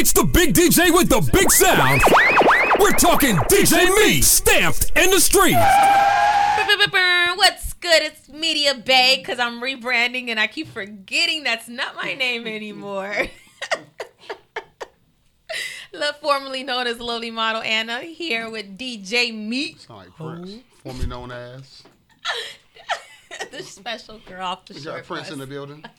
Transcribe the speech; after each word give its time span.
It's 0.00 0.12
the 0.12 0.22
big 0.22 0.54
DJ 0.54 0.94
with 0.94 1.08
the 1.08 1.20
big 1.32 1.50
sound. 1.50 2.00
We're 2.78 2.92
talking 2.92 3.34
DJ 3.34 3.92
Me, 3.96 4.22
stamped 4.22 4.92
in 4.94 5.10
the 5.10 5.18
street. 5.18 5.56
What's 7.36 7.72
good? 7.72 8.04
It's 8.04 8.28
Media 8.28 8.76
Bay 8.76 9.16
because 9.18 9.40
I'm 9.40 9.60
rebranding 9.60 10.28
and 10.28 10.38
I 10.38 10.46
keep 10.46 10.68
forgetting 10.68 11.42
that's 11.42 11.68
not 11.68 11.96
my 11.96 12.14
name 12.14 12.46
anymore. 12.46 13.12
Love 15.92 16.16
formerly 16.20 16.62
known 16.62 16.86
as 16.86 17.00
Lovely 17.00 17.32
Model 17.32 17.62
Anna 17.62 18.02
here 18.02 18.48
with 18.48 18.78
DJ 18.78 19.34
Meat, 19.34 19.80
Sound 19.80 19.98
like 19.98 20.14
Prince, 20.14 20.62
formerly 20.80 21.08
known 21.08 21.32
as. 21.32 21.82
the 23.50 23.64
special 23.64 24.20
girl 24.20 24.46
off 24.46 24.64
the 24.66 24.74
We 24.74 24.80
got 24.80 24.92
short 24.92 25.06
Prince 25.06 25.30
in 25.30 25.40
the 25.40 25.46
building. 25.48 25.84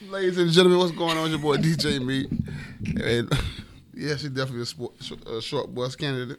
Ladies 0.00 0.38
and 0.38 0.48
gentlemen, 0.52 0.78
what's 0.78 0.92
going 0.92 1.18
on? 1.18 1.24
It's 1.24 1.30
your 1.30 1.40
boy 1.40 1.56
DJ 1.56 2.00
Meat. 2.00 2.30
And 3.02 3.28
yeah, 3.92 4.14
she 4.16 4.28
definitely 4.28 4.62
a, 4.62 4.66
sport, 4.66 4.92
a 5.26 5.42
short 5.42 5.74
bus 5.74 5.96
candidate. 5.96 6.38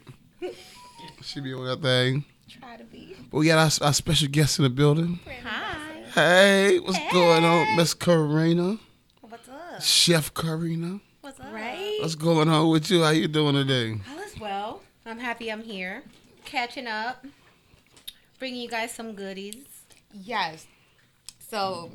She 1.21 1.41
be 1.41 1.53
on 1.53 1.65
that 1.65 1.81
thing. 1.81 2.23
Try 2.47 2.77
to 2.77 2.85
be. 2.85 3.17
But 3.29 3.37
we 3.37 3.47
got 3.47 3.57
our, 3.57 3.87
our 3.87 3.93
special 3.93 4.29
guest 4.29 4.59
in 4.59 4.63
the 4.63 4.69
building. 4.69 5.19
Hi. 5.43 6.03
Hey, 6.13 6.79
what's 6.79 6.99
going 7.11 7.43
on, 7.43 7.75
Miss 7.75 7.93
Karina? 7.93 8.77
What's 9.19 9.49
up? 9.49 9.81
Chef 9.81 10.33
Karina. 10.33 11.01
What's 11.19 11.41
up? 11.41 11.53
Right? 11.53 11.97
What's 11.99 12.15
going 12.15 12.47
on 12.47 12.69
with 12.69 12.89
you? 12.89 13.03
How 13.03 13.09
you 13.09 13.27
doing 13.27 13.55
today? 13.55 13.99
All 14.09 14.19
is 14.19 14.39
well. 14.39 14.83
I'm 15.05 15.19
happy 15.19 15.51
I'm 15.51 15.63
here, 15.63 16.03
catching 16.45 16.87
up, 16.87 17.25
bringing 18.39 18.61
you 18.61 18.69
guys 18.69 18.93
some 18.93 19.15
goodies. 19.15 19.65
Yes. 20.13 20.65
So 21.49 21.91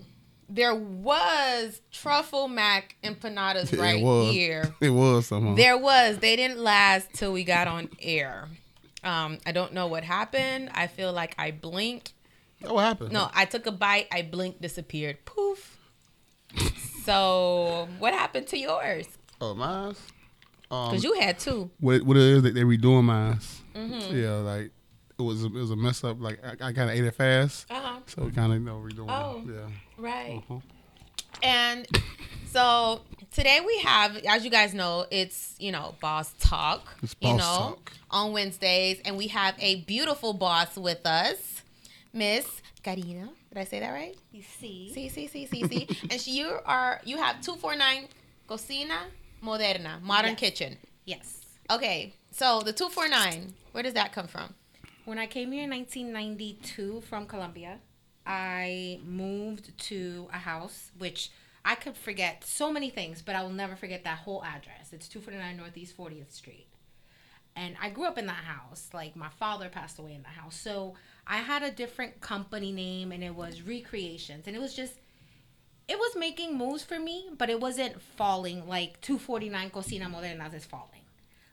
there 0.49 0.75
was 0.75 1.81
truffle 1.93 2.49
mac 2.49 2.97
empanadas 3.03 3.77
right 3.79 4.03
it 4.03 4.33
here. 4.33 4.75
It 4.81 4.91
was 4.91 5.27
somehow. 5.27 5.55
There 5.55 5.77
was. 5.79 6.19
They 6.19 6.37
didn't 6.37 6.59
last 6.59 7.09
till 7.15 7.33
we 7.33 7.45
got 7.45 7.67
on 7.69 7.89
air. 8.01 8.49
Um, 9.03 9.39
I 9.47 9.53
don't 9.53 9.73
know 9.73 9.87
what 9.87 10.03
happened. 10.05 10.71
I 10.75 10.87
feel 10.87 11.13
like 11.13 11.35
I 11.39 11.51
blinked. 11.51 12.13
Oh, 12.65 12.75
what 12.75 12.85
happened? 12.85 13.13
No, 13.13 13.29
I 13.35 13.45
took 13.45 13.67
a 13.67 13.73
bite. 13.73 14.07
I 14.11 14.23
blinked, 14.23 14.61
disappeared. 14.63 15.25
Poof. 15.27 15.77
so 17.05 17.89
what 17.99 18.15
happened 18.15 18.47
to 18.49 18.59
yours? 18.59 19.07
Oh, 19.41 19.55
mine. 19.55 19.95
Um, 20.71 20.91
Because 20.91 21.05
you 21.05 21.15
had 21.21 21.39
two. 21.39 21.71
what 21.81 22.03
what 22.03 22.17
it 22.17 22.23
is 22.23 22.43
that 22.43 22.55
they 22.55 22.63
redoing 22.63 23.05
mine. 23.05 23.39
Mm-hmm. 23.75 24.17
Yeah, 24.17 24.31
like 24.37 24.71
it 25.19 25.23
was 25.23 25.43
a, 25.45 25.47
it 25.47 25.53
was 25.53 25.71
a 25.71 25.77
mess 25.77 26.03
up. 26.05 26.17
Like 26.21 26.41
I, 26.45 26.53
I 26.69 26.73
kind 26.73 26.91
of 26.91 26.91
ate 26.91 27.05
it 27.05 27.15
fast, 27.15 27.71
Uh 27.71 27.81
huh. 27.81 27.94
So 28.07 28.23
we 28.25 28.31
kind 28.33 28.53
of 28.53 28.59
you 28.59 28.65
know 28.65 28.79
redoing. 28.79 29.07
Oh. 29.09 29.43
it. 29.49 29.55
Yeah. 29.55 29.69
Right. 29.99 30.43
Uh-huh. 30.49 30.61
And 31.43 31.87
so 32.47 33.01
today 33.33 33.59
we 33.67 33.79
have, 33.81 34.17
as 34.29 34.45
you 34.45 34.51
guys 34.51 34.73
know, 34.75 35.07
it's 35.11 35.55
you 35.59 35.73
know 35.73 35.95
boss 36.01 36.33
talk. 36.39 36.95
It's 37.03 37.15
you 37.21 37.33
know, 37.33 37.39
talk. 37.39 37.93
on 38.11 38.33
Wednesdays, 38.33 39.01
and 39.05 39.17
we 39.17 39.29
have 39.29 39.55
a 39.59 39.77
beautiful 39.83 40.33
boss 40.33 40.77
with 40.77 41.05
us, 41.07 41.63
Miss 42.13 42.47
Karina. 42.83 43.31
Did 43.51 43.59
I 43.61 43.65
say 43.65 43.81
that 43.81 43.91
right? 43.91 44.17
You 44.33 44.43
see? 44.43 44.91
See, 44.93 45.09
see, 45.09 45.27
see, 45.29 45.47
see, 45.47 45.65
see. 45.69 45.89
and 46.11 46.21
she, 46.21 46.33
you 46.33 46.59
are 46.67 47.01
you 47.05 47.19
have 47.19 47.41
two 47.41 47.57
four 47.57 47.75
nine 47.77 48.09
Cocina 48.49 48.99
Moderna, 49.43 50.01
modern 50.03 50.31
Yes. 50.33 50.41
kitchen. 50.41 50.77
Yes. 51.05 51.41
Okay, 51.71 52.15
so 52.31 52.61
the 52.61 52.73
two 52.73 52.89
four 52.89 53.09
nine, 53.09 53.55
where 53.73 53.83
does 53.83 53.95
that 53.95 54.13
come 54.13 54.27
from? 54.27 54.55
When 55.05 55.19
I 55.19 55.27
came 55.27 55.53
here 55.53 55.65
in 55.65 55.71
1992 55.71 57.03
from 57.03 57.27
Colombia, 57.27 57.79
I 58.27 59.01
moved 59.05 59.77
to 59.79 60.29
a 60.33 60.39
house 60.39 60.91
which 60.99 61.31
I 61.65 61.75
could 61.75 61.97
forget 61.97 62.45
so 62.45 62.71
many 62.73 62.91
things, 62.91 63.23
but 63.23 63.35
I 63.35 63.43
will 63.43 63.51
never 63.51 63.77
forget 63.77 64.05
that 64.05 64.19
whole 64.19 64.45
address. 64.45 64.93
It's 64.93 65.09
249 65.09 65.57
Northeast 65.57 65.97
40th 65.97 66.33
Street. 66.33 66.67
And 67.57 67.77
I 67.81 67.89
grew 67.89 68.07
up 68.07 68.19
in 68.19 68.27
that 68.27 68.45
house. 68.45 68.91
Like 68.93 69.17
my 69.17 69.29
father 69.29 69.69
passed 69.69 69.99
away 69.99 70.15
in 70.15 70.23
the 70.23 70.29
house. 70.29 70.57
So 70.57 70.95
I 71.27 71.39
had 71.39 71.63
a 71.63 71.71
different 71.71 72.21
company 72.21 72.73
name 72.73 73.13
and 73.13 73.23
it 73.25 73.35
was 73.35 73.63
Recreations. 73.63 74.47
And 74.47 74.57
it 74.57 74.59
was 74.61 74.75
just 74.75 74.95
it 75.87 75.99
was 75.99 76.17
making 76.17 76.57
moves 76.57 76.83
for 76.83 76.99
me, 76.99 77.29
but 77.37 77.51
it 77.51 77.61
wasn't 77.61 78.01
falling 78.01 78.67
like 78.67 79.01
249 79.03 79.71
Cocina 79.71 80.07
Modernas 80.07 80.55
is 80.55 80.65
falling. 80.65 81.03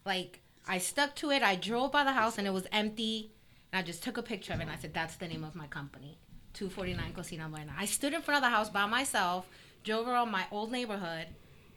Like 0.06 0.42
I 0.68 0.80
stuck 0.80 1.16
to 1.18 1.32
it. 1.32 1.44
I 1.44 1.56
drove 1.56 1.92
by 1.92 2.04
the 2.04 2.14
house 2.14 2.38
and 2.38 2.48
it 2.48 2.54
was 2.54 2.68
empty. 2.72 3.32
And 3.72 3.80
I 3.80 3.86
just 3.86 4.04
took 4.04 4.18
a 4.18 4.24
picture 4.24 4.54
of 4.54 4.60
it 4.60 4.64
and 4.64 4.72
I 4.72 4.78
said, 4.78 4.94
that's 4.94 5.16
the 5.16 5.28
name 5.28 5.44
of 5.44 5.56
my 5.56 5.68
company. 5.68 6.18
249 6.54 7.14
Cocina 7.14 7.50
Moderna. 7.50 7.72
I 7.78 7.86
stood 7.86 8.14
in 8.14 8.22
front 8.22 8.44
of 8.44 8.50
the 8.50 8.56
house 8.56 8.70
by 8.70 8.86
myself, 8.86 9.48
drove 9.84 10.08
around 10.08 10.32
my 10.32 10.46
old 10.52 10.72
neighborhood 10.72 11.28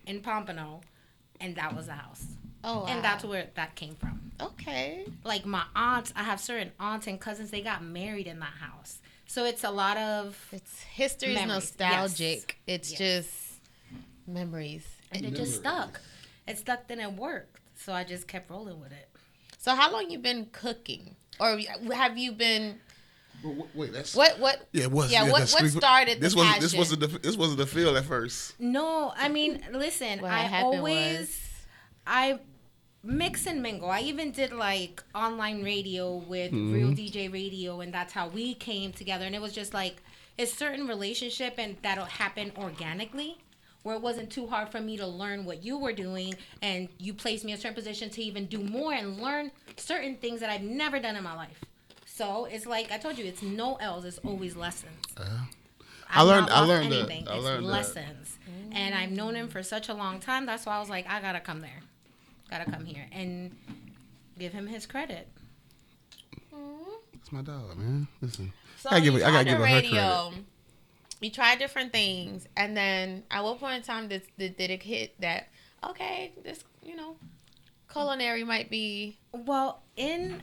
in 0.07 0.21
Pompano, 0.21 0.81
and 1.41 1.55
that 1.57 1.75
was 1.75 1.87
the 1.87 1.93
house. 1.93 2.25
Oh, 2.67 2.87
And 2.87 3.05
that's 3.05 3.25
where 3.25 3.49
that 3.55 3.75
came 3.75 3.95
from. 3.95 4.33
okay. 4.41 5.05
Like 5.23 5.45
my 5.47 5.65
aunts, 5.77 6.13
I 6.17 6.23
have 6.23 6.41
certain 6.41 6.73
aunts 6.81 7.07
and 7.07 7.21
cousins, 7.21 7.51
they 7.51 7.61
got 7.61 7.83
married 7.85 8.27
in 8.27 8.39
that 8.41 8.55
house. 8.61 8.99
So 9.27 9.45
it's 9.45 9.65
a 9.65 9.71
lot 9.71 9.97
of 9.97 10.39
It's 10.53 10.81
history 10.83 11.31
is 11.31 11.35
Memories, 11.35 11.63
nostalgic. 11.79 12.59
It's 12.67 12.91
Yes. 12.93 12.99
just 12.99 13.31
memories. 14.27 14.87
and 15.13 15.25
it 15.25 15.35
just 15.35 15.57
stuck. 15.57 16.01
It 16.47 16.59
stuck 16.59 16.85
and 16.91 17.01
it 17.01 17.13
worked. 17.13 17.61
So 17.77 17.93
I 17.93 18.05
just 18.05 18.27
kept 18.29 18.51
rolling 18.51 18.81
with 18.81 18.93
it. 18.93 19.09
So 19.59 19.75
how 19.75 19.91
long 19.93 20.11
you 20.11 20.19
been 20.19 20.47
cooking, 20.53 21.17
or 21.41 21.59
have 21.95 22.19
you 22.19 22.33
been? 22.33 22.81
Wait, 23.45 23.67
wait, 23.75 23.93
that's 23.93 24.15
What 24.15 24.39
what? 24.39 24.67
Yeah, 24.73 24.85
it 24.85 24.91
was. 24.91 25.13
Yeah, 25.13 25.25
what- 25.25 25.51
what 25.51 25.71
started 25.71 26.21
This 26.21 26.35
wasn't. 26.35 26.61
This 26.61 26.75
wasn't 26.75 27.01
the. 27.01 27.07
This 27.19 27.37
wasn't 27.37 27.59
the 27.59 27.67
feel 27.67 27.97
at 27.97 28.05
first. 28.05 28.59
No, 28.59 29.13
I 29.17 29.29
mean, 29.29 29.63
listen, 29.73 30.21
What 30.21 30.31
I 30.31 30.63
always 30.63 31.19
was- 31.19 31.41
I 32.07 32.39
mix 33.03 33.47
and 33.47 33.63
mingle. 33.63 33.91
I 33.91 34.01
even 34.01 34.31
did 34.33 34.53
like 34.53 35.03
online 35.15 35.63
radio 35.63 36.17
with 36.17 36.53
mm-hmm. 36.53 36.73
Real 36.73 36.89
DJ 36.93 37.33
Radio, 37.33 37.81
and 37.81 37.93
that's 37.93 38.13
how 38.13 38.29
we 38.29 38.55
came 38.55 38.93
together. 38.93 39.27
And 39.27 39.35
it 39.35 39.43
was 39.43 39.53
just 39.53 39.75
like 39.75 40.03
a 40.39 40.47
certain 40.47 40.89
relationship, 40.89 41.55
and 41.59 41.77
that'll 41.83 42.07
happen 42.07 42.53
organically. 42.57 43.39
Where 43.83 43.97
it 43.97 44.01
wasn't 44.01 44.31
too 44.31 44.47
hard 44.47 44.71
for 44.71 44.81
me 44.81 44.97
to 44.97 45.07
learn 45.07 45.45
what 45.45 45.63
you 45.63 45.77
were 45.77 45.93
doing, 45.93 46.35
and 46.63 46.89
you 46.99 47.13
placed 47.13 47.45
me 47.45 47.53
in 47.53 47.59
a 47.59 47.61
certain 47.61 47.75
position 47.75 48.09
to 48.09 48.23
even 48.23 48.47
do 48.47 48.59
more 48.59 48.95
and 48.95 49.21
learn 49.21 49.51
certain 49.77 50.17
things 50.17 50.41
that 50.41 50.49
I've 50.49 50.63
never 50.63 50.99
done 50.99 51.17
in 51.17 51.23
my 51.23 51.35
life. 51.35 51.63
So 52.17 52.45
it's 52.45 52.65
like 52.67 52.93
I 52.93 52.99
told 52.99 53.19
you, 53.19 53.25
it's 53.25 53.43
no 53.43 53.75
L's, 53.77 54.05
it's 54.05 54.19
always 54.19 54.55
lessons. 54.55 55.03
Uh-huh. 55.17 55.45
I 56.09 56.21
I've 56.21 56.27
learned- 56.29 56.51
I 56.51 56.59
lost 56.61 56.69
learned 56.69 56.93
that. 56.93 56.97
anything. 56.99 57.29
I 57.29 57.35
it's 57.35 57.45
learned 57.45 57.65
that. 57.67 57.71
lessons. 57.71 58.39
And 58.73 58.95
I've 58.95 59.11
known 59.11 59.35
him 59.35 59.49
for 59.49 59.63
such 59.63 59.89
a 59.89 59.95
long 59.95 60.21
time. 60.21 60.47
That's 60.47 60.65
why 60.67 60.77
I 60.77 60.81
was 60.81 60.89
like, 60.91 61.09
I 61.09 61.21
gotta 61.21 61.41
come 61.41 61.61
there. 61.61 61.81
Gotta 62.51 62.71
come 62.71 62.85
here 62.85 63.07
and 63.11 63.57
give 64.39 64.53
him 64.53 64.67
his 64.69 64.87
credit. 64.87 65.29
That's 66.53 67.33
my 67.33 67.43
dog, 67.43 67.77
man. 67.79 68.07
Listen, 68.21 68.53
So 68.79 68.91
I 68.91 68.93
gotta 68.93 69.03
give 69.05 69.15
you 69.15 69.21
it. 69.21 69.23
I 69.25 69.31
gotta 69.31 69.33
tried 69.33 69.45
give 69.45 69.59
her 69.59 69.67
her 69.67 69.75
radio. 69.75 70.29
credit. 70.29 70.45
You 71.21 71.31
tried 71.31 71.59
different 71.59 71.93
things, 71.93 72.47
and 72.57 72.77
then 72.77 73.23
at 73.31 73.43
what 73.43 73.59
point 73.59 73.77
in 73.77 73.83
time 73.83 74.09
did, 74.09 74.23
did 74.39 74.57
did 74.57 74.71
it 74.71 74.83
hit 74.83 75.19
that? 75.21 75.49
Okay, 75.83 76.33
this 76.45 76.63
you 76.83 76.95
know, 76.97 77.17
culinary 77.91 78.45
might 78.45 78.69
be. 78.71 79.17
Well, 79.33 79.81
in 79.97 80.43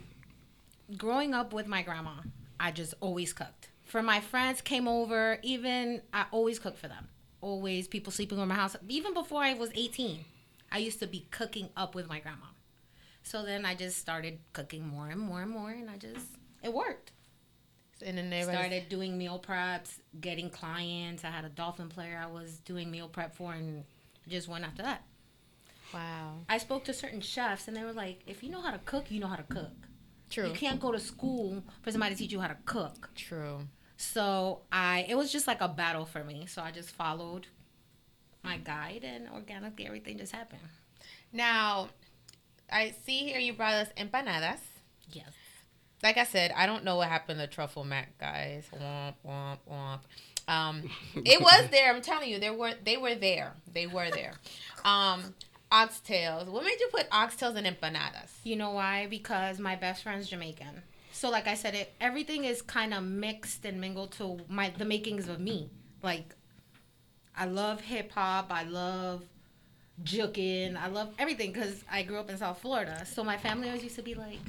growing 0.98 1.34
up 1.34 1.54
with 1.54 1.68
my 1.68 1.82
grandma, 1.82 2.16
I 2.60 2.72
just 2.72 2.94
always 3.00 3.34
cooked. 3.34 3.70
For 3.84 4.02
my 4.02 4.22
friends 4.22 4.62
came 4.62 4.88
over, 4.88 5.40
even 5.42 6.02
I 6.14 6.26
always 6.32 6.60
cooked 6.60 6.78
for 6.78 6.88
them. 6.88 7.10
Always 7.42 7.88
people 7.88 8.12
sleeping 8.12 8.40
in 8.40 8.48
my 8.48 8.56
house. 8.56 8.76
Even 8.88 9.14
before 9.14 9.42
I 9.44 9.54
was 9.54 9.72
18, 9.74 10.24
I 10.72 10.78
used 10.78 11.00
to 11.00 11.08
be 11.08 11.28
cooking 11.32 11.70
up 11.76 11.96
with 11.96 12.08
my 12.08 12.20
grandma. 12.20 12.46
So 13.24 13.44
then 13.44 13.66
I 13.66 13.76
just 13.76 13.98
started 13.98 14.40
cooking 14.54 14.88
more 14.88 15.10
and 15.10 15.20
more 15.20 15.42
and 15.42 15.52
more, 15.52 15.72
and 15.72 15.90
I 15.90 15.98
just 15.98 16.28
it 16.64 16.74
worked. 16.74 17.12
And 18.04 18.18
then 18.18 18.30
they 18.30 18.42
started 18.42 18.90
doing 18.90 19.18
meal 19.18 19.44
preps, 19.46 20.00
getting 20.20 20.50
clients. 20.50 21.24
I 21.24 21.30
had 21.30 21.46
a 21.46 21.50
dolphin 21.50 21.90
player 21.90 22.20
I 22.24 22.32
was 22.32 22.58
doing 22.60 22.90
meal 22.90 23.08
prep 23.08 23.36
for, 23.36 23.54
and 23.54 23.84
just 24.28 24.48
went 24.48 24.66
after 24.66 24.82
that. 24.82 25.04
Wow, 25.94 26.38
I 26.48 26.58
spoke 26.58 26.86
to 26.86 26.94
certain 26.94 27.22
chefs, 27.22 27.68
and 27.68 27.76
they 27.76 27.84
were 27.84 27.94
like, 27.94 28.22
"If 28.26 28.44
you 28.44 28.50
know 28.50 28.62
how 28.62 28.72
to 28.72 28.80
cook, 28.80 29.12
you 29.12 29.20
know 29.20 29.28
how 29.28 29.36
to 29.36 29.44
cook. 29.44 29.88
True, 30.32 30.48
You 30.48 30.54
can't 30.54 30.80
go 30.80 30.92
to 30.92 31.00
school 31.00 31.64
for 31.82 31.92
somebody 31.92 32.16
to 32.16 32.20
teach 32.20 32.32
you 32.32 32.40
how 32.40 32.48
to 32.48 32.58
cook." 32.66 33.10
true. 33.16 33.68
So 33.98 34.62
I, 34.72 35.06
it 35.08 35.16
was 35.16 35.32
just 35.32 35.46
like 35.46 35.62
a 35.62 35.68
battle 35.68 36.06
for 36.06 36.24
me. 36.24 36.48
So 36.48 36.64
I 36.64 36.72
just 36.72 36.90
followed 36.90 37.46
my 38.44 38.58
guide, 38.58 39.04
and 39.04 39.28
organically 39.30 39.86
everything 39.86 40.18
just 40.18 40.32
happened. 40.34 40.62
Now, 41.32 41.90
I 42.72 42.96
see 43.06 43.20
here 43.20 43.38
you 43.40 43.54
brought 43.54 43.74
us 43.76 43.90
empanadas. 43.98 44.60
Yes. 45.12 45.30
like 46.02 46.18
I 46.18 46.24
said, 46.24 46.52
I 46.56 46.66
don't 46.66 46.84
know 46.84 46.96
what 46.96 47.10
happened 47.10 47.40
to 47.42 47.48
truffle 47.48 47.84
mac 47.84 48.18
guys. 48.18 48.66
Womp 48.74 49.14
womp 49.24 49.60
womp. 49.70 50.00
Um, 50.48 50.90
it 51.16 51.40
was 51.40 51.68
there. 51.72 51.94
I'm 51.94 52.02
telling 52.02 52.30
you, 52.30 52.40
there 52.40 52.54
were 52.54 52.74
they 52.84 52.98
were 52.98 53.14
there. 53.14 53.54
They 53.72 53.86
were 53.86 54.10
there. 54.10 54.34
Um, 54.84 55.36
oxtails. 55.72 56.48
What 56.48 56.64
made 56.64 56.80
you 56.80 56.90
put 56.92 57.10
oxtails 57.10 57.56
and 57.56 57.66
empanadas? 57.66 58.30
You 58.44 58.56
know 58.56 58.72
why? 58.72 59.08
Because 59.10 59.60
my 59.60 59.76
best 59.76 60.04
friend's 60.04 60.30
Jamaican. 60.30 60.84
So 61.12 61.30
like 61.30 61.48
I 61.48 61.54
said, 61.56 61.76
it 61.76 61.94
everything 62.02 62.46
is 62.46 62.62
kind 62.62 62.94
of 62.94 63.04
mixed 63.04 63.66
and 63.66 63.80
mingled 63.80 64.12
to 64.14 64.40
my 64.48 64.72
the 64.78 64.86
makings 64.86 65.28
of 65.28 65.40
me. 65.40 65.70
Like 66.02 66.36
I 67.36 67.46
love 67.46 67.82
hip 67.82 68.12
hop. 68.12 68.48
I 68.52 68.64
love 68.64 69.24
juking. 70.04 70.76
I 70.76 70.88
love 70.88 71.14
everything 71.20 71.52
because 71.52 71.84
I 71.92 72.04
grew 72.04 72.18
up 72.18 72.30
in 72.30 72.38
South 72.38 72.60
Florida. 72.60 73.06
So 73.06 73.24
my 73.24 73.38
family 73.38 73.68
always 73.68 73.84
used 73.84 73.96
to 73.96 74.02
be 74.02 74.16
like, 74.16 74.40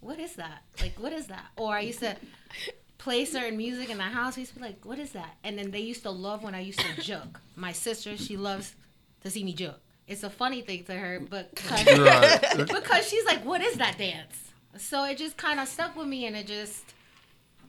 "What 0.00 0.18
is 0.18 0.34
that? 0.36 0.62
Like, 0.80 0.98
what 0.98 1.12
is 1.12 1.26
that?" 1.26 1.46
Or 1.56 1.74
I 1.74 1.80
used 1.80 2.00
to 2.00 2.16
play 2.98 3.24
certain 3.24 3.56
music 3.56 3.90
in 3.90 3.98
the 3.98 4.04
house. 4.04 4.36
I 4.36 4.40
used 4.40 4.54
to 4.54 4.60
be 4.60 4.64
like, 4.66 4.84
"What 4.84 4.98
is 4.98 5.12
that?" 5.12 5.36
And 5.44 5.58
then 5.58 5.70
they 5.70 5.80
used 5.80 6.02
to 6.02 6.10
love 6.10 6.42
when 6.42 6.54
I 6.54 6.60
used 6.60 6.80
to 6.80 7.02
juke. 7.08 7.40
My 7.56 7.72
sister, 7.72 8.16
she 8.16 8.36
loves 8.36 8.74
to 9.22 9.30
see 9.30 9.44
me 9.44 9.52
juke. 9.54 9.80
It's 10.10 10.24
a 10.24 10.30
funny 10.30 10.60
thing 10.60 10.82
to 10.84 10.94
her, 10.94 11.20
but 11.20 11.54
because, 11.54 11.86
Right. 11.98 12.66
because 12.68 13.08
she's 13.08 13.24
like, 13.24 13.44
"What 13.44 13.60
is 13.60 13.76
that 13.76 13.96
dance?" 13.96 14.52
So 14.76 15.04
it 15.04 15.18
just 15.18 15.36
kind 15.36 15.60
of 15.60 15.68
stuck 15.68 15.94
with 15.94 16.08
me, 16.08 16.26
and 16.26 16.36
it 16.36 16.48
just 16.48 16.84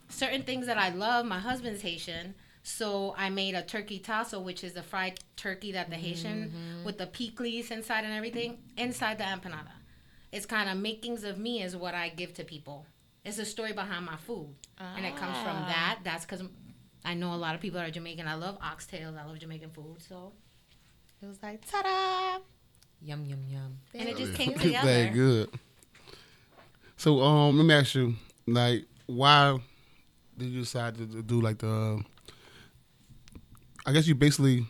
certain 0.09 0.41
things 0.41 0.65
that 0.65 0.77
I 0.77 0.89
love. 0.89 1.27
My 1.27 1.37
husband's 1.37 1.81
Haitian, 1.83 2.33
so 2.63 3.13
I 3.15 3.29
made 3.29 3.53
a 3.53 3.61
turkey 3.61 3.99
tasso, 3.99 4.39
which 4.39 4.63
is 4.63 4.73
the 4.73 4.81
fried 4.81 5.19
turkey 5.35 5.71
that 5.73 5.91
the 5.91 5.95
Haitian 5.95 6.49
mm-hmm. 6.49 6.83
with 6.83 6.97
the 6.97 7.05
pickles 7.05 7.69
inside 7.69 8.05
and 8.05 8.13
everything 8.13 8.57
inside 8.75 9.19
the 9.19 9.23
empanada. 9.23 9.75
It's 10.31 10.47
kind 10.47 10.67
of 10.67 10.77
makings 10.77 11.23
of 11.23 11.37
me 11.37 11.61
is 11.61 11.75
what 11.75 11.93
I 11.93 12.09
give 12.09 12.33
to 12.35 12.43
people. 12.43 12.87
It's 13.23 13.37
a 13.37 13.45
story 13.45 13.73
behind 13.73 14.05
my 14.05 14.17
food, 14.17 14.55
and 14.79 15.05
it 15.05 15.15
comes 15.15 15.37
from 15.37 15.57
ah. 15.57 15.67
that. 15.67 15.99
That's 16.03 16.25
because 16.25 16.41
I 17.05 17.13
know 17.13 17.35
a 17.35 17.35
lot 17.45 17.53
of 17.53 17.61
people 17.61 17.79
are 17.79 17.91
Jamaican. 17.91 18.27
I 18.27 18.33
love 18.33 18.59
oxtails. 18.61 19.15
I 19.15 19.25
love 19.25 19.37
Jamaican 19.37 19.69
food, 19.69 19.97
so 20.07 20.33
It 21.21 21.27
was 21.27 21.37
like 21.43 21.65
ta-da, 21.69 22.39
yum 23.01 23.25
yum 23.25 23.39
yum. 23.47 23.77
and 23.93 24.09
it 24.09 24.17
just 24.17 24.33
came 24.33 24.53
Very 24.57 24.73
together. 24.73 25.09
good. 25.13 25.49
So 26.97 27.21
um, 27.21 27.57
let 27.57 27.65
me 27.65 27.73
ask 27.73 27.95
you, 27.95 28.15
like, 28.47 28.85
why 29.05 29.59
did 30.37 30.47
you 30.49 30.61
decide 30.61 30.95
to 30.97 31.05
to 31.07 31.21
do 31.21 31.41
like 31.41 31.59
the? 31.59 32.03
I 33.85 33.91
guess 33.93 34.07
you 34.07 34.15
basically 34.15 34.65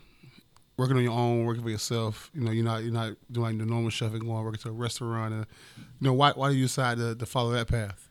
working 0.76 0.96
on 0.96 1.02
your 1.02 1.12
own, 1.12 1.44
working 1.44 1.62
for 1.62 1.70
yourself. 1.70 2.30
You 2.34 2.42
know, 2.42 2.50
you're 2.50 2.64
not 2.64 2.82
you're 2.82 2.92
not 2.92 3.14
doing 3.30 3.58
the 3.58 3.66
normal 3.66 3.90
chef 3.90 4.12
and 4.12 4.20
going 4.22 4.44
working 4.44 4.60
to 4.60 4.68
a 4.68 4.72
restaurant. 4.72 5.32
And 5.34 5.46
you 5.78 6.06
know, 6.06 6.12
why 6.14 6.32
why 6.32 6.48
did 6.50 6.56
you 6.56 6.64
decide 6.64 6.98
to, 6.98 7.14
to 7.14 7.26
follow 7.26 7.50
that 7.52 7.68
path? 7.68 8.08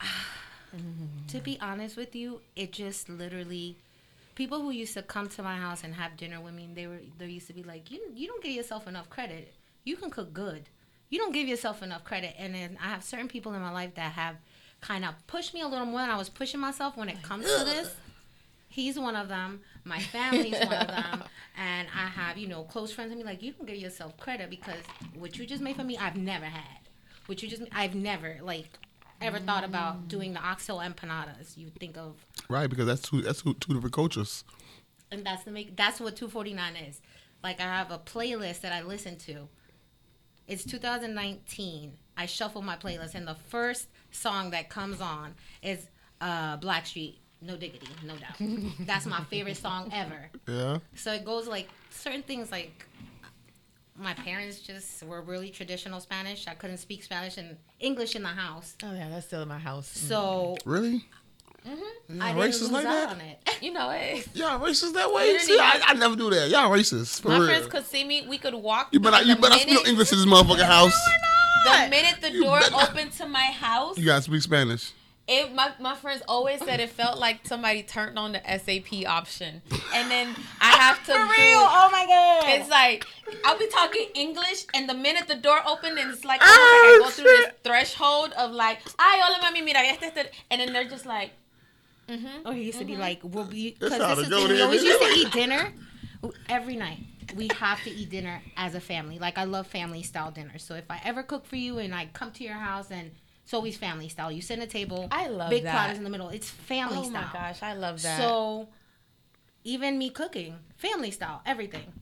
To 1.28 1.40
be 1.40 1.58
honest 1.60 1.96
with 1.96 2.14
you, 2.14 2.40
it 2.56 2.72
just 2.72 3.08
literally 3.08 3.76
people 4.38 4.62
who 4.62 4.70
used 4.70 4.94
to 4.94 5.02
come 5.02 5.28
to 5.28 5.42
my 5.42 5.56
house 5.56 5.82
and 5.82 5.92
have 5.94 6.16
dinner 6.16 6.40
with 6.40 6.54
me, 6.54 6.68
they 6.72 6.86
were 6.86 7.00
they 7.18 7.26
used 7.26 7.48
to 7.48 7.52
be 7.52 7.64
like, 7.64 7.90
"You 7.90 8.00
you 8.14 8.28
don't 8.28 8.42
give 8.42 8.52
yourself 8.52 8.86
enough 8.86 9.10
credit. 9.10 9.52
You 9.84 9.96
can 9.96 10.10
cook 10.10 10.32
good. 10.32 10.68
You 11.10 11.18
don't 11.18 11.32
give 11.32 11.48
yourself 11.48 11.82
enough 11.82 12.04
credit." 12.04 12.34
And 12.38 12.54
then 12.54 12.78
I 12.80 12.86
have 12.86 13.02
certain 13.02 13.28
people 13.28 13.52
in 13.54 13.60
my 13.60 13.72
life 13.72 13.96
that 13.96 14.12
have 14.12 14.36
kind 14.80 15.04
of 15.04 15.14
pushed 15.26 15.52
me 15.54 15.60
a 15.60 15.66
little 15.66 15.86
more 15.86 16.00
than 16.00 16.10
I 16.10 16.16
was 16.16 16.28
pushing 16.28 16.60
myself 16.60 16.96
when 16.96 17.08
it 17.08 17.20
comes 17.20 17.44
to 17.44 17.64
this. 17.64 17.96
He's 18.68 18.96
one 18.96 19.16
of 19.16 19.28
them. 19.28 19.60
My 19.84 19.98
family's 19.98 20.60
one 20.64 20.72
of 20.72 20.88
them. 20.88 21.24
And 21.60 21.88
I 21.92 22.06
have, 22.06 22.38
you 22.38 22.46
know, 22.46 22.62
close 22.62 22.92
friends 22.92 23.10
and 23.10 23.18
me 23.18 23.24
like, 23.26 23.42
you 23.42 23.52
can 23.52 23.66
give 23.66 23.78
yourself 23.78 24.16
credit 24.16 24.48
because 24.48 24.78
what 25.14 25.36
you 25.36 25.44
just 25.44 25.60
made 25.60 25.74
for 25.74 25.82
me, 25.82 25.98
I've 25.98 26.14
never 26.14 26.44
had. 26.44 26.82
What 27.26 27.42
you 27.42 27.48
just, 27.48 27.62
I've 27.72 27.96
never, 27.96 28.36
like, 28.42 28.68
ever 29.20 29.40
thought 29.40 29.64
about 29.64 29.94
mm. 29.96 30.06
doing 30.06 30.34
the 30.34 30.38
oxtail 30.38 30.78
empanadas. 30.78 31.56
You 31.56 31.70
think 31.80 31.96
of, 31.96 32.14
Right, 32.50 32.68
because 32.68 32.86
that's 32.86 33.02
two 33.02 33.20
that's 33.22 33.42
two, 33.42 33.54
two 33.54 33.74
different 33.74 33.94
cultures. 33.94 34.44
and 35.10 35.24
that's 35.24 35.44
the 35.44 35.50
make, 35.50 35.76
that's 35.76 36.00
what 36.00 36.16
249 36.16 36.76
is. 36.76 37.00
Like, 37.42 37.60
I 37.60 37.64
have 37.64 37.90
a 37.90 37.98
playlist 37.98 38.62
that 38.62 38.72
I 38.72 38.82
listen 38.82 39.16
to. 39.18 39.48
It's 40.48 40.64
2019. 40.64 41.92
I 42.16 42.26
shuffle 42.26 42.62
my 42.62 42.76
playlist, 42.76 43.14
and 43.14 43.28
the 43.28 43.34
first 43.34 43.88
song 44.10 44.50
that 44.50 44.68
comes 44.70 45.00
on 45.00 45.34
is 45.62 45.86
uh, 46.20 46.56
Blackstreet, 46.58 47.16
No 47.42 47.56
Diggity, 47.56 47.86
no 48.04 48.14
doubt. 48.16 48.36
That's 48.86 49.06
my 49.06 49.22
favorite 49.24 49.56
song 49.56 49.90
ever. 49.92 50.30
Yeah. 50.48 50.78
So 50.94 51.12
it 51.12 51.24
goes 51.24 51.46
like 51.46 51.68
certain 51.90 52.22
things 52.22 52.50
like 52.50 52.86
my 53.96 54.14
parents 54.14 54.60
just 54.60 55.02
were 55.04 55.20
really 55.22 55.50
traditional 55.50 56.00
Spanish. 56.00 56.46
I 56.48 56.54
couldn't 56.54 56.78
speak 56.78 57.02
Spanish 57.04 57.36
and 57.36 57.56
English 57.80 58.16
in 58.16 58.22
the 58.22 58.28
house. 58.28 58.74
Oh 58.82 58.92
yeah, 58.94 59.08
that's 59.10 59.26
still 59.26 59.42
in 59.42 59.48
my 59.48 59.58
house. 59.58 59.88
So 59.88 60.56
Really? 60.64 61.04
Mm-hmm. 61.68 62.22
I 62.22 62.30
Y'all 62.32 62.40
didn't 62.42 62.50
racist 62.54 62.60
lose 62.62 62.70
like 62.72 62.84
out 62.86 62.92
that? 62.92 63.08
on 63.10 63.20
it. 63.20 63.38
You 63.60 63.72
know 63.72 63.90
it. 63.90 64.28
Y'all 64.34 64.60
racist 64.60 64.94
that 64.94 65.12
way? 65.12 65.32
Literally, 65.32 65.38
See, 65.40 65.58
I, 65.58 65.80
I 65.88 65.94
never 65.94 66.14
do 66.14 66.30
that. 66.30 66.48
Y'all 66.48 66.70
racist. 66.70 67.20
For 67.22 67.28
My 67.28 67.38
real. 67.38 67.46
friends 67.48 67.66
could 67.66 67.84
see 67.86 68.04
me. 68.04 68.24
We 68.28 68.38
could 68.38 68.54
walk. 68.54 68.88
you 68.92 69.00
better 69.00 69.24
you 69.24 69.34
better 69.34 69.56
minute- 69.56 69.62
speak 69.78 69.88
English 69.88 70.12
in 70.12 70.18
this 70.18 70.26
motherfucking 70.26 70.62
house. 70.64 70.94
The 71.64 71.88
minute 71.90 72.20
the 72.20 72.30
You 72.32 72.44
door 72.44 72.60
better- 72.60 72.76
opened 72.76 73.12
to 73.14 73.26
my 73.26 73.46
house, 73.46 73.98
You 73.98 74.04
gotta 74.06 74.22
speak 74.22 74.42
Spanish. 74.42 74.92
it 75.26 75.52
my, 75.54 75.72
my 75.80 75.94
friends 75.96 76.22
always 76.28 76.60
said 76.64 76.78
it 76.80 76.88
felt 76.90 77.18
like 77.18 77.40
somebody 77.46 77.82
turned 77.82 78.16
on 78.18 78.32
the 78.32 78.40
SAP 78.46 79.04
option, 79.06 79.60
and 79.92 80.08
then 80.10 80.34
I 80.60 80.70
have 80.76 80.98
to 81.06 81.12
For 81.12 81.18
do. 81.18 81.22
real? 81.24 81.58
Oh 81.60 81.88
my 81.90 82.06
god! 82.06 82.44
It's 82.60 82.70
like 82.70 83.04
I'll 83.44 83.58
be 83.58 83.66
talking 83.66 84.06
English, 84.14 84.66
and 84.72 84.88
the 84.88 84.94
minute 84.94 85.26
the 85.26 85.34
door 85.34 85.58
opened, 85.66 85.98
and 85.98 86.10
it's 86.12 86.24
like, 86.24 86.40
Oh, 86.44 87.00
I 87.00 87.04
go 87.04 87.10
through 87.10 87.24
this 87.24 87.50
threshold 87.64 88.32
of 88.38 88.52
like, 88.52 88.78
"Ay, 89.00 89.20
hola 89.20 89.44
mami, 89.44 89.64
mira, 89.64 89.80
este, 89.80 90.04
este," 90.04 90.30
and 90.50 90.60
then 90.60 90.72
they're 90.72 90.88
just 90.88 91.04
like, 91.06 91.32
Or 92.44 92.52
he 92.52 92.64
used 92.64 92.78
to 92.78 92.84
be 92.84 92.92
mm-hmm. 92.92 93.00
like, 93.00 93.20
"We'll 93.22 93.44
be 93.44 93.76
because 93.78 94.16
this 94.16 94.26
is 94.26 94.28
go 94.28 94.46
we 94.46 94.54
there, 94.54 94.64
always 94.64 94.82
used 94.82 95.00
to 95.00 95.06
eat 95.16 95.32
dinner 95.32 95.72
every 96.48 96.76
night. 96.76 97.00
We 97.36 97.48
have 97.56 97.82
to 97.84 97.90
eat 97.90 98.10
dinner 98.10 98.40
as 98.56 98.74
a 98.74 98.80
family. 98.80 99.18
Like 99.18 99.36
I 99.36 99.44
love 99.44 99.66
family 99.66 100.02
style 100.02 100.30
dinner. 100.30 100.58
So 100.58 100.74
if 100.74 100.90
I 100.90 101.00
ever 101.04 101.22
cook 101.22 101.44
for 101.44 101.56
you 101.56 101.78
and 101.78 101.94
I 101.94 102.06
come 102.12 102.32
to 102.32 102.44
your 102.44 102.54
house 102.54 102.90
and 102.90 103.10
it's 103.44 103.54
always 103.54 103.76
family 103.76 104.08
style. 104.08 104.32
You 104.32 104.42
sit 104.42 104.58
at 104.58 104.64
a 104.64 104.70
table. 104.70 105.08
I 105.10 105.28
love 105.28 105.50
big 105.50 105.64
that. 105.64 105.72
platters 105.72 105.98
in 105.98 106.04
the 106.04 106.10
middle. 106.10 106.28
It's 106.28 106.50
family 106.50 106.98
"Oh 106.98 107.02
style. 107.04 107.22
my 107.26 107.32
gosh, 107.32 107.62
I 107.62 107.74
love 107.74 108.02
that." 108.02 108.18
So 108.18 108.68
even 109.64 109.98
me 109.98 110.10
cooking, 110.10 110.58
family 110.76 111.10
style, 111.10 111.42
everything. 111.44 111.92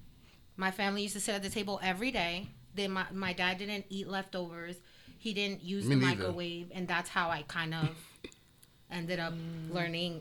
My 0.57 0.71
family 0.71 1.03
used 1.03 1.15
to 1.15 1.21
sit 1.21 1.35
at 1.35 1.43
the 1.43 1.51
table 1.51 1.79
every 1.83 2.11
day. 2.11 2.49
Then 2.75 2.93
my, 2.93 3.07
my 3.13 3.33
dad 3.33 3.59
didn't 3.59 3.87
eat 3.89 4.09
leftovers. 4.09 4.77
He 5.19 5.35
didn't 5.35 5.63
use 5.63 5.85
Me 5.87 5.95
the 5.95 6.01
neither. 6.01 6.17
microwave, 6.23 6.71
and 6.75 6.87
that's 6.87 7.11
how 7.11 7.31
I 7.31 7.43
kind 7.43 7.75
of 7.75 7.91
ended 8.91 9.19
up 9.19 9.35
learning 9.71 10.21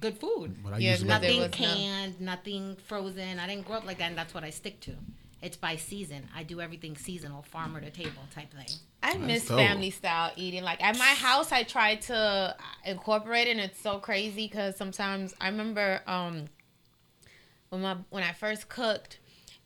good 0.00 0.18
food. 0.18 0.56
But 0.62 0.80
Yeah, 0.80 0.92
use 0.92 1.02
no, 1.02 1.08
my 1.08 1.14
Nothing 1.14 1.40
was 1.40 1.50
no- 1.50 1.56
canned, 1.66 2.20
nothing 2.20 2.76
frozen. 2.86 3.38
I 3.38 3.46
didn't 3.46 3.66
grow 3.66 3.76
up 3.76 3.86
like 3.86 3.98
that, 3.98 4.08
and 4.08 4.16
that's 4.18 4.34
what 4.34 4.44
I 4.44 4.50
stick 4.50 4.80
to. 4.80 4.92
It's 5.42 5.56
by 5.56 5.74
season. 5.76 6.28
I 6.36 6.44
do 6.44 6.60
everything 6.60 6.96
seasonal, 6.96 7.42
farmer 7.42 7.80
to 7.80 7.90
table 7.90 8.22
type 8.32 8.52
thing. 8.54 8.68
I 9.02 9.16
miss 9.16 9.48
dope. 9.48 9.58
family 9.58 9.90
style 9.90 10.30
eating. 10.36 10.62
Like 10.62 10.80
at 10.82 10.96
my 10.96 11.04
house, 11.04 11.50
I 11.50 11.64
try 11.64 11.96
to 11.96 12.56
incorporate 12.84 13.48
it, 13.48 13.52
and 13.52 13.60
it's 13.60 13.80
so 13.80 13.98
crazy 13.98 14.46
because 14.46 14.76
sometimes 14.76 15.34
I 15.40 15.48
remember 15.48 16.00
um 16.06 16.44
when 17.70 17.82
my 17.82 17.96
when 18.10 18.22
I 18.22 18.32
first 18.32 18.68
cooked, 18.68 19.18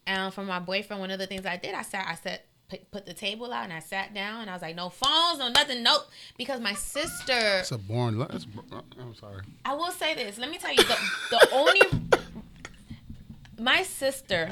and 0.07 0.33
for 0.33 0.45
my 0.45 0.61
boyfriend, 0.61 1.01
one 1.01 1.11
of 1.11 1.19
the 1.19 1.27
things 1.27 1.45
I 1.45 1.57
did, 1.59 1.75
I 1.75 1.83
sat, 1.83 2.07
I 2.09 2.15
said, 2.15 2.41
put, 2.69 2.91
put 2.91 3.07
the 3.07 3.15
table 3.15 3.53
out, 3.53 3.65
and 3.65 3.73
I 3.73 3.81
sat 3.81 4.13
down, 4.15 4.43
and 4.43 4.51
I 4.51 4.53
was 4.53 4.63
like, 4.63 4.75
no 4.77 4.89
phones, 4.91 5.39
no 5.39 5.49
nothing, 5.49 5.83
no, 5.83 5.99
because 6.39 6.61
my 6.61 6.75
sister. 6.75 7.59
It's 7.61 7.73
a 7.73 7.79
born. 7.79 8.19
li- 8.19 8.27
It's, 8.31 8.47
I'm 9.01 9.15
sorry. 9.15 9.43
I 9.65 9.75
will 9.75 9.93
say 9.93 10.15
this. 10.15 10.39
Let 10.39 10.51
me 10.51 10.59
tell 10.59 10.73
you 10.73 10.83
the 10.83 10.97
the 11.31 11.49
only 11.53 11.81
my 13.59 13.83
sister 13.83 14.51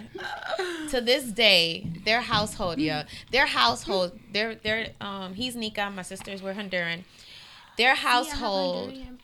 to 0.90 1.00
this 1.00 1.25
day 1.25 1.87
their 2.06 2.23
household 2.23 2.78
yeah 2.78 3.04
their 3.33 3.44
household 3.44 4.18
their 4.33 4.54
their 4.54 4.88
um 5.02 5.35
he's 5.35 5.54
Nika 5.54 5.90
my 5.90 6.00
sisters 6.00 6.40
were 6.40 6.54
Honduran 6.54 7.04
their 7.76 7.94
household 7.94 8.92
Yeah, 8.94 9.02
Honduran 9.02 9.09
people- 9.11 9.24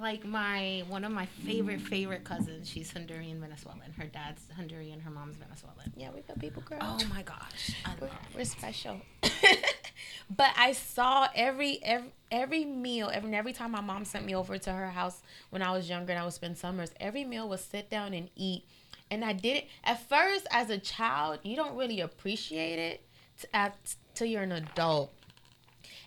like 0.00 0.24
my 0.24 0.82
one 0.88 1.04
of 1.04 1.12
my 1.12 1.26
favorite 1.26 1.80
mm. 1.80 1.88
favorite 1.88 2.24
cousins. 2.24 2.68
She's 2.68 2.92
Honduran 2.92 3.40
Venezuelan. 3.40 3.92
Her 3.96 4.06
dad's 4.06 4.42
Honduran. 4.58 5.02
Her 5.02 5.10
mom's 5.10 5.36
Venezuelan. 5.36 5.92
yeah 5.96 6.10
we 6.14 6.20
got 6.22 6.38
people 6.38 6.62
girl 6.62 6.78
Oh 6.80 6.98
my 7.10 7.22
gosh, 7.22 7.72
I 7.84 7.92
we're, 8.00 8.08
we're 8.34 8.44
special 8.44 9.00
but 10.34 10.50
I 10.56 10.72
saw 10.72 11.28
every 11.34 11.82
every 11.82 12.12
every 12.30 12.64
meal 12.64 13.10
every 13.12 13.34
every 13.34 13.52
time 13.52 13.72
my 13.72 13.80
mom 13.80 14.04
sent 14.04 14.24
me 14.24 14.34
over 14.34 14.58
to 14.58 14.72
her 14.72 14.90
house 14.90 15.22
when 15.50 15.62
I 15.62 15.72
was 15.72 15.88
younger 15.88 16.12
and 16.12 16.20
I 16.20 16.24
would 16.24 16.32
spend 16.32 16.58
summers 16.58 16.90
every 16.98 17.24
meal 17.24 17.48
was 17.48 17.60
sit 17.60 17.88
down 17.90 18.14
and 18.14 18.28
eat 18.34 18.64
and 19.10 19.24
I 19.24 19.32
did 19.32 19.58
it 19.58 19.68
at 19.84 20.08
first 20.08 20.46
as 20.50 20.70
a 20.70 20.78
child 20.78 21.40
you 21.42 21.54
don't 21.54 21.76
really 21.76 22.00
appreciate 22.00 22.78
it 22.78 23.02
t- 23.40 23.48
at 23.54 23.76
till 24.14 24.26
you're 24.26 24.42
an 24.42 24.52
adult 24.52 25.12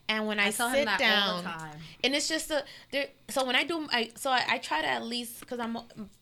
and 0.09 0.27
when 0.27 0.39
I, 0.39 0.47
I 0.47 0.51
tell 0.51 0.69
sit 0.71 0.79
him 0.79 0.85
that 0.85 1.01
all 1.01 1.07
down 1.07 1.43
the 1.43 1.49
time. 1.49 1.77
and 2.03 2.15
it's 2.15 2.27
just 2.27 2.51
a 2.51 2.65
there 2.91 3.07
so 3.29 3.45
when 3.45 3.55
i 3.55 3.63
do 3.63 3.87
i 3.91 4.09
so 4.15 4.31
i, 4.31 4.43
I 4.49 4.57
try 4.57 4.81
to 4.81 4.87
at 4.87 5.03
least 5.03 5.39
because 5.39 5.59
i'm 5.59 5.77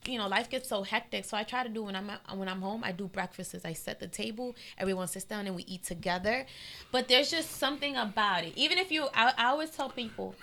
you 0.06 0.18
know 0.18 0.28
life 0.28 0.48
gets 0.50 0.68
so 0.68 0.82
hectic 0.82 1.24
so 1.24 1.36
i 1.36 1.42
try 1.42 1.62
to 1.64 1.68
do 1.68 1.82
when 1.84 1.96
i'm 1.96 2.10
at, 2.10 2.36
when 2.36 2.48
i'm 2.48 2.60
home 2.60 2.82
i 2.84 2.92
do 2.92 3.08
breakfasts. 3.08 3.64
I 3.64 3.72
set 3.72 3.98
the 3.98 4.06
table 4.06 4.54
everyone 4.76 5.08
sits 5.08 5.24
down 5.24 5.46
and 5.46 5.56
we 5.56 5.64
eat 5.64 5.84
together. 5.84 6.46
But 6.92 7.08
there's 7.08 7.30
just 7.30 7.50
something 7.52 7.96
about 7.96 8.44
it. 8.44 8.52
Even 8.56 8.78
if 8.78 8.92
you 8.92 9.08
i, 9.14 9.32
I 9.36 9.46
always 9.46 9.70
tell 9.70 9.88
people 9.88 10.34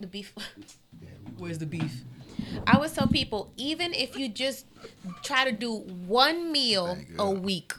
the 0.00 0.06
beef. 0.06 0.34
Where's 1.38 1.58
the 1.58 1.66
beef? 1.66 2.04
I 2.66 2.76
always 2.76 2.92
tell 2.92 3.08
people, 3.08 3.52
even 3.56 3.92
if 3.94 4.16
you 4.16 4.28
just 4.28 4.66
try 5.22 5.44
to 5.44 5.52
do 5.52 5.74
one 5.74 6.52
meal 6.52 6.96
a 7.18 7.30
week, 7.30 7.72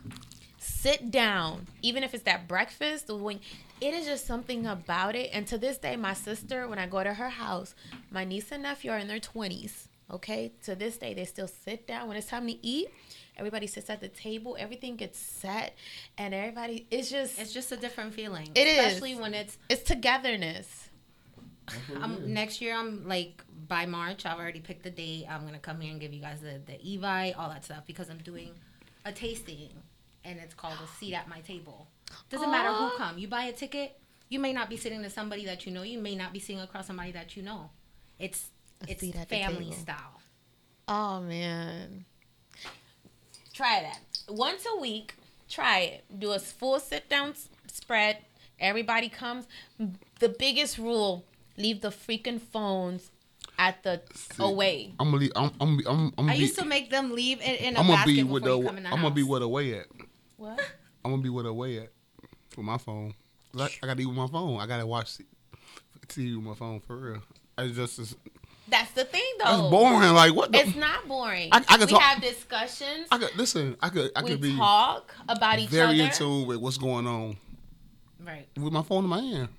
sit 0.58 1.12
down, 1.12 1.68
even 1.82 2.04
if 2.04 2.14
it's 2.14 2.24
that 2.24 2.48
breakfast, 2.48 3.08
the 3.08 3.16
wing, 3.16 3.40
it 3.82 3.94
is 3.94 4.06
just 4.06 4.26
something 4.26 4.66
about 4.66 5.16
it. 5.16 5.30
And 5.34 5.48
to 5.48 5.58
this 5.58 5.78
day, 5.78 5.96
my 5.96 6.14
sister, 6.14 6.68
when 6.68 6.80
I 6.80 6.88
go 6.88 7.04
to 7.04 7.14
her 7.14 7.30
house, 7.30 7.76
my 8.12 8.24
niece 8.26 8.52
and 8.52 8.64
nephew 8.64 8.92
are 8.92 8.98
in 8.98 9.08
their 9.08 9.20
20s. 9.20 9.88
Okay, 10.12 10.52
to 10.64 10.76
this 10.76 10.98
day, 10.98 11.14
they 11.14 11.26
still 11.26 11.48
sit 11.48 11.86
down 11.86 12.08
when 12.08 12.18
it's 12.18 12.28
time 12.28 12.48
to 12.48 12.66
eat. 12.66 12.90
Everybody 13.38 13.68
sits 13.68 13.90
at 13.92 14.02
the 14.02 14.08
table. 14.08 14.58
Everything 14.60 14.96
gets 14.96 15.20
set, 15.20 15.78
and 16.18 16.34
everybody. 16.34 16.88
It's 16.90 17.10
just 17.12 17.40
It's 17.40 17.54
just 17.54 17.72
a 17.72 17.78
different 17.78 18.14
feeling. 18.16 18.50
It 18.56 18.68
is. 18.68 18.80
Especially 18.80 19.16
when 19.16 19.34
it's 19.36 19.58
it's 19.70 19.84
togetherness. 19.84 20.90
um, 22.02 22.34
next 22.34 22.60
year. 22.60 22.76
I'm 22.76 23.08
like 23.08 23.44
by 23.68 23.86
March. 23.86 24.26
I've 24.26 24.40
already 24.40 24.60
picked 24.60 24.84
the 24.84 24.90
date. 24.90 25.26
I'm 25.30 25.46
gonna 25.46 25.60
come 25.60 25.80
here 25.80 25.92
and 25.92 26.02
give 26.02 26.12
you 26.12 26.22
guys 26.22 26.40
the 26.42 26.60
the 26.66 26.74
Evi, 26.80 27.38
all 27.38 27.50
that 27.50 27.64
stuff 27.64 27.84
because 27.86 28.10
I'm 28.10 28.18
doing 28.18 28.50
a 29.06 29.12
tasting, 29.12 29.70
and 30.26 30.40
it's 30.40 30.56
called 30.56 30.78
a 30.84 30.88
seat 31.00 31.14
at 31.14 31.30
my 31.30 31.40
table. 31.42 31.88
Doesn't 32.30 32.50
matter 32.52 32.72
who 32.74 32.98
come. 32.98 33.18
You 33.18 33.28
buy 33.28 33.44
a 33.44 33.52
ticket. 33.52 33.96
You 34.30 34.40
may 34.40 34.54
not 34.54 34.70
be 34.70 34.78
sitting 34.78 35.02
to 35.04 35.10
somebody 35.10 35.46
that 35.46 35.66
you 35.66 35.72
know. 35.72 35.82
You 35.84 36.00
may 36.00 36.16
not 36.16 36.32
be 36.34 36.40
sitting 36.40 36.62
across 36.62 36.88
somebody 36.88 37.12
that 37.14 37.36
you 37.36 37.44
know. 37.44 37.70
It's 38.20 38.50
A 38.88 38.92
it's 38.92 39.02
seat 39.02 39.16
at 39.16 39.28
the 39.30 39.36
family 39.40 39.72
style. 39.72 40.22
Oh 40.88 41.22
man. 41.22 42.06
Try 43.54 43.82
that. 43.82 44.00
Once 44.30 44.66
a 44.76 44.80
week, 44.80 45.16
try 45.50 45.80
it. 45.80 46.04
Do 46.18 46.32
a 46.32 46.40
full 46.40 46.80
sit 46.80 47.10
down 47.10 47.30
s- 47.32 47.50
spread. 47.68 48.18
Everybody 48.60 49.10
comes. 49.10 49.48
The 50.20 50.30
biggest 50.30 50.78
rule, 50.78 51.26
leave 51.58 51.82
the 51.82 51.90
freaking 51.90 52.40
phones 52.42 53.10
at 53.58 53.84
the 53.84 54.02
away. 54.40 54.94
I'm 55.00 55.08
gonna 55.12 55.18
leave, 55.18 55.32
I'm 55.36 55.52
I'm 55.60 55.80
I'm, 55.80 55.88
I'm 55.88 56.12
gonna 56.18 56.32
I 56.32 56.36
be, 56.36 56.42
used 56.42 56.58
to 56.60 56.66
make 56.66 56.90
them 56.90 57.12
leave 57.12 57.42
in, 57.42 57.56
in 57.56 57.76
a 57.76 57.80
I'm 57.80 57.86
gonna 57.88 57.98
basket 57.98 58.08
be 58.08 58.22
before 58.24 58.34
with 58.34 58.44
the 58.44 58.58
you 58.60 58.66
come 58.66 58.78
in 58.78 58.84
the 58.84 58.90
I'm 58.90 59.02
gonna 59.02 59.14
be 59.16 59.22
house. 59.22 59.30
where 59.30 59.40
the 59.40 59.50
way 59.50 59.80
at. 59.80 59.86
What? 60.38 60.60
I'm 61.04 61.12
gonna 61.12 61.24
be 61.24 61.30
where 61.30 61.44
the 61.44 61.54
way 61.54 61.80
at 61.80 61.90
with 62.60 62.66
my 62.68 62.78
phone. 62.78 63.14
Like 63.54 63.80
I 63.82 63.88
gotta 63.88 64.02
eat 64.02 64.06
with 64.06 64.16
my 64.18 64.28
phone. 64.28 64.60
I 64.60 64.68
gotta 64.68 64.86
watch 64.86 65.18
TV 66.08 66.36
with 66.36 66.46
my 66.46 66.54
phone 66.54 66.80
for 66.82 66.96
real. 66.98 67.22
I 67.58 67.68
just 67.70 67.98
it's, 68.00 68.16
That's 68.68 68.92
the 68.92 69.06
thing 69.06 69.24
though. 69.40 69.46
that's 69.46 69.70
boring. 69.70 70.14
Like 70.14 70.36
what? 70.36 70.52
The, 70.52 70.60
It's 70.60 70.76
not 70.76 71.08
boring. 71.08 71.50
I- 71.52 71.58
I 71.68 71.78
could 71.78 71.88
we 71.88 71.94
talk- 71.94 72.02
have 72.02 72.22
discussions. 72.22 73.08
I 73.12 73.18
could 73.18 73.36
listen. 73.36 73.76
I 73.82 73.90
could 73.90 74.12
I 74.16 74.24
we 74.24 74.32
could 74.32 74.42
be 74.42 74.56
talk 74.56 75.14
about 75.28 75.58
each 75.60 75.70
very 75.70 75.96
other. 76.02 76.04
in 76.04 76.12
tune 76.12 76.46
with 76.48 76.58
what's 76.58 76.78
going 76.78 77.08
on 77.08 77.38
right. 78.24 78.48
with 78.58 78.72
my 78.74 78.84
phone 78.84 79.04
in 79.06 79.10
my 79.10 79.22
hand. 79.22 79.50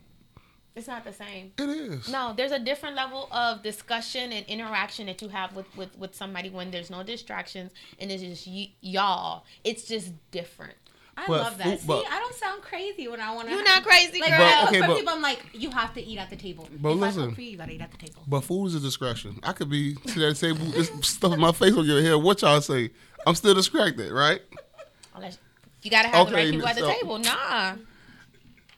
It's 0.76 0.86
not 0.86 1.04
the 1.04 1.12
same. 1.12 1.52
It 1.58 1.68
is. 1.68 2.08
No, 2.08 2.32
there's 2.34 2.52
a 2.52 2.58
different 2.60 2.94
level 2.94 3.28
of 3.32 3.60
discussion 3.62 4.32
and 4.32 4.46
interaction 4.46 5.06
that 5.06 5.20
you 5.20 5.28
have 5.28 5.54
with 5.56 5.66
with, 5.76 5.98
with 5.98 6.14
somebody 6.14 6.48
when 6.48 6.70
there's 6.70 6.90
no 6.90 7.02
distractions 7.02 7.72
and 7.98 8.10
it's 8.10 8.22
just 8.22 8.46
y- 8.46 8.70
y'all. 8.80 9.44
It's 9.64 9.82
just 9.82 10.12
different. 10.30 10.74
I 11.22 11.26
But 11.26 11.40
love 11.42 11.58
that. 11.58 11.80
food- 11.80 12.00
See, 12.00 12.06
I 12.10 12.18
don't 12.18 12.34
sound 12.34 12.62
crazy 12.62 13.06
when 13.08 13.20
I 13.20 13.34
want 13.34 13.48
to. 13.48 13.54
You're 13.54 13.64
not 13.64 13.82
crazy, 13.84 14.20
Like, 14.20 14.30
girl. 14.30 14.38
But, 14.38 14.60
but, 14.60 14.68
okay, 14.68 14.80
for 14.80 14.86
but- 14.88 14.96
people, 14.96 15.12
I'm 15.12 15.22
like, 15.22 15.44
you 15.52 15.70
have 15.70 15.92
to 15.94 16.00
eat 16.02 16.18
at 16.18 16.30
the 16.30 16.36
table. 16.36 16.68
But 16.80 16.90
if 16.92 16.96
I 16.96 16.98
listen. 17.00 17.26
cook 17.26 17.34
for 17.34 17.40
you, 17.42 17.50
you 17.50 17.56
gotta 17.58 17.72
eat 17.72 17.80
at 17.82 17.90
the 17.90 17.98
table. 17.98 18.22
But 18.26 18.40
food 18.42 18.66
is 18.66 18.74
a 18.76 18.80
discretion. 18.80 19.38
I 19.42 19.52
could 19.52 19.68
be 19.68 19.96
sitting 20.06 20.22
at 20.24 20.36
the 20.36 20.46
table, 20.54 20.64
this 20.66 20.90
stuff 21.02 21.36
my 21.36 21.52
face 21.52 21.74
on 21.76 21.84
your 21.84 22.00
head. 22.02 22.14
What 22.14 22.40
y'all 22.42 22.60
say? 22.60 22.90
I'm 23.26 23.34
still 23.34 23.54
distracted, 23.54 24.10
right? 24.12 24.40
Unless 25.14 25.38
you 25.82 25.90
gotta 25.90 26.08
have 26.08 26.26
the 26.28 26.32
Okay, 26.32 26.44
right 26.44 26.52
people 26.52 26.68
at 26.68 26.76
the 26.76 26.86
table. 26.86 27.18
Nah. 27.18 27.74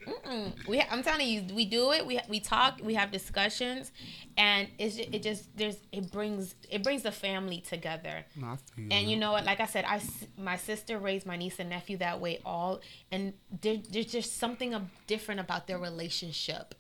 Mm-mm. 0.07 0.67
We, 0.69 0.79
ha- 0.79 0.89
I'm 0.91 1.03
telling 1.03 1.29
you, 1.29 1.45
we 1.55 1.65
do 1.65 1.93
it. 1.93 2.07
We 2.07 2.19
we 2.29 2.41
talk. 2.41 2.81
We 2.83 2.95
have 2.95 3.11
discussions, 3.11 3.93
and 4.37 4.69
it's 4.79 4.97
ju- 4.97 5.07
it 5.13 5.23
just 5.23 5.57
there's 5.57 5.77
it 5.93 6.11
brings 6.11 6.55
it 6.71 6.83
brings 6.83 7.03
the 7.03 7.13
family 7.13 7.61
together. 7.61 8.25
No, 8.37 8.59
And 8.91 9.11
you 9.11 9.17
know 9.17 9.33
what? 9.33 9.45
Like 9.45 9.61
I 9.61 9.67
said, 9.67 9.85
I 9.87 10.01
my 10.37 10.57
sister 10.57 10.99
raised 10.99 11.27
my 11.27 11.37
niece 11.37 11.59
and 11.59 11.71
nephew 11.71 11.97
that 11.99 12.21
way. 12.21 12.41
All 12.45 12.81
and 13.11 13.35
there, 13.61 13.79
there's 13.91 14.07
just 14.07 14.39
something 14.39 14.75
different 15.07 15.41
about 15.41 15.67
their 15.67 15.79
relationship 15.79 16.75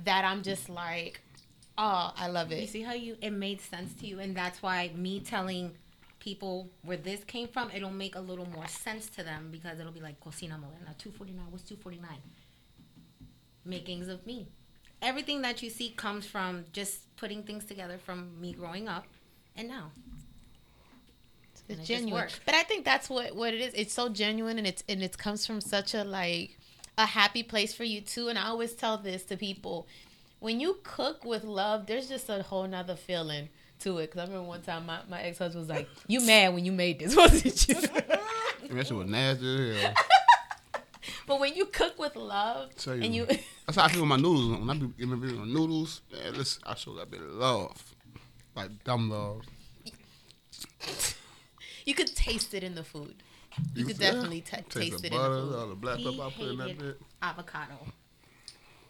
that 0.00 0.24
I'm 0.24 0.42
just 0.42 0.68
like, 0.68 1.20
oh, 1.76 2.12
I 2.16 2.28
love 2.28 2.52
it. 2.52 2.60
You 2.60 2.66
see 2.66 2.82
how 2.82 2.92
you 2.94 3.16
it 3.22 3.30
made 3.30 3.60
sense 3.60 3.94
to 4.00 4.06
you, 4.06 4.20
and 4.20 4.36
that's 4.36 4.62
why 4.62 4.90
me 4.94 5.20
telling 5.20 5.72
people 6.20 6.68
where 6.82 6.96
this 6.96 7.22
came 7.24 7.46
from, 7.48 7.70
it'll 7.70 7.90
make 7.92 8.16
a 8.16 8.20
little 8.20 8.48
more 8.50 8.66
sense 8.66 9.08
to 9.08 9.22
them 9.22 9.48
because 9.52 9.78
it'll 9.78 9.92
be 9.92 10.00
like 10.00 10.18
Cocina 10.20 10.54
Moderna, 10.56 10.96
two 10.98 11.10
forty 11.12 11.32
nine. 11.32 11.46
What's 11.50 11.64
two 11.64 11.76
forty 11.76 11.98
nine? 11.98 12.18
Makings 13.68 14.08
of 14.08 14.26
me. 14.26 14.48
Everything 15.00 15.42
that 15.42 15.62
you 15.62 15.70
see 15.70 15.90
comes 15.90 16.26
from 16.26 16.64
just 16.72 17.14
putting 17.16 17.42
things 17.44 17.64
together 17.64 17.98
from 17.98 18.40
me 18.40 18.52
growing 18.52 18.88
up, 18.88 19.06
and 19.56 19.68
now. 19.68 19.92
And 21.68 21.78
It's 21.78 21.86
genuine. 21.86 22.28
But 22.46 22.54
I 22.54 22.62
think 22.62 22.84
that's 22.84 23.10
what 23.10 23.36
what 23.36 23.52
it 23.54 23.60
is. 23.60 23.74
It's 23.74 23.92
so 23.92 24.08
genuine 24.08 24.58
and 24.58 24.66
it's 24.66 24.82
and 24.88 25.02
it 25.02 25.18
comes 25.18 25.46
from 25.46 25.60
such 25.60 25.94
a 25.94 26.02
like 26.02 26.56
a 26.96 27.06
happy 27.06 27.42
place 27.42 27.74
for 27.74 27.84
you 27.84 28.00
too. 28.00 28.28
And 28.28 28.38
I 28.38 28.46
always 28.46 28.72
tell 28.74 28.96
this 28.98 29.22
to 29.24 29.36
people. 29.36 29.86
When 30.40 30.60
you 30.60 30.78
cook 30.84 31.24
with 31.24 31.42
love, 31.44 31.86
there's 31.86 32.08
just 32.08 32.28
a 32.28 32.42
whole 32.42 32.66
nother 32.66 32.94
feeling 32.96 33.48
to 33.80 33.98
it. 33.98 34.12
Cause 34.12 34.20
I 34.20 34.24
remember 34.24 34.46
one 34.48 34.62
time 34.62 34.86
my, 34.86 35.00
my 35.08 35.20
ex 35.20 35.38
husband 35.38 35.62
was 35.62 35.68
like, 35.68 35.88
You 36.06 36.20
mad 36.24 36.54
when 36.54 36.64
you 36.64 36.72
made 36.72 37.00
this, 37.00 37.14
wasn't 37.22 37.68
you? 37.68 37.74
that 37.74 38.86
shit 38.86 38.92
was 38.92 39.08
nasty 39.08 39.70
as 39.72 39.82
hell. 39.82 39.94
but 41.26 41.40
when 41.40 41.54
you 41.54 41.66
cook 41.66 41.98
with 41.98 42.16
love 42.16 42.74
Tell 42.76 42.96
you. 42.96 43.02
and 43.02 43.14
you 43.14 43.26
That's 43.66 43.76
how 43.76 43.84
I 43.84 43.88
feel 43.88 44.00
with 44.02 44.08
my 44.08 44.16
noodles. 44.16 44.58
When 44.58 44.70
I 44.70 44.74
be 44.74 44.86
giving 44.98 45.20
people 45.20 45.44
noodles, 45.46 46.00
man, 46.12 46.34
listen, 46.34 46.62
I 46.66 46.74
show 46.74 46.94
that 46.96 47.10
bit 47.10 47.20
of 47.20 47.28
love, 47.32 47.94
like 48.56 48.82
dumb 48.84 49.10
love. 49.10 49.42
you 51.84 51.94
could 51.94 52.14
taste 52.14 52.54
it 52.54 52.62
in 52.62 52.74
the 52.74 52.84
food. 52.84 53.14
You 53.74 53.84
could 53.84 53.98
yeah. 53.98 54.12
definitely 54.12 54.40
ta- 54.42 54.58
taste, 54.68 55.00
the 55.02 55.08
it 55.08 55.12
butter, 55.12 55.38
in 55.38 55.50
the 55.50 55.56
all 55.56 55.62
food. 55.62 55.70
the 55.70 55.74
black 55.76 55.96
He 55.98 56.04
pepper 56.04 56.22
I 56.26 56.30
put 56.30 56.46
in 56.48 56.58
that 56.58 56.68
hated 56.68 56.78
bit. 56.78 57.00
avocado. 57.22 57.74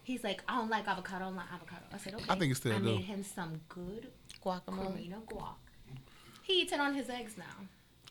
He's 0.04 0.24
like, 0.24 0.42
I 0.48 0.56
don't 0.56 0.70
like 0.70 0.86
avocado. 0.88 1.24
I 1.24 1.28
don't 1.28 1.36
like 1.36 1.52
avocado. 1.52 1.82
I 1.92 1.98
said, 1.98 2.14
okay. 2.14 2.24
I 2.28 2.34
think 2.38 2.50
it's 2.50 2.60
still 2.60 2.72
good. 2.72 2.82
I 2.82 2.84
do. 2.92 2.96
made 2.96 3.04
him 3.04 3.22
some 3.24 3.60
good 3.68 4.08
Guacamole. 4.44 4.94
Karina 4.94 5.16
guac. 5.30 5.54
He 6.42 6.62
eats 6.62 6.72
it 6.72 6.80
on 6.80 6.94
his 6.94 7.10
eggs 7.10 7.36
now. 7.36 7.44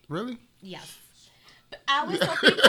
Really? 0.08 0.38
Yes. 0.60 0.98
But 1.70 1.80
I 1.88 2.00
always 2.00 2.20
tell 2.20 2.36
people, 2.36 2.62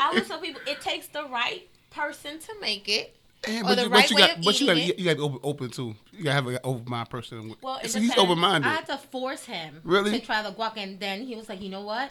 I 0.00 0.06
always 0.06 0.26
tell 0.28 0.40
people, 0.40 0.60
it 0.66 0.80
takes 0.80 1.06
the 1.08 1.24
right 1.24 1.68
person 1.90 2.38
to 2.38 2.54
make 2.60 2.88
it. 2.88 3.16
Yeah, 3.48 3.60
Or 3.60 3.64
but 3.64 3.74
the 3.76 3.82
you, 3.82 3.88
right 3.88 4.02
but 4.02 4.10
you 4.10 4.16
way 4.16 4.22
got, 4.22 4.38
of 4.38 4.44
but 4.44 4.60
you 4.60 4.66
got, 4.66 4.76
eating 4.76 4.86
you, 4.88 4.92
it. 4.94 4.98
you 5.00 5.04
got 5.04 5.10
to 5.10 5.16
be 5.16 5.22
open, 5.22 5.40
open 5.42 5.70
too. 5.70 5.94
You 6.12 6.24
got 6.24 6.30
to 6.30 6.34
have 6.34 6.46
an 6.46 6.58
open 6.64 6.84
mind 6.90 7.10
person. 7.10 7.54
Well, 7.60 7.76
it 7.78 7.82
he's 7.82 7.94
depends. 7.94 8.16
open 8.18 8.38
minded. 8.38 8.68
I 8.68 8.74
had 8.74 8.86
to 8.86 8.98
force 8.98 9.44
him 9.44 9.80
Really? 9.84 10.12
to 10.12 10.24
try 10.24 10.42
the 10.42 10.52
guac, 10.52 10.76
and 10.76 11.00
then 11.00 11.22
he 11.26 11.34
was 11.34 11.48
like, 11.48 11.60
you 11.60 11.68
know 11.68 11.82
what? 11.82 12.10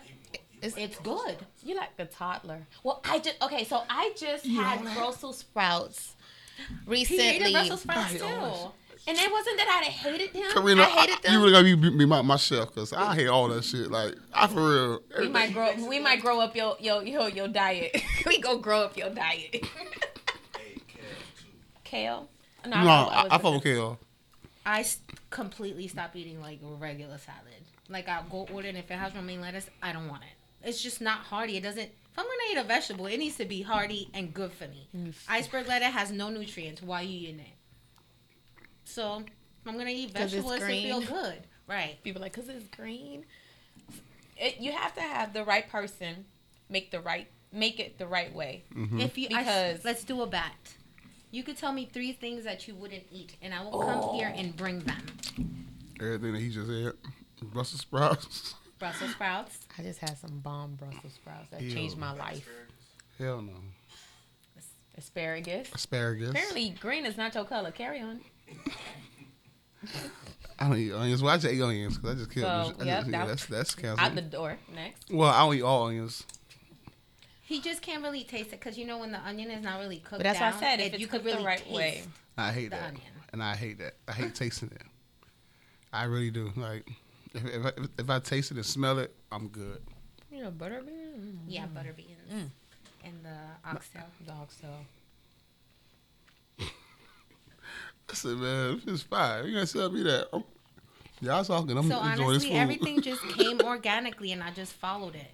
It's, 0.62 0.78
It's 0.78 1.00
good. 1.00 1.38
you 1.64 1.76
like 1.76 1.96
the 1.98 2.06
toddler. 2.06 2.68
Well, 2.84 3.02
I 3.06 3.18
just 3.20 3.42
okay. 3.42 3.64
So 3.64 3.82
I 3.90 4.14
just 4.16 4.46
had 4.46 4.84
Brussels 4.94 5.40
sprouts 5.40 6.16
recently. 6.86 7.24
He 7.24 7.30
recently, 7.32 7.54
hated 7.54 7.54
Brussels 7.54 7.82
sprouts 7.82 8.14
too. 8.14 8.72
Always- 9.08 9.20
and 9.20 9.28
it 9.28 9.32
wasn't 9.32 9.58
that 9.58 9.82
I 9.84 9.90
hated 9.90 10.30
him. 10.32 10.52
Karina, 10.52 10.82
I 10.84 10.86
hated 10.86 11.16
I- 11.18 11.22
them. 11.22 11.34
you 11.34 11.40
really 11.40 11.52
gotta 11.52 11.64
be, 11.92 11.98
be 11.98 12.06
my, 12.06 12.22
my 12.22 12.36
chef 12.38 12.68
because 12.70 12.94
I 12.94 13.16
hate 13.16 13.28
all 13.28 13.48
that 13.50 13.64
shit. 13.64 13.90
Like, 13.92 14.16
I 14.34 14.48
for 14.48 14.70
real. 14.70 15.00
we 15.20 15.28
might 15.30 15.54
grow. 15.54 15.74
We 15.88 16.00
might 16.00 16.22
grow 16.22 16.40
up 16.40 16.56
your 16.56 16.76
your 16.80 17.04
your 17.04 17.30
your 17.30 17.48
diet. 17.48 18.02
we 18.26 18.40
go 18.40 18.58
grow 18.60 18.82
up 18.84 18.98
your 18.98 19.10
diet. 19.10 19.66
Kale. 21.84 22.30
No, 22.66 22.76
I, 22.78 23.28
I 23.32 23.38
fuck 23.38 23.54
with 23.56 23.64
kale. 23.64 24.00
I 24.66 24.82
s- 24.82 25.00
completely 25.30 25.88
stopped 25.88 26.16
eating 26.16 26.40
like 26.42 26.60
regular 26.62 27.18
salad. 27.18 27.66
Like 27.90 28.08
I'll 28.08 28.24
go 28.24 28.48
order, 28.54 28.68
and 28.70 28.78
if 28.78 28.90
it 28.92 28.94
has 28.96 29.14
romaine 29.16 29.42
lettuce, 29.42 29.70
I 29.82 29.92
don't 29.92 30.08
want 30.08 30.24
it. 30.24 30.68
It's 30.68 30.82
just 30.82 31.02
not 31.02 31.20
hearty. 31.20 31.58
It 31.58 31.64
doesn't. 31.64 31.82
If 31.90 32.18
I'm 32.20 32.26
gonna 32.26 32.52
eat 32.52 32.58
a 32.58 32.64
vegetable, 32.64 33.08
it 33.08 33.18
needs 33.18 33.38
to 33.38 33.46
be 33.46 33.62
hearty 33.64 34.10
and 34.14 34.34
good 34.34 34.52
for 34.54 34.68
me. 34.68 34.88
Iceberg 35.28 35.68
lettuce 35.68 35.90
has 35.94 36.12
no 36.12 36.30
nutrients. 36.30 36.82
Why 36.82 37.02
are 37.02 37.04
you 37.04 37.30
eating 37.30 37.40
it? 37.40 37.48
So 38.92 39.24
I'm 39.66 39.78
gonna 39.78 39.90
eat 39.90 40.12
vegetables 40.12 40.60
to 40.60 40.66
feel 40.66 41.02
good, 41.20 41.48
right? 41.68 41.98
People 42.04 42.22
are 42.22 42.26
like, 42.26 42.34
cause 42.34 42.50
it's 42.50 42.68
green. 42.76 43.26
It, 44.38 44.60
you 44.60 44.72
have 44.72 44.94
to 44.96 45.02
have 45.02 45.34
the 45.34 45.44
right 45.44 45.70
person 45.70 46.26
make 46.70 46.92
the 46.92 47.00
right 47.00 47.28
make 47.54 47.80
it 47.80 47.98
the 47.98 48.08
right 48.08 48.34
way. 48.34 48.64
Mm-hmm. 48.76 49.00
If 49.00 49.18
you 49.18 49.28
I 49.34 49.42
s- 49.42 49.46
Because- 49.46 49.86
let's 49.86 50.04
do 50.04 50.22
a 50.22 50.28
bet. 50.28 50.76
You 51.34 51.44
could 51.44 51.56
tell 51.56 51.72
me 51.72 51.86
three 51.86 52.12
things 52.12 52.44
that 52.44 52.68
you 52.68 52.76
wouldn't 52.76 53.06
eat, 53.10 53.38
and 53.42 53.54
I 53.54 53.64
will 53.64 53.80
come 53.80 54.00
oh. 54.04 54.14
here 54.18 54.34
and 54.36 54.54
bring 54.54 54.80
them. 54.80 55.02
Everything 55.98 56.34
that 56.34 56.42
he 56.42 56.50
just 56.50 56.68
said. 56.68 56.92
Brussels 57.42 57.80
sprouts. 57.80 58.56
Brussels 58.80 59.12
sprouts, 59.12 59.60
I 59.80 59.84
just 59.84 60.00
had 60.00 60.18
some 60.18 60.40
bomb 60.40 60.76
Brussels 60.76 61.14
sprouts 61.14 61.50
that 61.52 61.62
Ew. 61.62 61.72
changed 61.72 61.98
my 61.98 62.12
life. 62.12 62.46
Hell 63.18 63.42
no. 63.42 63.54
Asparagus. 64.98 65.70
Asparagus. 65.74 66.32
Apparently, 66.32 66.72
green 66.82 67.06
is 67.06 67.16
not 67.16 67.34
your 67.34 67.46
color. 67.46 67.72
Carry 67.72 68.02
on. 68.02 68.20
I 70.60 70.68
don't 70.68 70.78
eat 70.78 70.92
onions. 70.94 71.24
Well, 71.24 71.34
I 71.34 71.38
just 71.38 71.54
eat 71.54 71.62
onions 71.62 71.98
because 71.98 72.16
I 72.16 72.18
just 72.20 72.30
killed. 72.32 72.46
So, 72.46 72.50
I 72.52 72.64
just, 72.66 72.86
yep, 72.86 73.06
yeah, 73.08 73.12
that- 73.26 73.28
that's 73.28 73.46
that's 73.76 74.00
Out 74.00 74.16
the 74.16 74.22
door. 74.22 74.58
Next. 74.74 75.10
well, 75.10 75.30
I 75.30 75.40
don't 75.46 75.56
eat 75.56 75.62
all 75.64 75.88
onions. 75.88 76.24
He 77.42 77.60
just 77.62 77.82
can't 77.82 78.02
really 78.04 78.24
taste 78.24 78.48
it 78.54 78.60
because 78.60 78.78
you 78.78 78.86
know 78.86 79.00
when 79.00 79.12
the 79.12 79.20
onion 79.28 79.50
is 79.52 79.64
not 79.64 79.80
really 79.80 79.98
cooked 79.98 80.20
But 80.20 80.24
that's 80.24 80.40
why 80.40 80.50
I 80.50 80.60
said 80.60 80.80
if 80.80 80.86
it- 80.88 80.94
it's 80.94 81.02
you 81.02 81.08
cooked 81.08 81.24
could 81.24 81.26
really 81.26 81.40
the 81.42 81.48
right 81.48 81.60
taste. 81.60 81.72
way. 81.76 82.04
I 82.38 82.52
hate 82.52 82.70
The 82.70 82.78
that, 82.78 82.88
onion. 82.90 83.04
and 83.34 83.44
I 83.44 83.56
hate 83.56 83.80
that. 83.80 83.96
I 84.08 84.14
hate 84.14 84.36
tasting 84.36 84.72
it. 84.72 84.84
I 85.92 86.04
really 86.06 86.32
do. 86.32 86.52
Like, 86.56 86.88
if 87.34 87.44
if 87.46 87.66
I, 87.66 87.72
if 88.00 88.10
I 88.10 88.20
taste 88.20 88.52
it 88.52 88.58
and 88.58 88.66
smell 88.66 89.00
it, 89.00 89.14
I'm 89.32 89.48
good. 89.50 89.82
You 90.32 90.44
know, 90.44 90.52
butter 90.52 90.82
bean. 90.82 91.40
Yeah, 91.48 91.66
butter 91.66 91.92
beans 91.94 92.32
Mm. 92.32 92.50
and 93.04 93.26
the 93.26 93.70
oxtail. 93.70 94.06
Dog 94.26 94.50
tail. 98.14 98.32
Listen, 98.32 98.42
man, 98.42 98.82
it's 98.88 99.04
fine. 99.04 99.46
You 99.46 99.54
gonna 99.54 99.66
tell 99.66 99.90
me 99.92 100.04
that? 100.04 100.28
I'm, 100.34 100.44
Y'all 101.24 101.44
talking. 101.44 101.78
I'm 101.78 101.88
So 101.88 101.98
enjoying 102.02 102.18
this 102.18 102.20
honestly, 102.22 102.50
food. 102.50 102.56
everything 102.58 103.02
just 103.02 103.22
came 103.30 103.62
organically, 103.62 104.32
and 104.32 104.42
I 104.44 104.50
just 104.52 104.74
followed 104.74 105.16
it. 105.16 105.32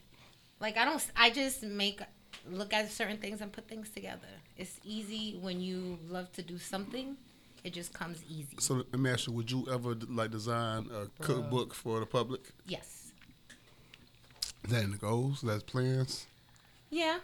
Like 0.60 0.78
I 0.78 0.84
don't, 0.86 1.06
I 1.16 1.30
just 1.30 1.64
make 1.64 2.02
look 2.50 2.74
at 2.74 2.92
certain 2.92 3.18
things 3.18 3.40
and 3.42 3.52
put 3.52 3.68
things 3.70 3.90
together. 3.90 4.28
It's 4.58 4.80
easy 4.84 5.38
when 5.42 5.62
you 5.62 5.98
love 6.10 6.32
to 6.34 6.42
do 6.42 6.58
something. 6.58 7.16
It 7.64 7.74
just 7.74 7.94
comes 7.94 8.22
easy. 8.30 8.58
So 8.60 8.76
let 8.76 9.00
me 9.00 9.10
ask 9.10 9.28
you: 9.28 9.34
Would 9.34 9.50
you 9.50 9.66
ever 9.72 9.96
like 10.10 10.32
design 10.32 10.90
a 10.94 11.08
cookbook 11.24 11.74
for 11.74 12.00
the 12.02 12.06
public? 12.06 12.42
Yes. 12.66 13.12
Is 14.66 14.72
that 14.72 14.84
in 14.84 14.92
the 14.92 14.98
goals? 14.98 15.42
That's 15.42 15.64
plans. 15.64 16.26
Yeah. 16.90 17.20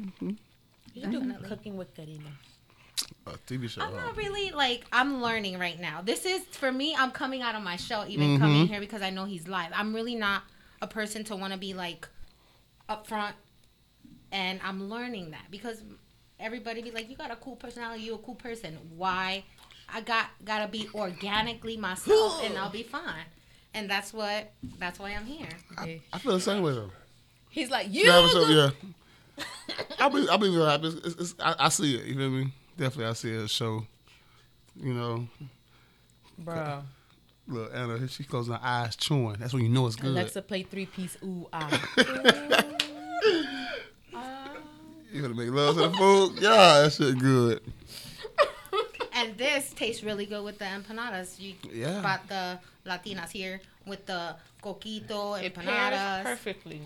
mhm 0.00 0.36
You 0.94 1.02
should 1.02 1.10
do 1.12 1.18
Definitely. 1.20 1.48
cooking 1.48 1.76
with 1.76 1.94
Karina. 1.94 2.30
A 3.26 3.30
TV 3.46 3.68
show. 3.68 3.82
I'm 3.82 3.94
not 3.94 4.16
really 4.16 4.50
like 4.52 4.84
I'm 4.92 5.20
learning 5.20 5.58
right 5.58 5.80
now. 5.80 6.00
This 6.00 6.24
is 6.24 6.42
for 6.52 6.70
me. 6.70 6.94
I'm 6.96 7.10
coming 7.10 7.42
out 7.42 7.54
of 7.56 7.62
my 7.62 7.76
shell, 7.76 8.04
even 8.08 8.28
Mm-hmm. 8.28 8.42
coming 8.42 8.66
here 8.68 8.78
because 8.80 9.02
I 9.02 9.10
know 9.10 9.24
he's 9.24 9.48
live. 9.48 9.70
I'm 9.74 9.94
really 9.94 10.14
not 10.14 10.42
a 10.80 10.86
person 10.86 11.24
to 11.24 11.36
want 11.36 11.52
to 11.52 11.58
be 11.58 11.74
like 11.74 12.06
upfront, 12.88 13.32
and 14.30 14.60
I'm 14.62 14.88
learning 14.88 15.32
that 15.32 15.50
because 15.50 15.82
everybody 16.38 16.82
be 16.82 16.90
like, 16.92 17.10
"You 17.10 17.16
got 17.16 17.30
a 17.32 17.36
cool 17.36 17.56
personality. 17.56 18.04
You 18.04 18.14
a 18.14 18.18
cool 18.18 18.36
person." 18.36 18.78
Why? 18.96 19.42
I 19.92 20.00
got 20.02 20.26
gotta 20.44 20.68
be 20.68 20.88
organically 20.94 21.76
myself, 21.76 22.44
and 22.44 22.56
I'll 22.56 22.70
be 22.70 22.82
fine. 22.84 23.24
And 23.74 23.90
that's 23.90 24.12
what. 24.14 24.52
That's 24.78 24.98
why 25.00 25.10
I'm 25.10 25.26
here. 25.26 25.48
I, 25.76 26.00
I 26.12 26.18
feel 26.18 26.32
the 26.32 26.40
same 26.40 26.62
way 26.62 26.72
though. 26.72 26.90
He's 27.50 27.70
like, 27.70 27.92
you. 27.92 28.02
Yeah, 28.04 28.28
so, 28.28 28.46
yeah. 28.48 28.70
I 29.98 30.08
be, 30.10 30.28
I 30.28 30.36
be 30.36 30.48
real 30.50 30.66
happy. 30.66 30.88
It's, 30.88 31.14
it's, 31.20 31.34
I, 31.40 31.54
I 31.58 31.68
see 31.70 31.96
it. 31.96 32.04
You 32.06 32.14
feel 32.14 32.30
me? 32.30 32.52
Definitely, 32.76 33.06
I 33.06 33.12
see 33.14 33.30
it. 33.32 33.50
Show. 33.50 33.86
You 34.78 34.92
know, 34.92 35.28
Bro. 36.38 36.82
look, 37.48 37.70
Anna, 37.74 38.06
she 38.08 38.24
closing 38.24 38.52
her 38.52 38.60
eyes, 38.62 38.94
chewing. 38.96 39.36
That's 39.38 39.54
when 39.54 39.62
you 39.62 39.70
know 39.70 39.86
it's 39.86 39.96
good. 39.96 40.10
Alexa, 40.10 40.42
play 40.42 40.62
three 40.64 40.84
piece 40.86 41.16
ooh 41.24 41.48
ah. 41.52 41.82
You 45.12 45.22
gonna 45.22 45.34
make 45.34 45.50
love 45.50 45.76
to 45.76 45.82
the 45.88 45.90
food? 45.92 46.32
Yeah, 46.42 46.82
that 46.82 46.92
shit 46.92 47.18
good. 47.18 47.62
And 49.14 49.34
this 49.38 49.72
tastes 49.72 50.02
really 50.02 50.26
good 50.26 50.44
with 50.44 50.58
the 50.58 50.66
empanadas. 50.66 51.40
You 51.40 51.54
Yeah. 51.72 52.02
got 52.02 52.28
the 52.28 52.58
Latinas 52.84 53.30
here 53.30 53.62
with 53.86 54.04
the 54.04 54.36
coquito 54.62 55.42
It 55.42 55.54
pairs 55.54 55.66
empanadas. 55.66 56.22
perfectly. 56.22 56.82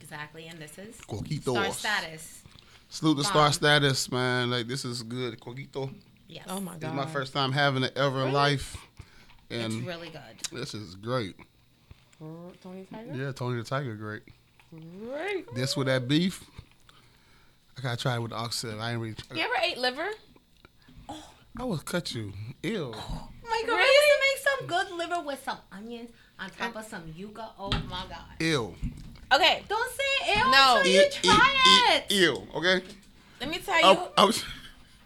Exactly, 0.00 0.48
and 0.48 0.58
this 0.58 0.76
is 0.76 0.96
Coquitos. 1.08 1.40
star 1.52 1.72
status. 1.72 2.41
Salute 2.92 3.16
the 3.16 3.24
star 3.24 3.50
status, 3.54 4.12
man. 4.12 4.50
Like 4.50 4.68
this 4.68 4.84
is 4.84 5.02
good. 5.02 5.40
Coquito. 5.40 5.90
Yes. 6.28 6.44
Oh 6.46 6.60
my 6.60 6.72
god. 6.72 6.76
It's 6.76 6.84
god. 6.84 6.94
my 6.94 7.06
first 7.06 7.32
time 7.32 7.50
having 7.50 7.84
it 7.84 7.96
ever 7.96 8.26
in 8.26 8.32
life, 8.32 8.76
And 9.50 9.72
It's 9.72 9.86
really 9.86 10.10
good. 10.10 10.20
this 10.60 10.74
is 10.74 10.94
great. 10.96 11.34
Tony 12.20 12.86
Tiger. 12.92 13.14
Yeah, 13.14 13.32
Tony 13.32 13.56
the 13.56 13.64
Tiger, 13.64 13.94
great. 13.94 14.22
Great. 15.08 15.54
This 15.54 15.74
with 15.74 15.86
that 15.86 16.06
beef. 16.06 16.44
I 17.78 17.80
gotta 17.80 17.96
try 17.96 18.16
it 18.16 18.20
with 18.20 18.32
the 18.32 18.36
oxtail. 18.36 18.78
I 18.78 18.92
ain't 18.92 19.00
really. 19.00 19.16
You 19.34 19.40
ever 19.40 19.54
ate 19.64 19.78
liver? 19.78 20.08
Oh. 21.08 21.30
I 21.58 21.64
will 21.64 21.78
cut 21.78 22.14
you. 22.14 22.34
Ew. 22.62 22.92
Oh 23.44 23.54
my 23.54 23.62
god, 23.66 23.74
Really? 23.76 23.82
I 23.82 23.86
used 23.86 24.06
to 24.06 24.20
make 24.20 24.58
some 24.60 24.66
good 24.88 24.98
liver 24.98 25.26
with 25.26 25.42
some 25.44 25.58
onions 25.72 26.10
on 26.38 26.48
top 26.50 26.76
of 26.76 26.84
some 26.86 27.02
yuca. 27.12 27.48
Oh 27.58 27.70
my 27.90 28.04
god. 28.08 28.40
Ew. 28.40 28.74
Okay, 29.34 29.62
Don't 29.68 29.92
say 29.92 30.32
ew 30.38 30.50
No. 30.50 30.76
until 30.78 30.92
you 30.92 31.04
try 31.22 31.94
it. 31.96 32.12
Ew. 32.12 32.46
Okay. 32.56 32.82
let 33.40 33.48
me 33.50 33.58
tell 33.58 33.78
you. 33.80 33.86
I, 33.86 34.08
I 34.18 34.24
was. 34.24 34.44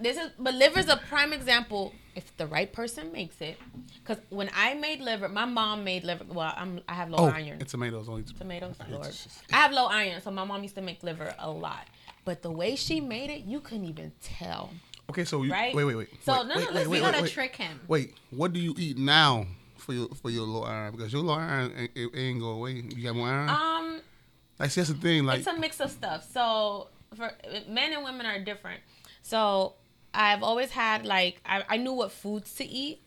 This 0.00 0.16
is 0.18 0.30
but 0.38 0.54
liver's 0.54 0.88
a 0.88 0.96
prime 1.08 1.32
example 1.32 1.94
if 2.14 2.36
the 2.36 2.46
right 2.46 2.70
person 2.72 3.12
makes 3.12 3.40
it. 3.40 3.58
Cause 4.04 4.18
when 4.30 4.50
I 4.54 4.74
made 4.74 5.00
liver, 5.00 5.28
my 5.28 5.44
mom 5.46 5.84
made 5.84 6.04
liver. 6.04 6.24
Well, 6.28 6.52
I'm 6.56 6.80
I 6.88 6.94
have 6.94 7.08
low 7.10 7.18
Oh, 7.18 7.24
iron. 7.26 7.58
and 7.60 7.68
tomatoes 7.68 8.08
only. 8.08 8.24
tomatoes, 8.24 8.76
Lord. 8.90 9.08
I 9.52 9.56
have 9.56 9.72
low 9.72 9.86
iron, 9.86 10.20
so 10.20 10.30
my 10.30 10.44
mom 10.44 10.62
used 10.62 10.74
to 10.74 10.82
make 10.82 11.02
liver 11.02 11.34
a 11.38 11.50
lot. 11.50 11.86
But 12.24 12.42
the 12.42 12.50
way 12.50 12.76
she 12.76 13.00
made 13.00 13.30
it, 13.30 13.42
you 13.44 13.60
couldn't 13.60 13.86
even 13.86 14.12
tell. 14.22 14.70
Okay, 15.08 15.24
so 15.24 15.42
you, 15.44 15.52
Right? 15.52 15.72
wait, 15.74 15.84
wait, 15.84 15.94
wait. 15.94 16.08
So, 16.24 16.32
wait, 16.32 16.46
no, 16.48 16.54
no, 16.54 16.56
wait, 16.56 16.60
let's- 16.60 16.74
wait, 16.74 16.86
We 16.88 16.90
wait, 16.96 17.00
gotta 17.00 17.16
wait, 17.18 17.22
wait. 17.22 17.32
trick 17.32 17.56
him. 17.56 17.80
Wait, 17.88 18.14
what 18.30 18.52
do 18.52 18.58
you 18.60 18.74
eat 18.76 18.98
now 18.98 19.46
for 19.78 19.92
your 19.94 20.08
for 20.20 20.30
your 20.30 20.44
low 20.46 20.64
iron? 20.64 20.92
Because 20.94 21.12
your 21.12 21.22
low 21.22 21.34
iron 21.34 21.72
ain't, 21.76 21.90
it 21.94 22.10
ain't 22.14 22.40
go 22.40 22.48
away. 22.50 22.72
You 22.94 23.02
got 23.04 23.14
more 23.16 23.28
iron. 23.28 23.48
Um, 23.48 23.75
like, 24.58 24.70
see, 24.70 24.80
that's 24.80 24.90
the 24.90 24.96
thing. 24.96 25.24
Like, 25.24 25.38
it's 25.38 25.46
a 25.46 25.56
mix 25.58 25.80
of 25.80 25.90
stuff. 25.90 26.26
So 26.32 26.88
for 27.14 27.32
men 27.68 27.92
and 27.92 28.04
women 28.04 28.26
are 28.26 28.38
different. 28.42 28.80
So 29.22 29.74
I've 30.14 30.42
always 30.42 30.70
had 30.70 31.04
like 31.04 31.40
I, 31.44 31.64
I 31.68 31.76
knew 31.76 31.92
what 31.92 32.12
foods 32.12 32.54
to 32.56 32.64
eat. 32.64 33.00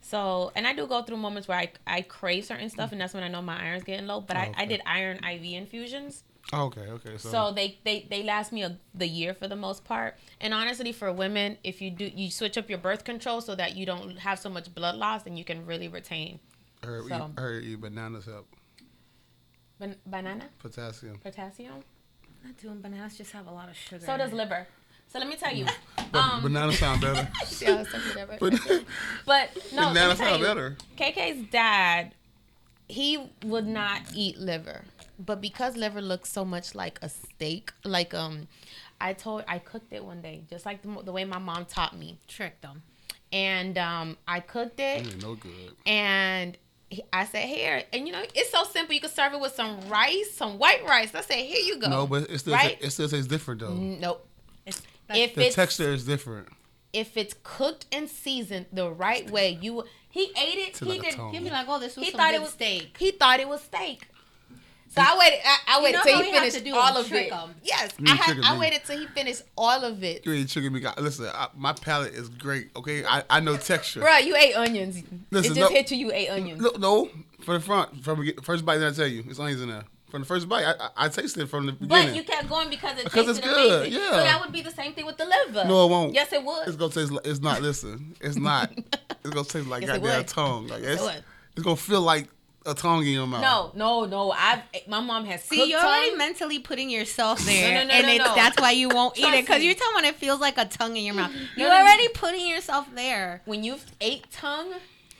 So 0.00 0.52
and 0.54 0.66
I 0.66 0.72
do 0.72 0.86
go 0.86 1.02
through 1.02 1.18
moments 1.18 1.48
where 1.48 1.58
I, 1.58 1.72
I 1.86 2.02
crave 2.02 2.44
certain 2.44 2.70
stuff 2.70 2.92
and 2.92 3.00
that's 3.00 3.12
when 3.14 3.22
I 3.22 3.28
know 3.28 3.42
my 3.42 3.60
iron's 3.62 3.84
getting 3.84 4.06
low. 4.06 4.20
But 4.20 4.36
I, 4.36 4.48
oh, 4.48 4.54
I 4.56 4.64
did 4.64 4.80
iron 4.86 5.18
IV 5.24 5.44
infusions. 5.52 6.24
oh, 6.52 6.64
okay, 6.66 6.82
okay. 6.82 7.18
So, 7.18 7.28
So 7.30 7.52
they, 7.52 7.78
they 7.84 8.06
they 8.08 8.22
last 8.22 8.52
me 8.52 8.62
a, 8.62 8.78
the 8.94 9.06
year 9.06 9.34
for 9.34 9.48
the 9.48 9.56
most 9.56 9.84
part. 9.84 10.16
And 10.40 10.54
honestly, 10.54 10.92
for 10.92 11.12
women, 11.12 11.58
if 11.62 11.82
you 11.82 11.90
do 11.90 12.04
you 12.14 12.30
switch 12.30 12.56
up 12.56 12.70
your 12.70 12.78
birth 12.78 13.04
control 13.04 13.40
so 13.42 13.54
that 13.56 13.76
you 13.76 13.84
don't 13.84 14.18
have 14.18 14.38
so 14.38 14.48
much 14.48 14.74
blood 14.74 14.94
loss, 14.94 15.26
and 15.26 15.36
you 15.38 15.44
can 15.44 15.66
really 15.66 15.88
retain. 15.88 16.38
I 16.82 16.86
heard, 16.86 17.08
so- 17.08 17.16
eat, 17.16 17.22
I 17.36 17.40
heard 17.40 17.64
eat 17.64 17.80
bananas 17.80 18.24
help 18.26 18.46
Ban- 19.78 19.96
banana, 20.06 20.44
potassium. 20.58 21.18
potassium. 21.18 21.82
Not 22.44 22.56
doing 22.58 22.80
bananas 22.80 23.16
just 23.18 23.32
have 23.32 23.46
a 23.46 23.50
lot 23.52 23.68
of 23.68 23.76
sugar. 23.76 24.04
So 24.04 24.16
does 24.16 24.30
it. 24.32 24.36
liver. 24.36 24.66
So 25.08 25.18
let 25.18 25.28
me 25.28 25.36
tell 25.36 25.54
you. 25.54 25.66
But 26.12 26.18
Um, 26.22 26.42
banana 26.42 26.72
sound 26.72 27.00
better. 27.02 27.28
yeah, 27.60 27.82
something 27.84 28.16
like 28.16 28.28
that, 28.28 28.40
but 28.40 28.84
But 29.26 29.72
no, 29.74 29.88
banana 29.88 29.92
let 29.92 29.94
me 29.94 29.98
tell 29.98 30.16
sound 30.16 30.40
you, 30.40 30.46
better. 30.46 30.76
KK's 30.96 31.50
dad, 31.50 32.14
he 32.88 33.28
would 33.44 33.66
not 33.66 34.00
eat 34.14 34.38
liver, 34.38 34.82
but 35.18 35.40
because 35.42 35.76
liver 35.76 36.00
looks 36.00 36.32
so 36.32 36.44
much 36.46 36.74
like 36.74 36.98
a 37.02 37.08
steak, 37.10 37.72
like 37.84 38.14
um, 38.14 38.48
I 39.00 39.12
told 39.12 39.44
I 39.46 39.58
cooked 39.58 39.92
it 39.92 40.02
one 40.04 40.22
day, 40.22 40.44
just 40.48 40.64
like 40.64 40.80
the, 40.82 41.02
the 41.02 41.12
way 41.12 41.24
my 41.26 41.38
mom 41.38 41.66
taught 41.66 41.94
me, 41.98 42.18
Tricked 42.26 42.62
them. 42.62 42.82
and 43.32 43.76
um, 43.76 44.16
I 44.26 44.40
cooked 44.40 44.80
it, 44.80 45.06
It 45.06 45.12
ain't 45.12 45.22
no 45.22 45.34
good. 45.34 45.72
and 45.84 46.54
he- 46.54 46.60
I 47.12 47.24
said 47.26 47.44
here, 47.44 47.82
and 47.92 48.06
you 48.06 48.12
know 48.12 48.22
it's 48.34 48.50
so 48.50 48.64
simple. 48.64 48.94
You 48.94 49.00
can 49.00 49.10
serve 49.10 49.34
it 49.34 49.40
with 49.40 49.54
some 49.54 49.78
rice, 49.88 50.30
some 50.32 50.58
white 50.58 50.84
rice. 50.84 51.14
I 51.14 51.20
said 51.20 51.36
here 51.36 51.60
you 51.60 51.78
go. 51.78 51.88
No, 51.88 52.06
but 52.06 52.30
it 52.30 52.38
still 52.38 52.54
right? 52.54 52.78
it 52.80 52.90
still 52.90 53.08
tastes 53.08 53.26
different 53.26 53.60
though. 53.60 53.74
nope. 53.74 54.26
It's, 54.64 54.80
If 55.10 55.34
The 55.34 55.46
it's 55.46 55.54
texture 55.54 55.92
is 55.92 56.04
different. 56.06 56.48
if 56.92 57.16
it's 57.16 57.34
cooked 57.42 57.86
and 57.92 58.08
seasoned 58.08 58.66
the 58.72 58.90
right 58.90 59.30
way, 59.30 59.58
you 59.60 59.84
he 60.08 60.22
ate 60.36 60.58
it. 60.58 60.74
To 60.74 60.86
He 60.86 60.90
like 60.92 61.02
did. 61.02 61.14
tongue. 61.14 61.32
he'd 61.34 61.44
be 61.44 61.50
like, 61.50 61.66
oh, 61.68 61.78
this 61.78 61.94
was 61.96 62.06
He 62.06 62.10
some 62.12 62.20
thought 62.20 62.30
good 62.30 62.36
it 62.36 62.42
was 62.42 62.50
steak. 62.52 62.96
He 62.98 63.10
thought 63.10 63.40
it 63.40 63.48
was 63.48 63.60
steak. 63.62 64.08
So 64.90 65.02
I 65.02 65.16
waited. 65.18 65.38
I, 65.44 65.58
I 65.78 65.82
waited 65.82 65.98
know 65.98 66.02
till 66.04 66.22
he 66.22 66.32
finished 66.32 66.56
to 66.58 66.64
do 66.64 66.74
all 66.74 66.96
of 66.96 67.12
it. 67.12 67.26
it. 67.26 67.32
'em. 67.32 67.54
Yes, 67.62 67.90
I 68.06 68.14
had. 68.14 68.38
I 68.42 68.58
waited 68.58 68.80
till 68.86 68.98
he 68.98 69.06
finished 69.06 69.42
all 69.56 69.84
of 69.84 70.02
it. 70.02 70.24
You 70.24 70.32
ain't 70.32 70.48
tricking 70.50 70.72
me. 70.72 70.80
God. 70.80 70.98
Listen, 70.98 71.26
I, 71.32 71.48
my 71.56 71.72
palate 71.74 72.14
is 72.14 72.28
great. 72.30 72.70
Okay, 72.74 73.04
I, 73.04 73.22
I 73.28 73.40
know 73.40 73.56
texture. 73.58 74.00
Bruh, 74.00 74.24
you 74.24 74.34
ate 74.36 74.54
onions. 74.56 74.96
Listen, 75.30 75.52
it 75.52 75.54
just 75.56 75.60
no- 75.60 75.68
hit 75.68 75.90
you. 75.90 75.98
You 75.98 76.12
ate 76.12 76.30
onions. 76.30 76.62
No, 76.62 76.70
no, 76.78 77.10
from 77.44 77.54
the 77.54 77.60
front, 77.60 78.02
from 78.02 78.24
the 78.24 78.32
first 78.42 78.64
bite 78.64 78.78
that 78.78 78.92
I 78.92 78.96
tell 78.96 79.06
you, 79.06 79.24
it's 79.28 79.38
onions 79.38 79.60
in 79.62 79.68
there. 79.68 79.84
From 80.10 80.22
the 80.22 80.26
first 80.26 80.48
bite, 80.48 80.64
I, 80.64 80.72
I, 80.72 80.90
I 81.04 81.08
tasted 81.10 81.42
it 81.42 81.46
from 81.50 81.66
the 81.66 81.72
beginning. 81.72 82.06
But 82.08 82.16
you 82.16 82.22
kept 82.22 82.48
going 82.48 82.70
because 82.70 82.96
it 82.98 83.04
Because 83.04 83.26
tasted 83.26 83.44
it's 83.44 83.54
good, 83.54 83.82
amazing. 83.82 84.00
yeah. 84.00 84.10
So 84.12 84.16
that 84.16 84.40
would 84.40 84.52
be 84.52 84.62
the 84.62 84.70
same 84.70 84.94
thing 84.94 85.04
with 85.04 85.18
the 85.18 85.26
liver. 85.26 85.66
no, 85.68 85.84
it 85.86 85.90
won't. 85.90 86.14
Yes, 86.14 86.32
it 86.32 86.42
would. 86.42 86.66
It's 86.66 86.76
gonna 86.76 86.90
taste. 86.92 87.12
Like, 87.12 87.26
it's 87.26 87.40
not. 87.40 87.60
Listen, 87.60 88.16
it's 88.22 88.36
not. 88.38 88.72
it's 89.10 89.30
gonna 89.34 89.44
taste 89.44 89.66
like 89.68 89.82
Yes, 89.82 89.96
it 89.98 90.02
goddamn 90.02 90.24
tongue. 90.24 90.66
Like 90.68 90.82
it's, 90.82 91.02
would. 91.02 91.22
it's 91.56 91.62
gonna 91.62 91.76
feel 91.76 92.00
like 92.00 92.28
a 92.68 92.74
tongue 92.74 93.02
in 93.06 93.12
your 93.12 93.26
mouth. 93.26 93.42
no, 93.42 93.72
no, 93.74 94.04
no. 94.06 94.30
I've 94.32 94.60
my 94.86 95.00
mom 95.00 95.24
has 95.24 95.42
See, 95.44 95.68
you're 95.70 95.80
already 95.80 96.10
tongue. 96.10 96.18
mentally 96.18 96.58
putting 96.58 96.90
yourself 96.90 97.40
there, 97.44 97.84
no, 97.84 97.90
and 97.92 98.06
no, 98.06 98.12
it's, 98.12 98.24
no. 98.24 98.34
that's 98.34 98.60
why 98.60 98.72
you 98.72 98.88
won't 98.88 99.18
eat 99.18 99.24
it 99.24 99.46
because 99.46 99.62
you're 99.62 99.74
telling 99.74 100.04
it 100.04 100.16
feels 100.16 100.40
like 100.40 100.58
a 100.58 100.66
tongue 100.66 100.96
in 100.96 101.04
your 101.04 101.14
mouth. 101.14 101.32
You're 101.56 101.68
no, 101.68 101.74
no. 101.74 101.80
already 101.82 102.08
putting 102.08 102.46
yourself 102.48 102.86
there. 102.94 103.42
when 103.46 103.64
you've 103.64 103.84
ate 104.00 104.30
tongue, 104.30 104.72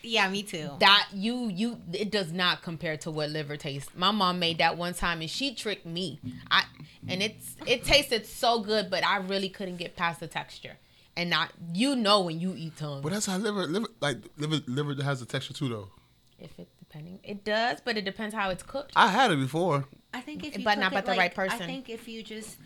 Yeah, 0.03 0.29
me 0.31 0.43
too. 0.43 0.71
that 0.81 1.09
you 1.13 1.49
you 1.49 1.81
it 1.93 2.11
does 2.11 2.33
not 2.33 2.63
compare 2.63 2.97
to 2.99 3.11
what 3.11 3.31
liver 3.31 3.57
tastes. 3.57 3.91
My 3.97 4.11
mom 4.11 4.39
made 4.39 4.59
that 4.59 4.77
one 4.77 4.95
time 4.95 5.21
and 5.21 5.31
she 5.31 5.55
tricked 5.55 5.87
me. 5.87 6.21
I 6.51 6.65
and 7.09 7.23
it's 7.23 7.57
it 7.67 7.85
tasted 7.85 8.27
so 8.27 8.61
good, 8.61 8.91
but 8.91 9.05
I 9.05 9.17
really 9.19 9.49
couldn't 9.49 9.77
get 9.77 9.97
past 9.97 10.21
the 10.21 10.27
texture. 10.29 10.77
And 11.17 11.31
not 11.31 11.51
you 11.75 11.97
know 11.97 12.21
when 12.21 12.39
you 12.39 12.55
eat 12.57 12.77
tongue. 12.77 13.03
But 13.03 13.11
that's 13.13 13.27
how 13.27 13.39
liver, 13.39 13.67
liver, 13.67 13.89
like 14.01 14.19
liver, 14.37 14.61
liver 14.69 15.03
has 15.03 15.21
a 15.21 15.27
texture 15.27 15.53
too, 15.53 15.69
though. 15.69 15.89
if 16.39 16.57
it 16.61 16.69
depending, 16.89 17.21
it 17.23 17.45
does, 17.45 17.81
but 17.85 17.97
it 17.97 18.05
depends 18.05 18.35
how 18.35 18.51
it's 18.51 18.63
cooked. 18.63 18.93
I 18.97 19.09
had 19.09 19.31
it 19.31 19.37
before. 19.39 19.85
I 20.15 20.21
think 20.21 20.45
if 20.45 20.57
you 20.59 20.65
But 20.65 20.75
cook 20.75 20.81
not 20.81 20.93
by 20.93 21.01
the 21.03 21.09
like- 21.09 21.19
right 21.19 21.35
person. 21.35 21.63
I 21.63 21.67
think 21.67 21.89
if 21.89 22.09
you 22.09 22.23
just 22.23 22.57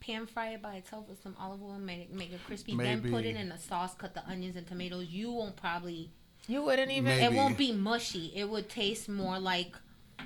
pan 0.00 0.26
fry 0.26 0.50
it 0.50 0.62
by 0.62 0.76
itself 0.76 1.08
with 1.08 1.22
some 1.22 1.36
olive 1.38 1.62
oil, 1.62 1.78
make 1.78 2.00
it 2.00 2.12
make 2.12 2.32
it 2.32 2.40
crispy, 2.46 2.74
Maybe. 2.74 2.88
then 3.02 3.10
put 3.10 3.24
it 3.24 3.36
in 3.36 3.52
a 3.52 3.58
sauce, 3.58 3.94
cut 3.94 4.14
the 4.14 4.26
onions 4.28 4.56
and 4.56 4.66
tomatoes. 4.66 5.08
You 5.08 5.32
won't 5.32 5.56
probably. 5.56 6.10
You 6.46 6.62
wouldn't 6.62 6.90
even. 6.90 7.04
Maybe. 7.04 7.24
It 7.24 7.32
won't 7.32 7.58
be 7.58 7.72
mushy. 7.72 8.32
It 8.34 8.48
would 8.48 8.68
taste 8.68 9.08
more 9.08 9.38
like 9.38 9.76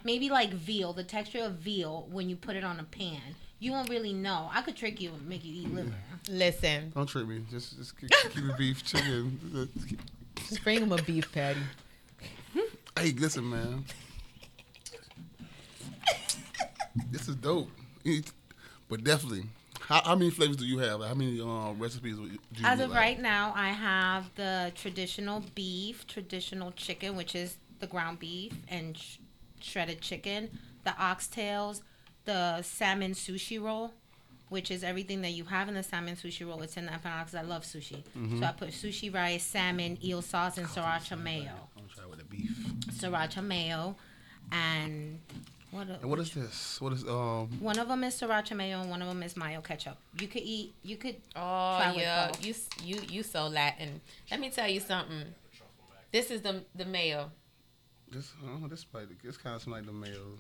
maybe 0.04 0.30
like 0.30 0.50
veal, 0.50 0.92
the 0.92 1.04
texture 1.04 1.40
of 1.42 1.54
veal 1.54 2.06
when 2.10 2.28
you 2.28 2.36
put 2.36 2.56
it 2.56 2.64
on 2.64 2.78
a 2.80 2.84
pan. 2.84 3.20
You 3.58 3.72
won't 3.72 3.88
really 3.90 4.12
know. 4.12 4.48
I 4.52 4.62
could 4.62 4.74
trick 4.76 5.00
you 5.00 5.10
and 5.10 5.28
make 5.28 5.44
you 5.44 5.62
eat 5.62 5.72
liver. 5.72 5.92
Listen, 6.28 6.90
Don't 6.94 7.06
trick 7.06 7.28
me. 7.28 7.42
Just, 7.50 7.76
just 7.76 7.96
keep, 8.00 8.10
keep 8.10 8.44
it 8.44 8.58
beef, 8.58 8.84
chicken. 8.84 9.68
just 10.48 10.62
bring 10.64 10.80
him 10.80 10.90
a 10.92 11.00
beef 11.02 11.30
patty. 11.32 11.60
Hey, 13.02 13.10
listen, 13.18 13.50
man. 13.50 13.84
this 17.10 17.26
is 17.28 17.34
dope. 17.34 17.68
But 18.88 19.02
definitely, 19.02 19.42
how, 19.80 20.02
how 20.04 20.14
many 20.14 20.30
flavors 20.30 20.56
do 20.56 20.64
you 20.64 20.78
have? 20.78 21.02
How 21.02 21.12
many 21.14 21.40
um, 21.40 21.80
recipes 21.80 22.14
do 22.16 22.22
you 22.22 22.38
As 22.62 22.78
of 22.78 22.90
like? 22.90 22.98
right 22.98 23.20
now, 23.20 23.52
I 23.56 23.70
have 23.70 24.30
the 24.36 24.70
traditional 24.76 25.42
beef, 25.56 26.06
traditional 26.06 26.70
chicken, 26.72 27.16
which 27.16 27.34
is 27.34 27.56
the 27.80 27.88
ground 27.88 28.20
beef 28.20 28.52
and 28.68 28.96
sh- 28.96 29.16
shredded 29.60 30.00
chicken, 30.00 30.48
the 30.84 30.90
oxtails, 30.90 31.80
the 32.24 32.62
salmon 32.62 33.14
sushi 33.14 33.60
roll, 33.60 33.94
which 34.48 34.70
is 34.70 34.84
everything 34.84 35.22
that 35.22 35.30
you 35.30 35.42
have 35.46 35.66
in 35.66 35.74
the 35.74 35.82
salmon 35.82 36.14
sushi 36.14 36.46
roll. 36.46 36.62
It's 36.62 36.76
in 36.76 36.86
the 36.86 36.92
empanada 36.92 37.24
'cause 37.24 37.34
I 37.34 37.42
love 37.42 37.64
sushi. 37.64 38.04
Mm-hmm. 38.16 38.38
So 38.38 38.46
I 38.46 38.52
put 38.52 38.68
sushi 38.68 39.12
rice, 39.12 39.42
salmon, 39.42 39.98
eel 40.04 40.22
sauce, 40.22 40.56
and 40.58 40.68
sriracha 40.68 41.20
mayo. 41.20 41.68
Beef. 42.32 42.56
Sriracha 42.98 43.42
mayo, 43.44 43.94
and 44.50 45.20
what? 45.70 45.86
And 45.88 46.04
what 46.10 46.18
is 46.18 46.32
this? 46.32 46.80
What 46.80 46.92
is 46.94 47.04
um? 47.04 47.48
One 47.60 47.78
of 47.78 47.88
them 47.88 48.02
is 48.04 48.14
sriracha 48.20 48.56
mayo, 48.56 48.80
and 48.80 48.90
one 48.90 49.02
of 49.02 49.08
them 49.08 49.22
is 49.22 49.36
mayo 49.36 49.60
ketchup. 49.60 49.96
You 50.20 50.26
could 50.28 50.42
eat. 50.42 50.74
You 50.82 50.96
could. 50.96 51.16
Oh 51.36 51.76
Try 51.78 51.94
yeah, 51.96 52.26
both. 52.28 52.44
you 52.44 52.50
s- 52.52 52.68
you 52.82 53.00
you 53.08 53.22
so 53.22 53.46
Latin. 53.48 54.00
Let 54.30 54.40
me 54.40 54.50
tell 54.50 54.68
you 54.68 54.80
something. 54.80 55.24
This 56.12 56.30
is 56.30 56.40
the 56.42 56.62
the 56.74 56.84
mayo. 56.84 57.30
This 58.10 58.32
oh, 58.44 58.66
this 58.68 58.84
probably 58.84 59.16
this 59.22 59.36
kind 59.36 59.56
of 59.56 59.62
smell 59.62 59.76
like 59.76 59.86
the 59.86 59.92
mayo. 59.92 60.38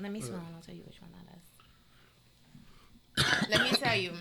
Let 0.00 0.12
me 0.12 0.20
smell, 0.20 0.40
and 0.46 0.56
I'll 0.56 0.62
tell 0.62 0.74
you 0.74 0.82
which 0.86 1.00
one 1.00 1.10
that 1.16 1.26
is. 1.36 1.42
Let 3.50 3.62
me 3.62 3.70
tell 3.76 3.96
you. 3.96 4.12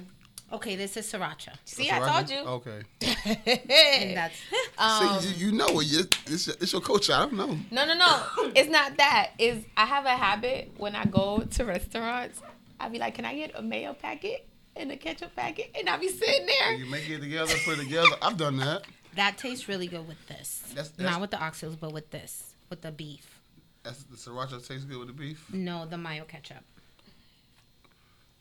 Okay, 0.53 0.75
this 0.75 0.97
is 0.97 1.11
sriracha. 1.11 1.53
See, 1.65 1.89
That's 1.89 2.05
I 2.05 2.13
told 2.13 2.29
you. 2.29 2.39
Okay. 2.39 2.81
And 4.01 4.17
that's 4.17 4.35
Um, 4.77 5.19
See, 5.21 5.29
you, 5.35 5.47
you 5.47 5.51
know 5.57 5.79
it. 5.79 5.85
You, 5.87 5.99
it's, 6.27 6.47
your, 6.47 6.55
it's 6.59 6.73
your 6.73 6.81
culture. 6.81 7.13
I 7.13 7.19
don't 7.19 7.33
know. 7.33 7.57
No, 7.71 7.85
no, 7.85 7.93
no. 7.93 8.51
It's 8.55 8.69
not 8.69 8.97
that. 8.97 9.31
Is 9.39 9.63
I 9.77 9.85
have 9.85 10.05
a 10.05 10.09
habit 10.15 10.71
when 10.77 10.95
I 10.95 11.05
go 11.05 11.39
to 11.39 11.65
restaurants. 11.65 12.41
I 12.79 12.89
be 12.89 12.97
like, 12.99 13.15
"Can 13.15 13.25
I 13.25 13.35
get 13.35 13.51
a 13.55 13.61
mayo 13.61 13.93
packet 13.93 14.47
and 14.75 14.91
a 14.91 14.97
ketchup 14.97 15.35
packet?" 15.35 15.71
And 15.77 15.87
I 15.87 15.97
be 15.97 16.09
sitting 16.09 16.47
there. 16.47 16.73
You 16.73 16.85
make 16.87 17.07
it 17.09 17.19
together, 17.21 17.53
put 17.63 17.77
it 17.79 17.83
together. 17.83 18.09
I've 18.21 18.37
done 18.37 18.57
that. 18.57 18.83
that 19.15 19.37
tastes 19.37 19.67
really 19.69 19.87
good 19.87 20.07
with 20.07 20.27
this. 20.27 20.63
That's- 20.69 20.89
that's- 20.89 21.11
Not 21.13 21.21
with 21.21 21.31
the 21.31 21.37
oxtails, 21.37 21.79
but 21.79 21.93
with 21.93 22.09
this, 22.11 22.55
with 22.69 22.81
the 22.81 22.91
beef. 22.91 23.39
That's 23.83 24.03
the 24.03 24.17
sriracha 24.17 24.67
tastes 24.67 24.85
good 24.85 24.97
with 24.97 25.07
the 25.07 25.13
beef. 25.13 25.45
No, 25.53 25.85
the 25.85 25.97
mayo 25.97 26.23
ketchup. 26.25 26.63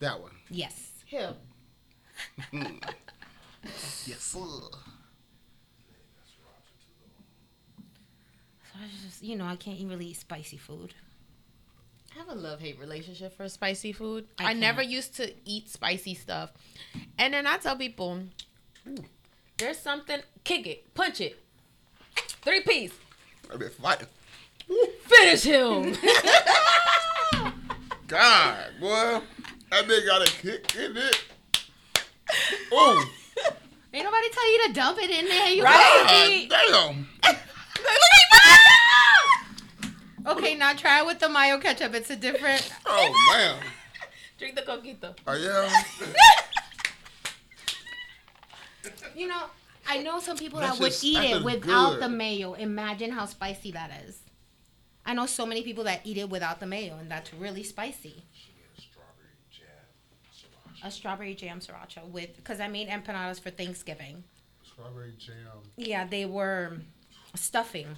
That 0.01 0.21
one. 0.21 0.33
Yes. 0.49 0.91
Here. 1.05 1.35
Mm. 2.53 2.83
Yes, 4.07 4.21
sir. 4.21 4.39
So 4.39 4.79
I 8.75 8.87
just, 9.05 9.23
you 9.23 9.37
know, 9.37 9.47
I 9.47 9.57
can't 9.57 9.77
even 9.77 9.91
really 9.91 10.07
eat 10.07 10.17
spicy 10.17 10.57
food. 10.57 10.95
I 12.15 12.19
have 12.19 12.29
a 12.29 12.35
love 12.35 12.61
hate 12.61 12.79
relationship 12.79 13.37
for 13.37 13.49
spicy 13.49 13.93
food. 13.93 14.27
I 14.39 14.51
I, 14.51 14.53
never 14.53 14.83
used 14.83 15.15
to 15.17 15.33
eat 15.45 15.69
spicy 15.69 16.15
stuff, 16.15 16.53
and 17.19 17.33
then 17.33 17.47
I 17.47 17.57
tell 17.59 17.77
people, 17.77 18.21
"There's 19.59 19.79
something. 19.79 20.21
Kick 20.43 20.67
it, 20.67 20.93
punch 20.95 21.21
it, 21.21 21.39
three 22.43 22.63
piece, 22.63 22.93
I've 23.53 23.61
been 23.61 23.71
fighting. 23.71 24.09
finish 25.03 25.45
him." 25.45 25.97
God, 28.09 28.57
boy. 28.81 29.21
That 29.71 29.87
nigga 29.87 30.07
got 30.07 30.29
a 30.29 30.33
kick 30.33 30.75
in 30.75 30.97
it. 30.97 31.25
Oh, 32.73 33.11
Ain't 33.93 34.05
nobody 34.05 34.29
tell 34.31 34.53
you 34.53 34.67
to 34.69 34.73
dump 34.73 34.99
it 35.01 35.11
in 35.11 35.25
there. 35.27 35.49
You 35.51 35.65
Right. 35.65 36.47
God 36.49 37.07
damn. 37.25 37.37
Okay, 40.27 40.55
now 40.55 40.75
try 40.75 41.01
it 41.01 41.07
with 41.07 41.19
the 41.19 41.29
mayo 41.31 41.59
ketchup. 41.59 41.95
It's 41.95 42.11
a 42.11 42.17
different. 42.17 42.71
Oh, 42.87 43.33
man. 43.33 43.57
Drink 44.39 44.55
the 44.55 44.63
coquito. 44.63 45.17
Oh, 45.27 45.35
yeah. 45.35 45.69
You 49.17 49.27
know, 49.29 49.43
I 49.89 49.99
know 50.03 50.21
some 50.21 50.37
people 50.39 50.61
That 50.61 50.73
that 50.75 50.81
would 50.81 50.93
just- 50.93 51.05
eat 51.05 51.15
that 51.17 51.25
it 51.25 51.37
is 51.39 51.43
without 51.43 51.91
good. 51.95 52.03
the 52.03 52.09
mayo. 52.09 52.55
Imagine 52.55 53.11
how 53.13 53.27
spicy 53.27 53.73
that 53.73 53.91
is. 54.07 54.19
I 55.05 55.15
know 55.15 55.27
so 55.27 55.45
many 55.45 55.63
people 55.63 55.85
that 55.85 56.01
eat 56.05 56.17
it 56.19 56.31
without 56.31 56.61
the 56.61 56.67
mayo, 56.67 56.97
and 56.99 57.11
that's 57.11 57.33
really 57.35 57.63
spicy. 57.63 58.23
A 60.83 60.91
strawberry 60.91 61.35
jam 61.35 61.61
sriracha 61.61 62.05
with, 62.09 62.35
because 62.37 62.61
I 62.61 62.69
made 62.69 62.89
empanadas 62.89 63.41
for 63.41 63.51
Thanksgiving. 63.51 64.25
Strawberry 64.63 65.13
jam. 65.19 65.35
Yeah, 65.77 66.07
they 66.07 66.25
were 66.25 66.79
stuffing. 67.35 67.97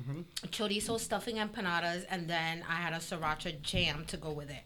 Mhm. 0.00 0.24
Chorizo 0.48 0.98
stuffing 0.98 1.36
empanadas, 1.36 2.06
and 2.08 2.28
then 2.28 2.64
I 2.68 2.76
had 2.76 2.94
a 2.94 2.96
sriracha 2.96 3.60
jam 3.60 4.06
to 4.06 4.16
go 4.16 4.30
with 4.32 4.50
it. 4.50 4.64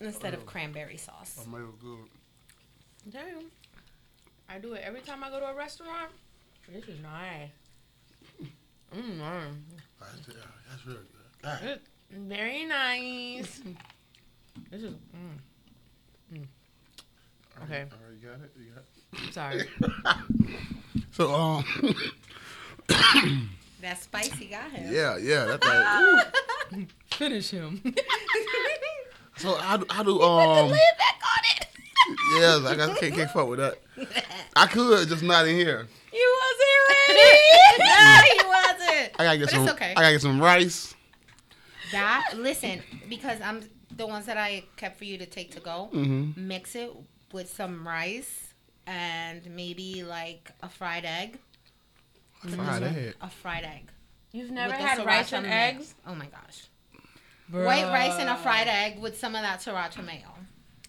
Instead 0.00 0.34
of 0.34 0.46
cranberry 0.46 0.96
sauce. 0.96 1.38
Oh, 1.40 1.48
man, 1.48 1.72
good. 1.80 2.08
Damn. 3.10 3.50
I 4.48 4.58
do 4.58 4.72
it 4.74 4.82
every 4.84 5.00
time 5.00 5.22
I 5.24 5.30
go 5.30 5.40
to 5.40 5.46
a 5.46 5.54
restaurant. 5.54 6.10
This 6.72 6.84
is 6.84 7.00
nice. 7.00 7.50
Mm, 8.94 9.18
That's, 10.00 10.28
yeah, 10.28 10.34
that's 10.70 10.86
really 10.86 10.98
good. 10.98 11.42
God. 11.42 11.62
it- 11.62 11.82
very 12.10 12.64
nice. 12.64 13.60
This 14.72 14.82
is. 14.82 14.94
Mm, 15.14 15.38
Okay. 16.32 16.42
All 17.60 17.64
right, 17.64 17.86
you 18.20 18.28
got 18.28 18.40
it? 18.40 18.52
You 18.58 18.70
got 18.72 18.84
it? 19.24 19.32
sorry. 19.34 19.68
So, 21.12 21.34
um, 21.34 21.64
That 23.80 24.00
spicy 24.00 24.46
got 24.46 24.70
him. 24.70 24.92
yeah, 24.92 25.16
yeah, 25.16 25.44
that's 25.46 25.66
right. 25.66 26.22
Ooh. 26.72 26.86
Finish 27.10 27.50
him. 27.50 27.82
So, 29.36 29.54
how 29.54 29.76
do, 29.76 29.86
how 29.88 30.02
do, 30.02 30.20
um, 30.20 30.68
Lid 30.68 30.78
back 30.98 31.20
on 31.22 31.44
it. 31.62 31.66
yeah, 32.40 32.68
I 32.68 32.74
got, 32.74 32.96
can't, 32.98 33.14
can't 33.14 33.30
fuck 33.30 33.48
with 33.48 33.60
that. 33.60 33.78
I 34.56 34.66
could, 34.66 35.06
just 35.08 35.22
not 35.22 35.46
in 35.46 35.54
here. 35.54 35.86
You 36.12 36.38
wasn't 36.40 37.08
ready. 37.08 37.38
no, 37.78 38.20
he 38.24 38.46
wasn't. 38.48 39.12
I 39.20 39.24
gotta 39.24 39.38
get 39.38 39.44
But 39.44 39.50
some, 39.54 39.62
it's 39.62 39.72
okay. 39.74 39.90
I 39.92 39.94
gotta 39.94 40.12
get 40.12 40.22
some 40.22 40.40
rice. 40.40 40.94
That 41.92 42.30
listen, 42.34 42.82
because 43.08 43.40
I'm 43.40 43.62
the 43.98 44.06
ones 44.06 44.26
that 44.26 44.38
I 44.38 44.64
kept 44.76 44.96
for 44.96 45.04
you 45.04 45.18
to 45.18 45.26
take 45.26 45.50
to 45.52 45.60
go. 45.60 45.90
Mm-hmm. 45.92 46.48
Mix 46.48 46.74
it 46.74 46.90
with 47.32 47.52
some 47.52 47.86
rice 47.86 48.54
and 48.86 49.44
maybe 49.54 50.02
like 50.02 50.50
a 50.62 50.68
fried 50.68 51.04
egg. 51.04 51.38
Fried 52.40 52.82
egg. 52.82 53.14
A 53.20 53.28
fried 53.28 53.64
egg. 53.64 53.90
You've 54.32 54.50
never 54.50 54.72
with 54.72 54.80
had 54.80 55.04
rice 55.04 55.32
and 55.32 55.46
mayo. 55.46 55.54
eggs? 55.54 55.94
Oh 56.06 56.14
my 56.14 56.26
gosh. 56.26 56.64
White 57.50 57.90
rice 57.90 58.18
and 58.18 58.28
a 58.28 58.36
fried 58.36 58.68
egg 58.68 58.98
with 58.98 59.18
some 59.18 59.34
of 59.34 59.42
that 59.42 59.60
sriracha 59.60 60.04
mayo. 60.04 60.34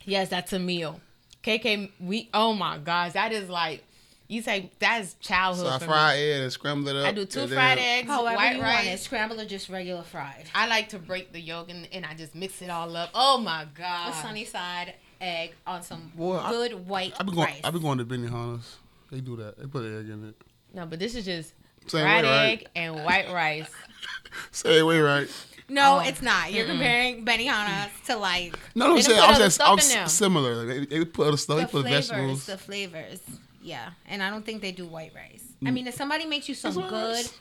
Yes, 0.05 0.29
that's 0.29 0.53
a 0.53 0.59
meal. 0.59 1.01
KK, 1.43 1.91
we. 1.99 2.29
Oh 2.33 2.53
my 2.53 2.77
gosh, 2.77 3.13
that 3.13 3.31
is 3.31 3.49
like. 3.49 3.83
You 4.29 4.41
say 4.43 4.71
that's 4.79 5.15
childhood. 5.15 5.65
So 5.67 5.73
I 5.73 5.79
fry 5.79 6.13
me. 6.15 6.21
egg 6.31 6.41
and 6.43 6.51
scramble 6.53 6.87
it 6.89 6.95
up. 6.95 7.07
I 7.07 7.11
do 7.11 7.25
two 7.25 7.41
and 7.41 7.51
then- 7.51 7.57
fried 7.57 7.77
eggs, 7.79 8.07
However 8.07 8.35
white 8.35 8.55
you 8.57 8.61
want 8.61 8.85
it, 8.85 8.89
rice. 8.91 9.01
scrambled 9.01 9.39
or 9.39 9.45
just 9.45 9.67
regular 9.69 10.03
fried. 10.03 10.45
I 10.53 10.67
like 10.67 10.89
to 10.89 10.99
break 10.99 11.33
the 11.33 11.41
yolk 11.41 11.69
and, 11.71 11.87
and 11.91 12.05
I 12.05 12.13
just 12.13 12.35
mix 12.35 12.61
it 12.61 12.69
all 12.69 12.95
up. 12.95 13.09
Oh 13.15 13.39
my 13.39 13.65
god! 13.73 14.11
A 14.11 14.13
sunny 14.21 14.45
side 14.45 14.93
egg 15.19 15.53
on 15.65 15.81
some 15.81 16.11
Boy, 16.15 16.37
I- 16.37 16.51
good 16.51 16.87
white 16.87 17.13
I 17.19 17.23
be 17.23 17.31
going. 17.31 17.47
rice. 17.47 17.61
I 17.63 17.71
be 17.71 17.79
going 17.79 17.97
to 17.97 18.05
Benihana's. 18.05 18.77
They 19.11 19.19
do 19.19 19.35
that. 19.37 19.57
They 19.57 19.65
put 19.65 19.83
an 19.83 19.99
egg 19.99 20.09
in 20.09 20.29
it. 20.29 20.35
No, 20.75 20.85
but 20.85 20.99
this 20.99 21.15
is 21.15 21.25
just 21.25 21.53
Same 21.87 22.03
fried 22.03 22.23
way, 22.23 22.29
right? 22.29 22.45
egg 22.61 22.67
and 22.75 23.03
white 23.03 23.31
rice. 23.33 23.69
Say 24.51 24.77
it 24.77 24.83
way 24.83 24.99
right. 24.99 25.27
no, 25.67 25.97
Oh. 26.03 26.07
it's 26.07 26.21
not. 26.21 26.53
You're 26.53 26.67
comparing 26.67 27.25
Benihana's 27.25 27.89
to 28.05 28.15
like 28.17 28.57
No, 28.75 28.85
no, 28.89 28.95
I'm 28.97 29.01
saying. 29.01 29.19
I'm 29.19 29.33
saying. 29.33 29.43
I'm 29.45 29.49
stuff 29.49 29.81
in 29.81 29.87
there. 29.89 30.03
s- 30.03 30.13
similar. 30.13 30.55
Like, 30.63 30.89
they, 30.89 30.99
they 30.99 31.05
put 31.05 31.27
other 31.29 31.37
stuff. 31.37 31.57
the 31.57 31.65
They 31.65 31.71
put 31.71 31.81
flavors, 31.81 32.09
vegetables. 32.11 32.45
the 32.45 32.57
flavors. 32.59 33.19
Yeah, 33.61 33.91
and 34.07 34.23
I 34.23 34.29
don't 34.29 34.45
think 34.45 34.61
they 34.61 34.71
do 34.71 34.85
white 34.85 35.11
rice. 35.15 35.43
I 35.61 35.69
mm. 35.69 35.73
mean, 35.73 35.87
if 35.87 35.95
somebody 35.95 36.25
makes 36.25 36.47
you 36.47 36.55
some 36.55 36.73
That's 36.73 36.89
good 36.89 37.15
rice. 37.15 37.33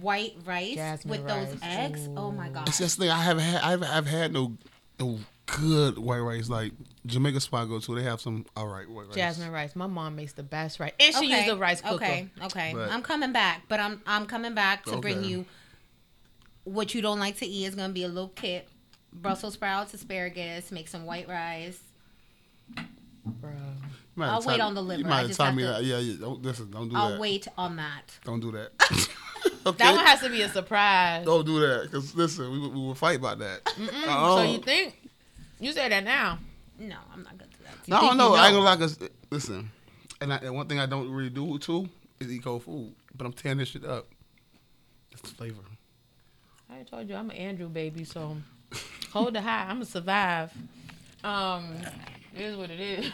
white 0.00 0.36
rice 0.44 0.74
Jasmine 0.74 1.10
with 1.10 1.28
those 1.28 1.48
rice. 1.48 1.60
eggs, 1.62 2.08
oh 2.16 2.30
my 2.30 2.48
god. 2.48 2.68
It's 2.68 2.78
just 2.78 2.98
thing. 2.98 3.10
I 3.10 3.22
haven't 3.22 3.44
had. 3.44 3.62
I 3.62 3.70
haven't, 3.70 3.88
I've 3.88 4.06
had 4.06 4.32
no, 4.32 4.56
no 5.00 5.18
good 5.46 5.98
white 5.98 6.20
rice. 6.20 6.48
Like 6.48 6.72
Jamaica 7.06 7.40
spot 7.40 7.66
I 7.66 7.68
go 7.68 7.80
to, 7.80 7.94
they 7.94 8.02
have 8.02 8.20
some 8.20 8.46
all 8.56 8.68
right 8.68 8.88
white 8.88 9.06
rice. 9.06 9.16
Jasmine 9.16 9.50
rice. 9.50 9.74
My 9.74 9.86
mom 9.86 10.16
makes 10.16 10.32
the 10.32 10.42
best 10.42 10.78
rice. 10.78 10.92
And 11.00 11.14
she 11.14 11.26
used 11.26 11.48
the 11.48 11.56
rice 11.56 11.80
cooker. 11.80 12.04
Okay, 12.04 12.28
okay. 12.42 12.72
But- 12.74 12.90
I'm 12.90 13.02
coming 13.02 13.32
back, 13.32 13.62
but 13.68 13.80
I'm 13.80 14.00
I'm 14.06 14.26
coming 14.26 14.54
back 14.54 14.84
to 14.86 14.98
bring 14.98 15.18
Okay. 15.18 15.28
you 15.28 15.46
what 16.64 16.94
you 16.94 17.00
don't 17.00 17.18
like 17.18 17.38
to 17.38 17.46
eat 17.46 17.64
is 17.64 17.74
gonna 17.74 17.92
be 17.92 18.04
a 18.04 18.08
little 18.08 18.28
kit. 18.28 18.68
Brussels 19.12 19.54
sprouts, 19.54 19.94
asparagus, 19.94 20.70
make 20.70 20.86
some 20.86 21.06
white 21.06 21.28
rice. 21.28 21.80
Bro. 23.24 23.50
You 24.18 24.24
might 24.24 24.32
have 24.32 24.42
I'll 24.42 24.48
wait 24.48 24.60
on 24.60 24.74
the 24.74 24.82
liver. 24.82 25.00
You 25.00 25.06
I 25.06 25.08
might 25.10 25.18
have 25.18 25.26
just 25.28 25.38
told 25.38 25.54
me 25.54 25.62
to- 25.62 25.68
that. 25.68 25.84
Yeah, 25.84 25.98
yeah. 25.98 26.16
Don't 26.18 26.42
listen. 26.42 26.70
Don't 26.72 26.88
do 26.88 26.96
I'll 26.96 27.10
that. 27.10 27.20
wait 27.20 27.46
on 27.56 27.76
that. 27.76 28.18
Don't 28.24 28.40
do 28.40 28.50
that. 28.50 28.72
okay. 29.66 29.76
That 29.78 29.94
one 29.94 30.04
has 30.04 30.20
to 30.22 30.28
be 30.28 30.42
a 30.42 30.48
surprise. 30.48 31.24
Don't 31.24 31.46
do 31.46 31.60
that. 31.60 31.88
Cause 31.92 32.16
listen, 32.16 32.50
we, 32.50 32.58
we 32.58 32.68
will 32.68 32.96
fight 32.96 33.18
about 33.20 33.38
that. 33.38 33.60
So 33.68 34.42
you 34.42 34.58
think 34.58 35.08
you 35.60 35.70
say 35.70 35.88
that 35.88 36.02
now? 36.02 36.40
No, 36.80 36.96
I'm 37.12 37.22
not 37.22 37.38
good 37.38 37.48
to 37.52 37.62
that. 37.62 37.88
No, 37.88 38.00
think 38.00 38.16
no, 38.16 38.30
you 38.30 38.34
I 38.34 38.46
ain't 38.46 38.54
know? 38.56 38.64
gonna 38.64 38.70
lie. 38.70 38.76
Cause 38.76 38.98
listen, 39.30 39.70
and, 40.20 40.32
I, 40.32 40.38
and 40.38 40.52
one 40.56 40.66
thing 40.66 40.80
I 40.80 40.86
don't 40.86 41.08
really 41.12 41.30
do 41.30 41.56
too 41.60 41.88
is 42.18 42.32
eat 42.32 42.42
cold 42.42 42.64
food. 42.64 42.92
But 43.16 43.24
I'm 43.24 43.32
tearing 43.32 43.58
this 43.58 43.68
shit 43.68 43.84
up. 43.84 44.08
That's 45.12 45.22
the 45.22 45.28
flavor. 45.28 45.62
I 46.68 46.82
told 46.82 47.08
you 47.08 47.14
I'm 47.14 47.30
an 47.30 47.36
Andrew 47.36 47.68
baby, 47.68 48.02
so 48.02 48.36
hold 49.12 49.34
the 49.34 49.40
high. 49.42 49.62
I'm 49.68 49.76
gonna 49.76 49.84
survive. 49.84 50.52
Um, 51.22 51.76
it 52.34 52.40
is 52.40 52.56
what 52.56 52.70
it 52.70 52.80
is. 52.80 53.10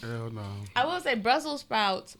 Hell 0.00 0.30
no. 0.30 0.46
I 0.76 0.84
will 0.86 1.00
say 1.00 1.14
Brussels 1.14 1.60
sprouts. 1.60 2.16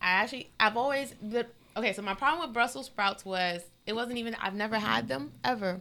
I 0.00 0.08
actually, 0.08 0.50
I've 0.60 0.76
always 0.76 1.14
the 1.22 1.46
okay. 1.76 1.92
So 1.92 2.02
my 2.02 2.14
problem 2.14 2.46
with 2.46 2.52
Brussels 2.52 2.86
sprouts 2.86 3.24
was 3.24 3.62
it 3.86 3.94
wasn't 3.94 4.18
even. 4.18 4.34
I've 4.40 4.54
never 4.54 4.78
had 4.78 5.08
them 5.08 5.32
ever. 5.42 5.80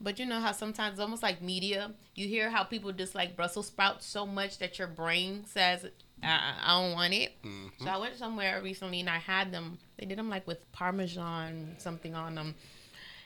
But 0.00 0.18
you 0.18 0.26
know 0.26 0.40
how 0.40 0.50
sometimes 0.50 0.94
it's 0.94 1.00
almost 1.00 1.22
like 1.22 1.40
media. 1.40 1.92
You 2.16 2.26
hear 2.26 2.50
how 2.50 2.64
people 2.64 2.90
dislike 2.90 3.36
Brussels 3.36 3.68
sprouts 3.68 4.04
so 4.04 4.26
much 4.26 4.58
that 4.58 4.76
your 4.78 4.88
brain 4.88 5.44
says, 5.46 5.86
I, 6.22 6.54
I 6.64 6.80
don't 6.80 6.92
want 6.94 7.14
it. 7.14 7.32
So 7.78 7.86
I 7.88 7.98
went 7.98 8.16
somewhere 8.16 8.60
recently 8.62 8.98
and 8.98 9.08
I 9.08 9.18
had 9.18 9.52
them. 9.52 9.78
They 9.96 10.06
did 10.06 10.18
them 10.18 10.28
like 10.28 10.44
with 10.44 10.70
Parmesan 10.72 11.76
something 11.78 12.16
on 12.16 12.34
them. 12.34 12.56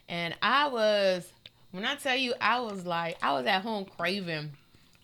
And 0.08 0.36
I 0.42 0.68
was, 0.68 1.26
when 1.76 1.84
I 1.84 1.94
tell 1.96 2.16
you, 2.16 2.34
I 2.40 2.58
was 2.60 2.86
like, 2.86 3.18
I 3.22 3.32
was 3.34 3.46
at 3.46 3.60
home 3.62 3.84
craving 3.84 4.52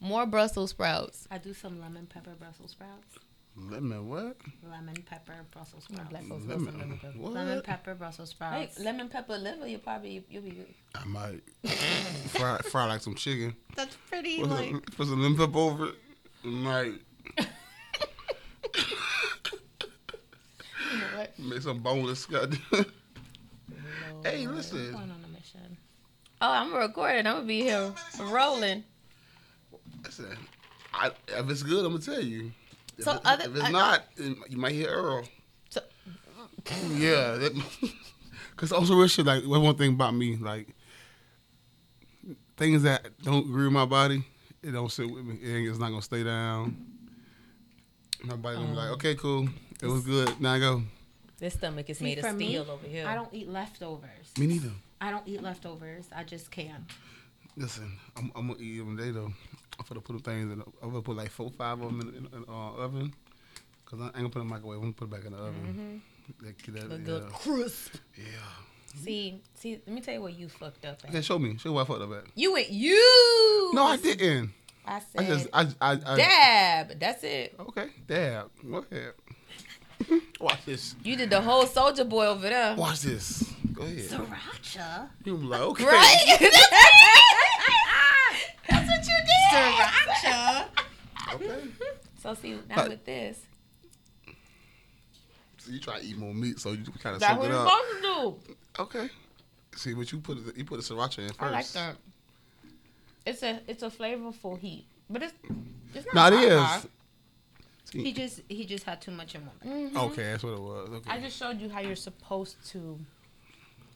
more 0.00 0.24
Brussels 0.26 0.70
sprouts. 0.70 1.28
I 1.30 1.38
do 1.38 1.52
some 1.54 1.80
lemon 1.80 2.06
pepper 2.06 2.32
Brussels 2.38 2.70
sprouts. 2.72 3.18
Lemon 3.54 4.08
what? 4.08 4.36
Lemon 4.68 4.96
pepper 5.08 5.34
Brussels 5.52 5.84
sprouts. 5.84 6.08
Black 6.08 6.24
folks 6.24 6.46
lemon 6.46 6.78
Lemon 6.78 6.98
pepper. 6.98 7.18
what? 7.18 7.32
Lemon 7.34 7.60
pepper 7.62 7.94
Brussels 7.94 8.30
Hey, 8.30 8.34
sprouts. 8.34 8.80
lemon 8.80 9.08
pepper 9.10 9.36
liver, 9.36 9.66
you 9.68 9.76
probably 9.76 10.24
you'll 10.30 10.42
be 10.42 10.50
good. 10.52 10.74
I 10.94 11.04
might 11.04 11.42
fry 12.30 12.56
fry 12.58 12.86
like 12.86 13.02
some 13.02 13.14
chicken. 13.14 13.54
That's 13.76 13.94
pretty 14.08 14.38
Put 14.40 14.48
like. 14.50 14.70
some, 14.70 14.80
put 14.96 15.06
some 15.08 15.20
lemon 15.22 15.36
pepper 15.36 15.58
over 15.58 15.88
it. 15.88 15.94
Might 16.44 16.94
You 20.92 20.98
know 20.98 21.18
what? 21.18 21.38
make 21.38 21.62
some 21.62 21.78
boneless. 21.80 22.24
goddamn. 22.26 22.58
hey, 24.24 24.44
Going 24.44 24.56
listen. 24.56 24.94
On 26.42 26.62
a 26.62 26.64
mission. 26.64 26.72
Oh, 26.72 26.76
I'm 26.76 26.88
recording. 26.88 27.26
I'm 27.26 27.34
gonna 27.36 27.46
be 27.46 27.62
here 27.62 27.92
rolling. 28.20 28.84
Listen. 30.04 30.36
I, 30.94 31.10
if 31.28 31.48
it's 31.48 31.62
good, 31.62 31.84
I'm 31.86 31.92
gonna 31.92 32.04
tell 32.04 32.20
you. 32.20 32.52
If, 32.98 33.04
So 33.04 33.12
it- 33.12 33.20
other- 33.24 33.44
if 33.44 33.56
it's 33.56 33.64
I- 33.64 33.70
not, 33.70 34.04
then 34.16 34.36
you 34.48 34.58
might 34.58 34.72
hear 34.72 34.88
Earl. 34.90 35.24
So, 35.70 35.80
mm, 36.64 36.98
Yeah, 37.00 37.36
that, 37.36 37.90
cause 38.56 38.72
also 38.72 38.94
real 38.94 39.08
shit. 39.08 39.24
Like 39.24 39.44
one 39.44 39.62
one 39.62 39.76
thing 39.76 39.94
about 39.94 40.14
me, 40.14 40.36
like 40.36 40.68
things 42.56 42.82
that 42.82 43.06
don't 43.22 43.46
agree 43.46 43.64
with 43.64 43.72
my 43.72 43.86
body, 43.86 44.22
it 44.62 44.72
don't 44.72 44.92
sit 44.92 45.10
with 45.10 45.24
me. 45.24 45.36
It 45.42 45.68
it's 45.68 45.78
not 45.78 45.88
gonna 45.88 46.02
stay 46.02 46.22
down. 46.24 46.76
My 48.24 48.36
body 48.36 48.56
gonna 48.56 48.68
be 48.68 48.74
like, 48.76 48.88
um, 48.88 48.94
okay, 48.94 49.14
cool, 49.14 49.48
it 49.82 49.86
was 49.86 50.04
good. 50.04 50.38
Now 50.40 50.52
I 50.52 50.58
go. 50.58 50.82
this 51.38 51.54
stomach 51.54 51.88
is 51.88 51.98
See, 51.98 52.04
made 52.04 52.20
for 52.20 52.28
of 52.28 52.36
me, 52.36 52.48
steel 52.48 52.70
over 52.70 52.86
here. 52.86 53.06
I 53.06 53.14
don't 53.14 53.32
eat 53.32 53.48
leftovers. 53.48 54.36
Me 54.38 54.46
neither. 54.46 54.70
I 55.02 55.10
don't 55.10 55.26
eat 55.26 55.42
leftovers. 55.42 56.06
I 56.14 56.22
just 56.22 56.52
can't. 56.52 56.84
Listen, 57.56 57.98
I'm, 58.16 58.30
I'm 58.36 58.46
gonna 58.46 58.60
eat 58.60 58.78
them 58.78 58.96
today 58.96 59.10
though. 59.10 59.32
I'm 59.78 59.84
gonna 59.88 60.00
put 60.00 60.12
them 60.12 60.20
things 60.20 60.52
in. 60.52 60.60
The, 60.60 60.64
I'm 60.80 60.90
gonna 60.90 61.02
put 61.02 61.16
like 61.16 61.30
four, 61.30 61.50
five 61.50 61.80
of 61.80 61.88
them 61.88 62.00
in, 62.00 62.38
in 62.38 62.44
uh, 62.48 62.84
oven. 62.84 63.12
Cause 63.84 64.00
I 64.00 64.04
ain't 64.04 64.14
gonna 64.14 64.28
put 64.28 64.38
them 64.38 64.42
in 64.42 64.48
the 64.48 64.54
microwave. 64.54 64.76
I'm 64.78 64.82
gonna 64.82 64.92
put 64.92 65.08
it 65.08 65.10
back 65.10 65.24
in 65.24 65.32
the 65.32 65.38
oven. 65.38 66.02
That, 66.40 66.56
that, 66.56 66.88
Look 66.88 67.00
yeah. 67.00 67.04
good, 67.04 67.32
crisp. 67.32 67.96
yeah. 68.16 68.24
See, 69.02 69.42
see. 69.54 69.82
Let 69.84 69.88
me 69.88 70.00
tell 70.00 70.14
you 70.14 70.22
what 70.22 70.34
you 70.34 70.48
fucked 70.48 70.84
up. 70.84 71.00
At. 71.02 71.10
Okay, 71.10 71.20
show 71.20 71.38
me. 71.38 71.58
Show 71.58 71.70
me 71.70 71.74
what 71.74 71.82
I 71.82 71.84
fucked 71.86 72.02
up 72.02 72.12
at. 72.12 72.24
You 72.36 72.52
went 72.52 72.70
you. 72.70 73.70
No, 73.74 73.82
I 73.82 73.96
didn't. 73.96 74.50
I 74.86 74.96
I 74.96 75.00
said 75.00 75.26
just, 75.26 75.48
I, 75.52 75.62
I, 75.80 75.98
I 76.06 76.16
dab. 76.16 77.00
That's 77.00 77.24
it. 77.24 77.56
Okay, 77.58 77.88
dab. 78.06 78.50
Go 78.70 78.84
ahead. 78.88 79.14
Watch 80.40 80.64
this. 80.64 80.94
You 81.02 81.16
did 81.16 81.30
the 81.30 81.40
whole 81.40 81.64
Soulja 81.64 82.08
Boy 82.08 82.26
over 82.26 82.48
there. 82.48 82.76
Watch 82.76 83.00
this. 83.02 83.52
Go 83.72 83.82
ahead. 83.82 83.98
Sriracha. 83.98 85.08
You 85.24 85.36
be 85.36 85.46
like, 85.46 85.60
okay. 85.60 85.84
Right? 85.84 86.18
That's 88.68 88.88
what 88.88 89.06
you 89.06 89.18
did. 89.24 89.52
Sriracha. 89.52 90.66
Okay. 91.34 91.60
So 92.22 92.34
see 92.34 92.50
now 92.68 92.76
But- 92.76 92.88
with 92.90 93.04
this, 93.04 93.38
So 95.58 95.70
you 95.70 95.78
try 95.80 96.00
to 96.00 96.04
eat 96.04 96.16
more 96.18 96.34
meat, 96.34 96.58
so 96.58 96.72
you 96.72 96.84
kind 97.02 97.14
of 97.14 97.20
that's 97.20 97.38
what 97.38 97.46
it 97.46 97.52
you're 97.52 97.66
supposed 97.66 97.90
to 97.92 98.02
do. 98.02 98.82
Okay. 98.82 99.08
See, 99.76 99.94
but 99.94 100.10
you 100.12 100.18
put, 100.18 100.38
is- 100.38 100.52
you 100.56 100.64
put 100.64 100.76
the 100.80 100.82
sriracha 100.94 101.18
in 101.20 101.28
first. 101.28 101.40
I 101.40 101.50
like 101.50 101.68
that. 101.72 101.96
It's 103.24 103.42
a 103.44 103.60
it's 103.68 103.82
a 103.84 103.88
flavorful 103.90 104.58
heat, 104.58 104.84
but 105.08 105.22
it's 105.22 105.32
it's 105.94 106.06
No, 106.06 106.12
not 106.22 106.32
it 106.32 106.50
hot, 106.52 106.84
is. 106.84 106.88
He 107.92 108.12
just 108.12 108.40
he 108.48 108.64
just 108.64 108.82
had 108.84 109.00
too 109.00 109.12
much 109.12 109.34
in 109.36 109.42
one. 109.46 109.90
bite. 109.92 110.00
Okay, 110.06 110.22
that's 110.24 110.42
what 110.42 110.54
it 110.54 110.60
was. 110.60 110.88
Okay. 110.90 111.10
I 111.10 111.20
just 111.20 111.36
showed 111.38 111.60
you 111.60 111.68
how 111.70 111.78
you're 111.80 111.94
supposed 111.94 112.56
to. 112.70 112.98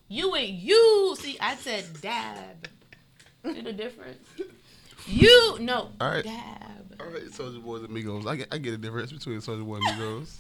You 0.09 0.35
and 0.35 0.49
you. 0.49 1.17
See, 1.19 1.37
I 1.41 1.57
said 1.57 1.85
dab. 2.01 2.69
See 3.45 3.61
the 3.61 3.73
difference? 3.73 4.27
You 5.07 5.57
no 5.61 5.91
All 6.01 6.11
right. 6.11 6.25
dab. 6.25 6.97
All 7.01 7.07
right, 7.07 7.25
Soulja 7.27 7.63
Boys 7.63 7.83
and 7.83 7.91
Migos. 7.91 8.27
I 8.27 8.37
get, 8.37 8.49
I 8.53 8.59
get 8.59 8.75
a 8.75 8.79
difference 8.79 9.13
between 9.13 9.39
Soulja 9.41 9.65
Boy 9.65 9.77
and 9.77 9.85
Migos. 9.87 10.37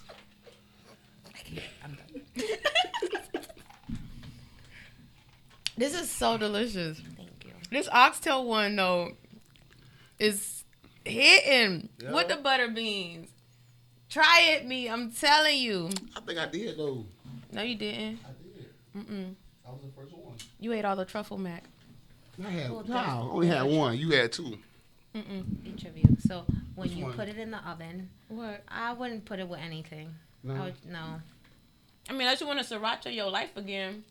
I'm 1.85 1.96
done. 2.37 2.46
This 5.76 5.94
is 5.94 6.11
so 6.11 6.38
delicious. 6.38 6.98
Thank 7.16 7.44
you. 7.44 7.52
This 7.70 7.88
oxtail 7.92 8.46
one 8.46 8.76
though 8.76 9.12
is 10.18 10.64
hitting 11.05 11.88
Yeah. 12.02 12.12
with 12.12 12.29
the 12.29 12.37
butter 12.37 12.68
beans. 12.68 13.29
Try 14.09 14.52
it, 14.57 14.66
me. 14.66 14.88
I'm 14.88 15.12
telling 15.12 15.59
you. 15.59 15.90
I 16.16 16.20
think 16.20 16.38
I 16.38 16.46
did 16.46 16.79
though. 16.79 17.05
No, 17.52 17.62
you 17.62 17.74
didn't. 17.74 18.20
I 18.24 18.31
did. 18.42 19.07
Mm-mm. 19.07 19.35
I 19.66 19.70
was 19.70 19.81
the 19.83 20.00
first 20.00 20.16
one. 20.16 20.35
You 20.66 20.72
ate 20.72 20.85
all 20.85 20.96
the 20.96 21.05
truffle 21.05 21.38
mac. 21.38 21.62
I 22.44 22.50
had 22.50 22.70
Well, 22.72 22.81
no, 22.81 22.87
that's- 22.88 23.09
I 23.09 23.18
only 23.20 23.46
had 23.46 23.62
one. 23.62 23.96
You 23.96 24.11
had 24.11 24.33
two. 24.33 24.59
Mm-mm. 25.14 25.44
Each 25.64 25.85
of 25.85 25.96
you. 25.96 26.16
So 26.26 26.44
when 26.74 26.88
Which 26.88 26.96
you 26.98 27.05
one? 27.05 27.12
put 27.12 27.29
it 27.29 27.38
in 27.38 27.52
the 27.52 27.59
oven, 27.59 28.11
What? 28.26 28.64
I 28.66 28.92
wouldn't 28.94 29.24
put 29.26 29.38
it 29.38 29.46
with 29.46 29.61
anything. 29.61 30.12
No. 30.42 30.57
I 30.57 30.61
would, 30.64 30.74
no. 30.85 31.20
I 32.09 32.12
mean, 32.14 32.22
unless 32.22 32.40
you 32.40 32.48
want 32.48 32.59
to 32.59 32.64
sriracha 32.74 33.14
your 33.14 33.31
life 33.31 33.57
again. 33.57 34.02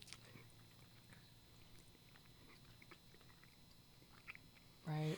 Right. 4.86 5.16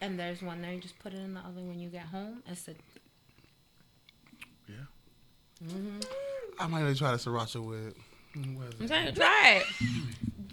And 0.00 0.18
there's 0.18 0.42
one 0.42 0.60
there. 0.60 0.72
You 0.72 0.80
just 0.80 0.98
put 0.98 1.12
it 1.12 1.20
in 1.20 1.34
the 1.34 1.40
oven 1.40 1.68
when 1.68 1.78
you 1.78 1.88
get 1.88 2.06
home. 2.06 2.42
It's 2.48 2.66
a 2.66 2.74
Mm-hmm. 5.64 6.00
I 6.58 6.66
might 6.66 6.80
have 6.80 6.98
tried 6.98 7.12
the 7.12 7.18
sriracha 7.18 7.64
with. 7.64 7.94
I'm 8.34 8.60
it? 8.90 9.06
to 9.06 9.12
try 9.12 9.62
it. 9.62 9.66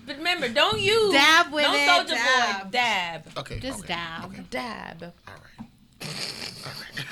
But 0.05 0.17
remember, 0.17 0.49
don't 0.49 0.79
use 0.81 1.13
Dab 1.13 1.51
with 1.53 1.63
don't 1.63 1.75
it, 1.75 1.87
soldier 1.87 2.13
dab. 2.15 2.63
boy 2.63 2.69
dab. 2.71 3.23
Okay. 3.37 3.59
just 3.59 3.79
okay, 3.79 3.87
dab. 3.93 4.25
Okay. 4.25 4.43
Dab. 4.49 5.03
All 5.03 5.33
right. 5.33 5.67
All 6.65 6.71
right. 6.71 7.05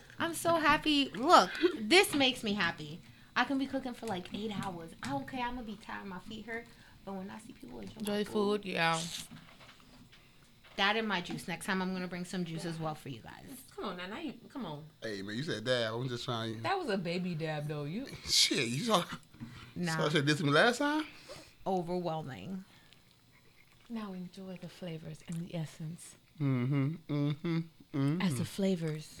I'm 0.18 0.34
so 0.34 0.54
happy. 0.56 1.10
Look, 1.16 1.50
this 1.80 2.14
makes 2.14 2.42
me 2.44 2.52
happy. 2.54 3.00
I 3.34 3.44
can 3.44 3.58
be 3.58 3.66
cooking 3.66 3.94
for 3.94 4.06
like 4.06 4.26
eight 4.34 4.52
hours. 4.64 4.90
I 5.02 5.08
don't 5.08 5.26
care. 5.26 5.40
I'm 5.44 5.54
gonna 5.56 5.66
be 5.66 5.78
tired. 5.84 6.06
My 6.06 6.18
feet 6.28 6.46
hurt. 6.46 6.64
But 7.04 7.14
when 7.14 7.28
I 7.30 7.38
see 7.44 7.52
people 7.52 7.80
enjoy, 7.80 7.94
my 7.94 8.00
Enjoy 8.18 8.30
food, 8.30 8.64
yeah. 8.64 8.98
that 10.76 10.96
and 10.96 11.08
my 11.08 11.20
juice. 11.20 11.48
Next 11.48 11.66
time 11.66 11.82
I'm 11.82 11.92
gonna 11.92 12.06
bring 12.06 12.24
some 12.24 12.44
juice 12.44 12.64
as 12.64 12.78
well 12.78 12.94
for 12.94 13.08
you 13.08 13.18
guys. 13.20 13.56
Come 13.74 13.86
on 13.86 13.96
now, 13.96 14.06
now 14.06 14.20
you 14.20 14.34
come 14.52 14.64
on. 14.66 14.82
hey 15.02 15.22
man, 15.22 15.36
you 15.36 15.42
said 15.42 15.64
dab. 15.64 15.94
I'm 15.94 16.08
just 16.08 16.24
trying. 16.24 16.62
That 16.62 16.78
was 16.78 16.88
a 16.90 16.98
baby 16.98 17.34
dab 17.34 17.66
though. 17.66 17.84
You 17.84 18.06
Shit, 18.28 18.68
you 18.68 18.84
saw. 18.84 19.02
Now, 19.74 19.96
Saw 19.96 20.08
shit 20.10 20.26
did 20.26 20.36
to 20.36 20.44
me 20.44 20.50
last 20.50 20.78
time. 20.78 21.04
Overwhelming. 21.66 22.64
now 23.90 24.12
enjoy 24.12 24.58
the 24.60 24.68
flavors 24.68 25.18
and 25.28 25.48
the 25.48 25.54
essence 25.56 26.14
Mm-hmm. 26.40 26.94
Mm-hmm. 27.10 27.58
Mm-hmm. 27.94 28.20
as 28.22 28.34
the 28.36 28.44
flavors. 28.44 29.20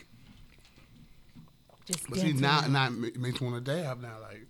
Just 1.84 2.08
But 2.08 2.18
see 2.18 2.28
dance 2.28 2.40
now, 2.40 2.60
around. 2.60 2.72
now 2.72 2.86
it 3.06 3.16
makes 3.20 3.40
me 3.40 3.48
want 3.50 3.64
to 3.64 3.72
dab 3.76 4.00
now. 4.00 4.16
Like, 4.22 4.46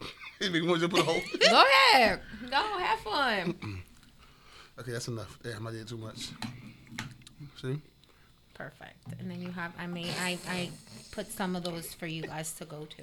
it 0.40 0.50
makes 0.50 0.62
me 0.64 0.68
want 0.68 0.80
to 0.80 0.88
put 0.88 1.00
a 1.00 1.04
whole. 1.04 1.20
Go 1.50 1.64
ahead. 1.92 2.20
Go 2.50 2.56
have 2.56 2.98
fun. 3.00 3.54
okay, 4.80 4.92
that's 4.92 5.08
enough. 5.08 5.38
Damn, 5.42 5.66
I 5.66 5.70
did 5.70 5.86
too 5.88 5.98
much. 5.98 6.30
See. 7.62 7.80
Perfect. 8.54 8.96
And 9.20 9.30
then 9.30 9.40
you 9.40 9.50
have. 9.52 9.72
I 9.78 9.86
made. 9.86 10.10
I 10.20 10.38
I 10.48 10.70
put 11.12 11.30
some 11.30 11.54
of 11.54 11.62
those 11.62 11.94
for 11.94 12.06
you 12.06 12.22
guys 12.22 12.52
to 12.54 12.64
go 12.64 12.86
to. 12.86 13.02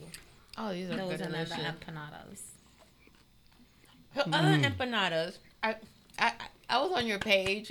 Oh, 0.58 0.74
these 0.74 0.90
are 0.90 0.98
Those 0.98 1.12
good 1.12 1.22
and 1.22 1.34
then 1.34 1.48
the 1.50 1.56
delicious. 4.16 4.34
empanadas. 4.34 4.34
Other 4.34 4.58
than 4.58 4.64
empanadas, 4.74 5.38
I, 5.64 5.76
I 6.20 6.34
I 6.70 6.82
was 6.82 6.92
on 6.92 7.08
your 7.08 7.20
page, 7.20 7.70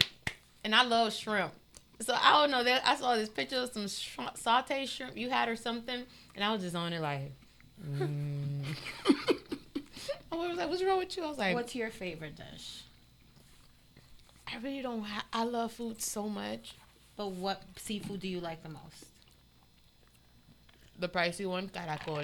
and 0.65 0.75
I 0.75 0.85
love 0.85 1.13
shrimp. 1.13 1.53
So 2.01 2.15
I 2.15 2.41
don't 2.41 2.51
know 2.51 2.63
that 2.65 2.83
I 2.87 2.97
saw 2.97 3.15
this 3.17 3.29
picture 3.29 3.57
of 3.57 3.73
some 3.73 3.89
sh- 3.89 4.19
sauteed 4.35 4.89
shrimp 4.89 5.17
you 5.17 5.31
had 5.31 5.49
or 5.49 5.57
something, 5.57 6.03
and 6.35 6.45
I 6.45 6.53
was 6.53 6.63
just 6.63 6.77
on 6.77 6.93
it 6.93 7.01
like. 7.01 7.33
Mm. 7.85 8.63
I 10.33 10.37
was 10.37 10.57
like, 10.59 10.69
"What's 10.69 10.83
wrong 10.83 10.99
with 10.99 11.17
you?" 11.17 11.25
I 11.25 11.29
was 11.29 11.39
like, 11.39 11.55
What's 11.55 11.75
your 11.75 11.91
favorite 11.91 12.37
dish? 12.37 12.83
"I 14.47 14.57
really 14.59 14.83
don't. 14.83 15.03
Ha- 15.03 15.27
I 15.33 15.45
love 15.45 15.73
food 15.73 16.01
so 16.03 16.29
much. 16.29 16.75
But 17.17 17.31
what 17.31 17.63
seafood 17.77 18.21
do 18.21 18.29
you 18.29 18.41
like 18.41 18.63
the 18.63 18.69
most? 18.69 19.07
The 20.99 21.09
pricey 21.09 21.47
one, 21.49 21.69
caracol. 21.71 22.23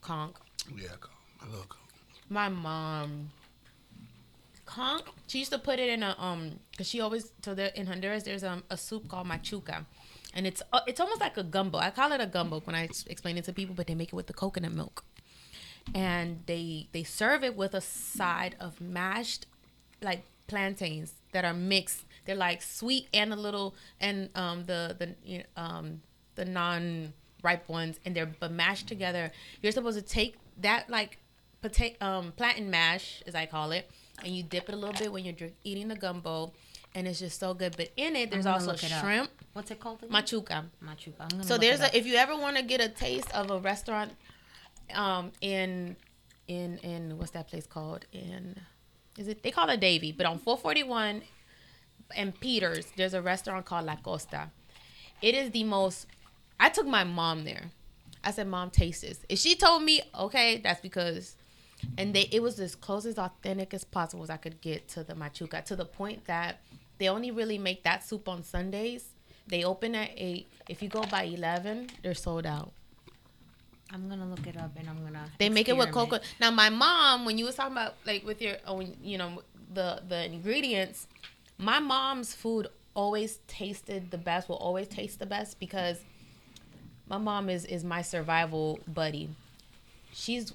conch. 0.00 0.34
Yeah, 0.76 0.88
Coke. 1.00 1.10
I 1.40 1.46
love 1.46 1.68
Coke. 1.68 1.79
My 2.30 2.48
mom, 2.48 3.30
conch. 4.64 5.02
She 5.26 5.40
used 5.40 5.50
to 5.50 5.58
put 5.58 5.80
it 5.80 5.88
in 5.88 6.04
a 6.04 6.14
um, 6.16 6.60
cause 6.78 6.88
she 6.88 7.00
always 7.00 7.32
so 7.44 7.54
there 7.54 7.72
in 7.74 7.86
Honduras 7.86 8.22
there's 8.22 8.44
um, 8.44 8.62
a 8.70 8.76
soup 8.76 9.08
called 9.08 9.26
machuca, 9.26 9.84
and 10.32 10.46
it's 10.46 10.62
uh, 10.72 10.80
it's 10.86 11.00
almost 11.00 11.20
like 11.20 11.36
a 11.36 11.42
gumbo. 11.42 11.78
I 11.78 11.90
call 11.90 12.12
it 12.12 12.20
a 12.20 12.26
gumbo 12.26 12.60
when 12.60 12.76
I 12.76 12.84
explain 13.08 13.36
it 13.36 13.44
to 13.46 13.52
people, 13.52 13.74
but 13.74 13.88
they 13.88 13.96
make 13.96 14.08
it 14.12 14.14
with 14.14 14.28
the 14.28 14.32
coconut 14.32 14.72
milk, 14.72 15.04
and 15.92 16.44
they 16.46 16.86
they 16.92 17.02
serve 17.02 17.42
it 17.42 17.56
with 17.56 17.74
a 17.74 17.80
side 17.80 18.54
of 18.60 18.80
mashed 18.80 19.46
like 20.00 20.22
plantains 20.46 21.14
that 21.32 21.44
are 21.44 21.54
mixed. 21.54 22.04
They're 22.26 22.36
like 22.36 22.62
sweet 22.62 23.08
and 23.12 23.32
a 23.32 23.36
little 23.36 23.74
and 24.00 24.30
um 24.36 24.66
the 24.66 24.96
the 25.26 25.44
um 25.60 26.02
the 26.36 26.44
non 26.44 27.12
ripe 27.42 27.68
ones 27.68 27.98
and 28.04 28.14
they're 28.14 28.30
but 28.38 28.52
mashed 28.52 28.86
together. 28.86 29.32
You're 29.62 29.72
supposed 29.72 29.98
to 29.98 30.04
take 30.04 30.36
that 30.58 30.88
like 30.88 31.18
potato 31.62 31.96
um 32.04 32.32
plantain 32.32 32.70
mash 32.70 33.22
as 33.26 33.34
I 33.34 33.46
call 33.46 33.72
it 33.72 33.90
and 34.24 34.34
you 34.34 34.42
dip 34.42 34.68
it 34.68 34.74
a 34.74 34.76
little 34.76 34.94
bit 34.94 35.12
when 35.12 35.24
you're 35.24 35.32
drink, 35.34 35.54
eating 35.64 35.88
the 35.88 35.96
gumbo 35.96 36.52
and 36.94 37.06
it's 37.06 37.20
just 37.20 37.38
so 37.38 37.54
good. 37.54 37.76
But 37.76 37.90
in 37.96 38.16
it 38.16 38.30
there's 38.30 38.46
also 38.46 38.72
it 38.72 38.92
up. 38.92 39.02
shrimp 39.04 39.30
What's 39.52 39.70
it 39.70 39.80
called? 39.80 40.02
Again? 40.02 40.10
machuca. 40.22 40.64
Machuca. 40.84 41.32
I'm 41.32 41.42
So 41.42 41.58
there's 41.58 41.80
up. 41.80 41.92
a 41.92 41.96
if 41.98 42.06
you 42.06 42.16
ever 42.16 42.36
want 42.36 42.56
to 42.56 42.62
get 42.62 42.80
a 42.80 42.88
taste 42.88 43.30
of 43.34 43.50
a 43.50 43.58
restaurant 43.58 44.12
um 44.94 45.32
in 45.40 45.96
in 46.48 46.78
in 46.78 47.16
what's 47.18 47.30
that 47.32 47.48
place 47.48 47.66
called 47.66 48.04
in 48.12 48.60
is 49.18 49.28
it 49.28 49.42
they 49.42 49.50
call 49.50 49.68
it 49.70 49.80
Davie 49.80 50.12
but 50.12 50.26
on 50.26 50.38
441 50.38 51.22
and 52.16 52.38
Peters 52.40 52.86
there's 52.96 53.14
a 53.14 53.22
restaurant 53.22 53.64
called 53.66 53.86
La 53.86 53.96
Costa. 53.96 54.50
It 55.22 55.34
is 55.34 55.50
the 55.50 55.64
most 55.64 56.06
I 56.58 56.68
took 56.70 56.86
my 56.86 57.04
mom 57.04 57.44
there. 57.44 57.70
I 58.24 58.32
said 58.32 58.48
mom 58.48 58.70
taste 58.70 59.02
this. 59.02 59.20
If 59.28 59.38
she 59.38 59.54
told 59.54 59.82
me 59.82 60.00
okay 60.18 60.58
that's 60.58 60.80
because 60.80 61.36
and 61.98 62.14
they 62.14 62.28
it 62.30 62.42
was 62.42 62.60
as 62.60 62.74
close 62.74 63.06
as 63.06 63.18
authentic 63.18 63.74
as 63.74 63.84
possible 63.84 64.22
as 64.22 64.30
I 64.30 64.36
could 64.36 64.60
get 64.60 64.88
to 64.88 65.04
the 65.04 65.14
machuca 65.14 65.64
to 65.64 65.76
the 65.76 65.84
point 65.84 66.26
that 66.26 66.60
they 66.98 67.08
only 67.08 67.30
really 67.30 67.58
make 67.58 67.82
that 67.84 68.04
soup 68.04 68.28
on 68.28 68.42
Sundays. 68.42 69.08
They 69.46 69.64
open 69.64 69.94
at 69.94 70.10
eight. 70.16 70.48
If 70.68 70.82
you 70.82 70.88
go 70.88 71.02
by 71.02 71.24
eleven, 71.24 71.88
they're 72.02 72.14
sold 72.14 72.46
out. 72.46 72.72
I'm 73.92 74.08
gonna 74.08 74.26
look 74.26 74.46
it 74.46 74.56
up 74.56 74.72
and 74.76 74.88
I'm 74.88 75.02
gonna. 75.04 75.24
They 75.38 75.48
make 75.48 75.68
it 75.68 75.76
with 75.76 75.90
cocoa. 75.90 76.20
Now 76.40 76.50
my 76.50 76.70
mom, 76.70 77.24
when 77.24 77.38
you 77.38 77.44
was 77.44 77.56
talking 77.56 77.72
about 77.72 77.94
like 78.06 78.24
with 78.24 78.40
your, 78.40 78.56
oh, 78.66 78.76
own, 78.76 78.96
you 79.02 79.18
know, 79.18 79.42
the 79.72 80.02
the 80.06 80.26
ingredients, 80.26 81.08
my 81.58 81.80
mom's 81.80 82.34
food 82.34 82.68
always 82.94 83.38
tasted 83.48 84.10
the 84.10 84.18
best. 84.18 84.48
Will 84.48 84.56
always 84.56 84.86
taste 84.86 85.18
the 85.18 85.26
best 85.26 85.58
because 85.58 85.98
my 87.08 87.18
mom 87.18 87.50
is 87.50 87.64
is 87.64 87.82
my 87.82 88.02
survival 88.02 88.78
buddy. 88.86 89.30
She's 90.12 90.52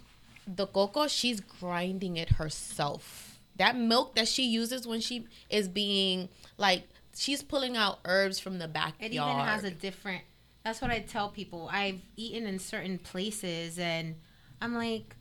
the 0.47 0.67
cocoa. 0.67 1.07
She's 1.07 1.39
grinding 1.39 2.17
it 2.17 2.29
herself. 2.29 3.39
That 3.57 3.77
milk 3.77 4.15
that 4.15 4.27
she 4.27 4.43
uses 4.43 4.85
when 4.85 4.99
she 4.99 5.27
is 5.49 5.67
being 5.67 6.29
like 6.57 6.87
she's 7.15 7.41
pulling 7.41 7.77
out 7.77 7.99
herbs 8.05 8.39
from 8.39 8.59
the 8.59 8.67
backyard. 8.67 9.11
It 9.11 9.15
even 9.15 9.27
has 9.27 9.63
a 9.63 9.71
different. 9.71 10.23
That's 10.63 10.81
what 10.81 10.91
I 10.91 10.99
tell 10.99 11.29
people. 11.29 11.69
I've 11.71 12.01
eaten 12.15 12.47
in 12.47 12.59
certain 12.59 12.97
places, 12.97 13.77
and 13.77 14.15
I'm 14.61 14.73
like, 14.73 15.15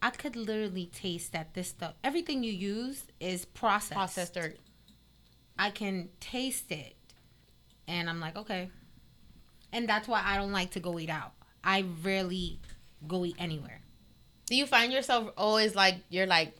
I 0.00 0.10
could 0.10 0.36
literally 0.36 0.86
taste 0.86 1.32
that 1.32 1.54
this 1.54 1.68
stuff. 1.68 1.94
Everything 2.04 2.44
you 2.44 2.52
use 2.52 3.04
is 3.20 3.44
processed. 3.44 3.92
processed 3.92 4.36
herb. 4.36 4.54
I 5.58 5.70
can 5.70 6.08
taste 6.20 6.70
it, 6.70 6.94
and 7.86 8.08
I'm 8.08 8.20
like, 8.20 8.36
okay. 8.36 8.70
And 9.72 9.88
that's 9.88 10.06
why 10.06 10.22
I 10.24 10.36
don't 10.36 10.52
like 10.52 10.70
to 10.72 10.80
go 10.80 10.98
eat 10.98 11.10
out. 11.10 11.32
I 11.62 11.84
rarely 12.02 12.60
go 13.06 13.24
eat 13.24 13.36
anywhere. 13.38 13.80
Do 14.46 14.56
you 14.56 14.66
find 14.66 14.92
yourself 14.92 15.32
always 15.36 15.74
like 15.74 15.96
you're 16.10 16.26
like, 16.26 16.54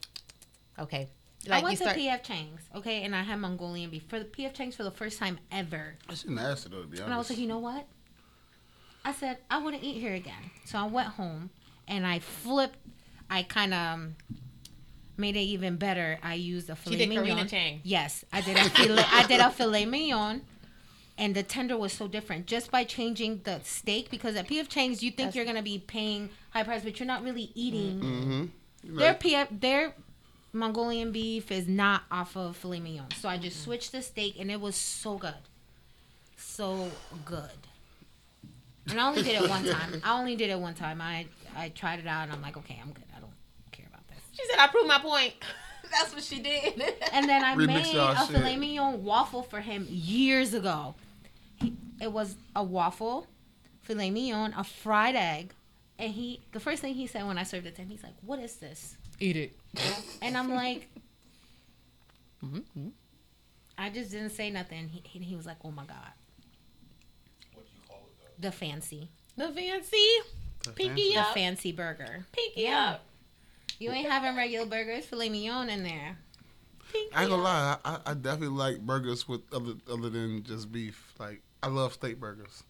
okay, 0.79 1.09
like 1.47 1.61
I 1.61 1.63
went 1.63 1.79
you 1.79 1.85
to. 1.85 1.93
PF 1.93 2.23
Chang's, 2.23 2.61
okay, 2.75 3.03
and 3.03 3.15
I 3.15 3.21
had 3.21 3.39
Mongolian 3.39 3.89
beef 3.89 4.03
for 4.07 4.19
the 4.19 4.25
PF 4.25 4.53
Chang's 4.53 4.75
for 4.75 4.83
the 4.83 4.91
first 4.91 5.19
time 5.19 5.39
ever. 5.51 5.95
That's 6.07 6.25
nasty 6.25 6.69
though, 6.69 6.81
to 6.81 6.87
be 6.87 6.97
honest. 6.97 7.03
And 7.03 7.13
I 7.13 7.17
was 7.17 7.29
like, 7.29 7.39
you 7.39 7.47
know 7.47 7.59
what? 7.59 7.85
I 9.03 9.13
said, 9.13 9.37
I 9.51 9.61
want 9.61 9.79
to 9.79 9.85
eat 9.85 9.99
here 9.99 10.15
again. 10.15 10.51
So 10.65 10.79
I 10.79 10.87
went 10.87 11.09
home 11.09 11.51
and 11.87 12.07
I 12.07 12.19
flipped. 12.19 12.77
I 13.29 13.43
kind 13.43 13.73
of 13.73 13.79
um, 13.79 14.15
made 15.17 15.35
it 15.35 15.41
even 15.41 15.77
better. 15.77 16.17
I 16.23 16.33
used 16.35 16.69
a 16.69 16.75
filet 16.75 16.97
did 16.97 17.09
mignon. 17.09 17.25
Karina 17.25 17.47
Chang. 17.47 17.81
Yes, 17.83 18.25
I 18.33 18.41
did 18.41 18.57
a 18.57 18.69
filet. 18.69 19.03
I 19.11 19.27
did 19.27 19.39
a 19.39 19.51
filet 19.51 19.85
mignon, 19.85 20.41
and 21.17 21.33
the 21.35 21.43
tender 21.43 21.77
was 21.77 21.93
so 21.93 22.07
different 22.07 22.45
just 22.45 22.71
by 22.71 22.83
changing 22.83 23.41
the 23.43 23.59
steak. 23.63 24.09
Because 24.09 24.35
at 24.35 24.47
PF 24.47 24.67
Chang's, 24.69 25.01
you 25.03 25.09
think 25.11 25.17
That's- 25.17 25.35
you're 25.35 25.45
gonna 25.45 25.61
be 25.63 25.79
paying 25.79 26.29
high 26.51 26.63
price, 26.63 26.83
but 26.83 26.99
you're 26.99 27.07
not 27.07 27.23
really 27.23 27.51
eating. 27.55 27.99
mm-hmm. 28.01 28.97
Their 28.97 29.13
PF, 29.15 29.47
their 29.61 29.93
Mongolian 30.53 31.11
beef 31.11 31.51
is 31.51 31.67
not 31.67 32.03
off 32.11 32.37
of 32.37 32.55
filet 32.55 32.79
mignon. 32.79 33.07
So 33.19 33.27
I 33.27 33.37
just 33.37 33.61
switched 33.63 33.91
the 33.91 34.01
steak, 34.01 34.35
and 34.39 34.49
it 34.51 34.61
was 34.61 34.75
so 34.75 35.17
good, 35.17 35.33
so 36.37 36.91
good. 37.25 37.49
And 38.89 38.99
I 38.99 39.07
only 39.07 39.23
did 39.23 39.41
it 39.41 39.49
one 39.49 39.65
time. 39.69 40.01
I 40.03 40.19
only 40.19 40.35
did 40.35 40.49
it 40.49 40.59
one 40.59 40.75
time. 40.75 41.01
I 41.01 41.25
I 41.57 41.69
tried 41.69 41.99
it 41.99 42.07
out, 42.07 42.23
and 42.23 42.33
I'm 42.33 42.41
like, 42.41 42.57
okay, 42.57 42.79
I'm 42.81 42.91
good. 42.91 43.03
I 43.15 43.19
don't 43.19 43.31
care 43.71 43.87
about 43.87 44.07
this. 44.07 44.19
She 44.33 44.45
said, 44.49 44.59
"I 44.59 44.67
proved 44.67 44.87
my 44.87 44.99
point." 44.99 45.33
That's 45.91 46.13
what 46.13 46.23
she 46.23 46.39
did. 46.39 46.81
And 47.13 47.29
then 47.29 47.43
I 47.43 47.55
Remix 47.55 47.67
made 47.67 47.95
a 47.95 48.15
shit. 48.17 48.27
filet 48.35 48.57
mignon 48.57 49.03
waffle 49.03 49.43
for 49.43 49.61
him 49.61 49.87
years 49.89 50.53
ago. 50.53 50.95
He, 51.61 51.73
it 52.01 52.11
was 52.11 52.35
a 52.55 52.63
waffle, 52.63 53.27
filet 53.81 54.11
mignon, 54.11 54.53
a 54.57 54.63
fried 54.63 55.15
egg, 55.15 55.53
and 55.99 56.11
he. 56.13 56.41
The 56.51 56.59
first 56.59 56.81
thing 56.81 56.93
he 56.93 57.07
said 57.07 57.25
when 57.25 57.37
I 57.37 57.43
served 57.43 57.65
it 57.67 57.75
to 57.75 57.81
him, 57.81 57.89
he's 57.89 58.03
like, 58.03 58.15
"What 58.21 58.39
is 58.39 58.55
this?" 58.57 58.97
Eat 59.19 59.37
it. 59.37 59.57
And 60.21 60.35
I'm 60.37 60.53
like, 60.53 60.89
Mm-hmm. 62.43 62.89
I 63.77 63.89
just 63.89 64.11
didn't 64.11 64.29
say 64.31 64.49
nothing. 64.51 64.89
He, 64.89 65.01
he, 65.03 65.19
he 65.19 65.35
was 65.35 65.45
like, 65.45 65.57
"Oh 65.63 65.71
my 65.71 65.85
god." 65.85 66.11
What 67.53 67.65
do 67.65 67.71
you 67.73 67.81
call 67.87 68.07
it? 68.07 68.17
Though? 68.41 68.47
The 68.49 68.51
fancy, 68.51 69.09
The 69.37 69.49
fancy, 69.49 70.05
pinky 70.75 71.13
the 71.13 71.19
up, 71.21 71.33
fancy 71.33 71.71
burger. 71.71 72.25
pinky 72.31 72.61
Yeah. 72.63 72.91
up, 72.91 73.05
You 73.79 73.91
ain't 73.91 74.09
having 74.09 74.35
regular 74.35 74.65
burgers, 74.65 75.05
filet 75.05 75.29
mignon 75.29 75.69
in 75.69 75.83
there. 75.83 76.17
pinky 76.91 77.15
I 77.15 77.21
ain't 77.23 77.31
gonna 77.31 77.43
up. 77.43 77.81
lie, 77.85 77.99
I, 78.05 78.11
I 78.11 78.13
definitely 78.13 78.55
like 78.57 78.79
burgers 78.81 79.27
with 79.27 79.41
other 79.53 79.73
other 79.91 80.09
than 80.09 80.43
just 80.43 80.71
beef. 80.71 81.13
Like 81.19 81.41
I 81.65 81.67
love 81.69 81.93
steak 81.93 82.19
burgers. 82.19 82.63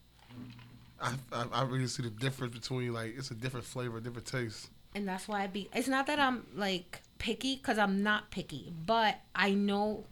I, 1.02 1.16
I 1.34 1.46
I 1.52 1.64
really 1.64 1.88
see 1.88 2.02
the 2.04 2.10
difference 2.10 2.58
between 2.58 2.94
like 2.94 3.14
it's 3.18 3.30
a 3.30 3.34
different 3.36 3.66
flavor, 3.66 4.00
different 4.00 4.26
taste. 4.26 4.70
and 4.96 5.06
that's 5.06 5.28
why 5.28 5.44
I 5.44 5.48
be. 5.48 5.70
It's 5.76 5.90
not 5.90 6.08
that 6.08 6.18
I'm 6.18 6.48
like 6.56 7.02
picky, 7.18 7.58
cause 7.58 7.78
I'm 7.78 8.04
not 8.04 8.32
picky, 8.32 8.72
but 8.86 9.18
I 9.36 9.52
know 9.52 10.06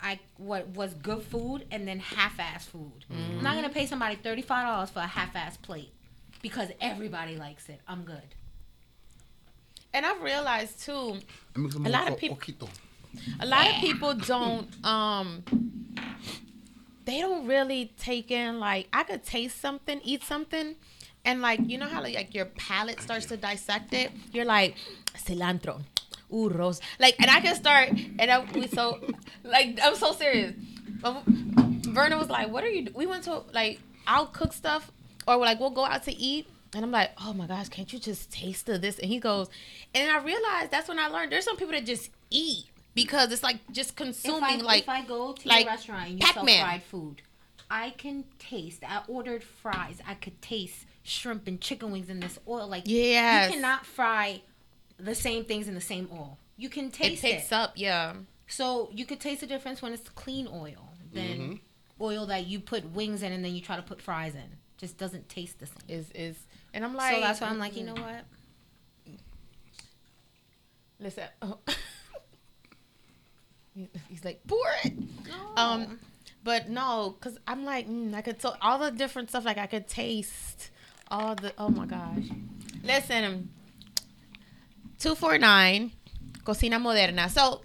I 0.00 0.18
what 0.38 0.68
was 0.68 0.94
good 0.94 1.22
food 1.24 1.66
and 1.70 1.86
then 1.86 1.98
half-ass 1.98 2.64
food. 2.64 3.04
I'm 3.10 3.42
not 3.42 3.54
gonna 3.54 3.68
pay 3.68 3.84
somebody 3.84 4.16
thirty 4.16 4.40
five 4.40 4.66
dollars 4.66 4.88
for 4.88 5.00
a 5.00 5.06
half-ass 5.06 5.58
plate 5.58 5.92
because 6.40 6.70
everybody 6.80 7.36
likes 7.36 7.68
it. 7.68 7.80
I'm 7.86 8.04
good. 8.04 8.34
And 9.92 10.06
I've 10.06 10.22
realized 10.22 10.82
too, 10.82 10.92
Let 10.94 11.56
me 11.56 11.64
get 11.64 11.72
some 11.74 11.84
A 11.86 11.90
lot 11.90 12.08
of 12.08 12.16
people, 12.16 12.38
a 13.40 13.44
lot 13.46 13.66
of 13.68 13.74
people 13.74 14.14
don't 14.14 14.66
um 14.86 15.44
they 17.04 17.20
don't 17.20 17.46
really 17.46 17.92
take 17.98 18.30
in 18.30 18.60
like 18.60 18.88
I 18.92 19.02
could 19.02 19.24
taste 19.24 19.60
something, 19.60 20.00
eat 20.04 20.22
something, 20.22 20.76
and 21.24 21.40
like 21.42 21.60
you 21.64 21.78
know 21.78 21.86
how 21.86 22.02
like 22.02 22.34
your 22.34 22.46
palate 22.46 23.00
starts 23.00 23.26
to 23.26 23.36
dissect 23.36 23.92
it. 23.92 24.10
You're 24.32 24.44
like 24.44 24.76
cilantro, 25.14 25.82
rose, 26.30 26.80
like, 26.98 27.16
and 27.20 27.30
I 27.30 27.40
can 27.40 27.54
start 27.54 27.90
and 27.90 28.30
I, 28.30 28.44
we 28.54 28.66
so 28.68 29.00
like 29.44 29.78
I'm 29.82 29.96
so 29.96 30.12
serious. 30.12 30.54
Um, 31.04 31.22
Verna 31.84 32.16
was 32.16 32.30
like, 32.30 32.50
"What 32.50 32.64
are 32.64 32.70
you?" 32.70 32.86
do-" 32.86 32.92
We 32.94 33.06
went 33.06 33.24
to 33.24 33.42
like 33.52 33.80
I'll 34.06 34.26
cook 34.26 34.52
stuff 34.52 34.90
or 35.26 35.36
like 35.36 35.60
we'll 35.60 35.70
go 35.70 35.84
out 35.84 36.04
to 36.04 36.14
eat. 36.14 36.48
And 36.74 36.82
I'm 36.82 36.90
like, 36.90 37.10
oh 37.22 37.34
my 37.34 37.46
gosh, 37.46 37.68
can't 37.68 37.92
you 37.92 37.98
just 37.98 38.32
taste 38.32 38.66
of 38.70 38.80
this? 38.80 38.98
And 38.98 39.06
he 39.06 39.18
goes, 39.18 39.50
and 39.94 40.10
I 40.10 40.24
realized 40.24 40.70
that's 40.70 40.88
when 40.88 40.98
I 40.98 41.08
learned 41.08 41.30
there's 41.30 41.44
some 41.44 41.58
people 41.58 41.74
that 41.74 41.84
just 41.84 42.08
eat 42.30 42.71
because 42.94 43.32
it's 43.32 43.42
like 43.42 43.58
just 43.70 43.90
If 43.90 44.00
I, 44.00 44.04
consuming 44.04 44.64
like 44.64 44.82
if 44.82 44.88
I 44.88 45.04
go 45.04 45.32
to 45.32 45.48
like 45.48 45.66
a 45.66 45.68
restaurant 45.68 46.10
and 46.10 46.20
you 46.20 46.26
sell 46.26 46.34
Pac-Man. 46.34 46.60
fried 46.60 46.82
food, 46.82 47.22
I 47.70 47.90
can 47.90 48.24
taste. 48.38 48.82
I 48.86 49.02
ordered 49.08 49.42
fries. 49.42 50.00
I 50.06 50.14
could 50.14 50.40
taste 50.42 50.86
shrimp 51.02 51.46
and 51.48 51.60
chicken 51.60 51.90
wings 51.90 52.08
in 52.08 52.20
this 52.20 52.38
oil. 52.46 52.68
Like 52.68 52.84
Yes. 52.86 53.48
you 53.50 53.56
cannot 53.56 53.86
fry 53.86 54.42
the 54.98 55.14
same 55.14 55.44
things 55.44 55.68
in 55.68 55.74
the 55.74 55.80
same 55.80 56.08
oil. 56.12 56.38
You 56.56 56.68
can 56.68 56.86
it 56.86 56.92
taste 56.92 57.22
picks 57.22 57.46
it. 57.46 57.52
up, 57.52 57.72
yeah. 57.76 58.14
So 58.46 58.90
you 58.92 59.06
could 59.06 59.20
taste 59.20 59.40
the 59.40 59.46
difference 59.46 59.80
when 59.80 59.92
it's 59.92 60.08
clean 60.10 60.46
oil 60.46 60.92
than 61.12 61.38
mm-hmm. 61.38 61.54
oil 62.02 62.26
that 62.26 62.46
you 62.46 62.60
put 62.60 62.84
wings 62.92 63.22
in 63.22 63.32
and 63.32 63.44
then 63.44 63.54
you 63.54 63.60
try 63.60 63.76
to 63.76 63.82
put 63.82 64.02
fries 64.02 64.34
in. 64.34 64.58
Just 64.76 64.98
doesn't 64.98 65.28
taste 65.28 65.58
the 65.58 65.66
same. 65.66 65.76
Is 65.88 66.10
is 66.14 66.36
and 66.74 66.84
I'm 66.84 66.94
like 66.94 67.14
so 67.14 67.20
that's 67.20 67.40
why 67.40 67.48
I'm 67.48 67.58
like, 67.58 67.76
you 67.76 67.84
know 67.84 67.94
what? 67.94 68.24
Listen. 71.00 71.24
Oh. 71.40 71.58
He's 74.08 74.24
like, 74.24 74.40
pour 74.46 74.58
it. 74.84 74.92
Um, 75.56 75.98
but 76.44 76.68
no, 76.68 77.16
cause 77.20 77.38
I'm 77.46 77.64
like, 77.64 77.88
mm, 77.88 78.14
I 78.14 78.22
could 78.22 78.38
tell 78.38 78.56
all 78.60 78.78
the 78.78 78.90
different 78.90 79.30
stuff. 79.30 79.44
Like 79.44 79.58
I 79.58 79.66
could 79.66 79.88
taste 79.88 80.70
all 81.08 81.34
the. 81.34 81.52
Oh 81.56 81.68
my 81.68 81.86
gosh. 81.86 82.24
Listen, 82.82 83.50
249 84.98 85.92
Cocina 86.44 86.78
Moderna. 86.78 87.30
So 87.30 87.62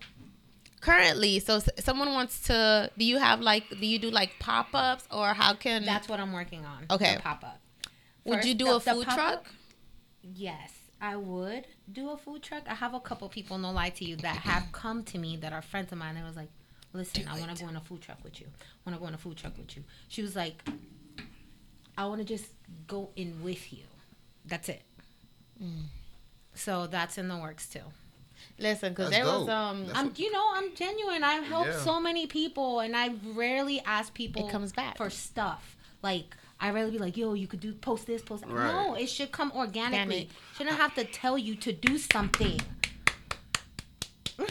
currently, 0.81 1.39
so 1.39 1.59
someone 1.79 2.13
wants 2.13 2.41
to 2.43 2.91
do 2.97 3.05
you 3.05 3.17
have 3.17 3.41
like 3.41 3.69
do 3.69 3.85
you 3.85 3.99
do 3.99 4.09
like 4.09 4.37
pop-ups 4.39 5.05
or 5.11 5.33
how 5.33 5.53
can 5.53 5.85
That's 5.85 6.07
what 6.07 6.19
I'm 6.19 6.33
working 6.33 6.65
on. 6.65 6.85
Okay. 6.91 7.17
Pop 7.19 7.43
up. 7.43 7.59
would 8.25 8.45
you 8.45 8.53
do 8.53 8.75
a 8.75 8.79
food 8.79 9.05
truck? 9.05 9.45
Yes, 10.21 10.71
I 11.01 11.15
would 11.15 11.65
do 11.91 12.09
a 12.09 12.17
food 12.17 12.41
truck. 12.43 12.63
I 12.67 12.73
have 12.73 12.93
a 12.93 12.99
couple 12.99 13.29
people, 13.29 13.57
no 13.57 13.71
lie 13.71 13.89
to 13.91 14.05
you, 14.05 14.15
that 14.17 14.37
have 14.37 14.65
come 14.71 15.03
to 15.05 15.17
me 15.17 15.37
that 15.37 15.53
are 15.53 15.61
friends 15.61 15.91
of 15.91 15.97
mine. 15.97 16.15
They 16.15 16.23
was 16.23 16.35
like, 16.35 16.49
"Listen, 16.93 17.27
I 17.27 17.39
want 17.39 17.55
to 17.55 17.63
go 17.63 17.69
in 17.69 17.75
a 17.75 17.81
food 17.81 18.01
truck 18.01 18.23
with 18.23 18.39
you. 18.41 18.47
I 18.57 18.89
want 18.89 18.97
to 18.97 19.01
go 19.01 19.07
in 19.07 19.13
a 19.13 19.17
food 19.17 19.37
truck 19.37 19.57
with 19.57 19.75
you." 19.77 19.83
She 20.07 20.21
was 20.21 20.35
like, 20.35 20.63
"I 21.97 22.05
want 22.05 22.19
to 22.19 22.25
just 22.25 22.47
go 22.87 23.09
in 23.15 23.43
with 23.43 23.71
you. 23.73 23.83
That's 24.45 24.69
it." 24.69 24.81
Mm. 25.61 25.83
So 26.55 26.87
that's 26.87 27.17
in 27.17 27.27
the 27.27 27.37
works 27.37 27.67
too. 27.69 27.81
Listen, 28.59 28.93
because 28.93 29.11
That's 29.11 29.23
there 29.23 29.33
was 29.39 29.49
um 29.49 29.85
That's 29.87 29.99
I'm, 29.99 30.13
you 30.15 30.31
know, 30.31 30.51
I'm 30.53 30.73
genuine. 30.75 31.23
I've 31.23 31.43
helped 31.45 31.69
Yeah. 31.69 31.79
so 31.79 31.99
many 31.99 32.25
people, 32.27 32.79
and 32.79 32.95
I 32.95 33.09
rarely 33.33 33.81
ask 33.81 34.13
people 34.13 34.47
It 34.47 34.51
comes 34.51 34.71
back. 34.73 34.97
for 34.97 35.09
stuff. 35.09 35.75
Like 36.01 36.35
I 36.59 36.71
rarely 36.71 36.91
be 36.91 36.97
like, 36.97 37.17
"Yo, 37.17 37.33
you 37.33 37.47
could 37.47 37.59
do 37.59 37.73
post 37.73 38.07
this, 38.07 38.21
post 38.21 38.43
that." 38.43 38.51
Right. 38.51 38.71
No, 38.71 38.95
it 38.95 39.07
should 39.07 39.31
come 39.31 39.51
organically. 39.55 39.99
Organic. 39.99 40.29
Shouldn't 40.57 40.77
have 40.77 40.95
to 40.95 41.03
tell 41.05 41.37
you 41.37 41.55
to 41.55 41.71
do 41.71 41.97
something. 41.97 42.59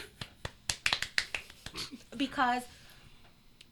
because 2.16 2.62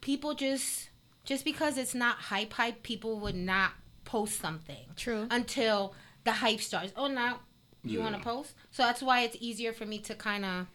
people 0.01 0.35
just 0.35 0.89
just 1.25 1.45
because 1.45 1.79
it's 1.79 1.95
not 1.95 2.17
hype 2.17 2.53
hype, 2.53 2.83
people 2.83 3.19
would 3.21 3.35
not 3.35 3.73
post 4.05 4.41
something 4.41 4.85
True. 4.97 5.27
until 5.31 5.95
the 6.25 6.33
hype 6.33 6.61
starts. 6.61 6.93
Oh, 6.97 7.07
now 7.09 7.41
you 7.83 8.01
want 8.01 8.15
to 8.17 8.21
post? 8.21 8.55
So 8.71 8.83
that's 8.83 9.03
why 9.03 9.23
it's 9.23 9.37
easier 9.41 9.73
for 9.73 9.87
me 9.87 9.99
to 10.01 10.15
kind 10.15 10.45
of 10.45 10.67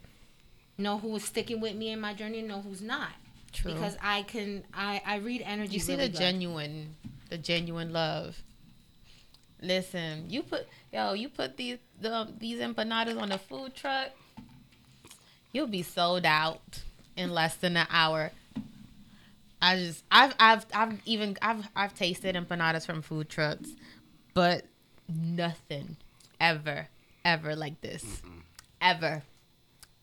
know 0.77 0.97
who 0.97 1.15
is 1.15 1.25
sticking 1.25 1.59
with 1.59 1.75
me 1.75 1.89
in 1.89 1.99
my 1.99 2.13
journey 2.13 2.39
and 2.39 2.47
know 2.47 2.61
who's 2.61 2.81
not. 2.81 3.09
True. 3.51 3.73
Because 3.73 3.97
I 4.01 4.23
can, 4.23 4.63
I, 4.73 5.01
I 5.05 5.17
read 5.17 5.41
energy. 5.43 5.73
you 5.73 5.79
see 5.79 5.93
really 5.93 6.07
the 6.07 6.11
good. 6.11 6.19
genuine 6.19 6.95
the 7.29 7.37
genuine 7.37 7.93
love. 7.93 8.41
Listen, 9.61 10.25
you 10.29 10.43
put 10.43 10.67
yo, 10.93 11.13
you 11.13 11.29
put 11.29 11.57
these 11.57 11.77
the, 11.99 12.27
these 12.37 12.59
empanadas 12.59 13.19
on 13.21 13.31
a 13.31 13.37
food 13.37 13.75
truck, 13.75 14.09
you'll 15.51 15.67
be 15.67 15.83
sold 15.83 16.25
out 16.25 16.81
in 17.15 17.31
less 17.31 17.55
than 17.55 17.75
an 17.77 17.87
hour. 17.89 18.31
I 19.61 19.75
just 19.75 20.03
I've 20.09 20.33
I've 20.39 20.65
I've 20.73 21.01
even 21.05 21.37
I've 21.41 21.67
I've 21.75 21.93
tasted 21.93 22.35
empanadas 22.35 22.85
from 22.85 23.01
food 23.01 23.27
trucks, 23.29 23.69
but 24.33 24.65
nothing 25.07 25.97
ever 26.39 26.87
ever 27.25 27.55
like 27.55 27.81
this. 27.81 28.21
Ever. 28.81 29.23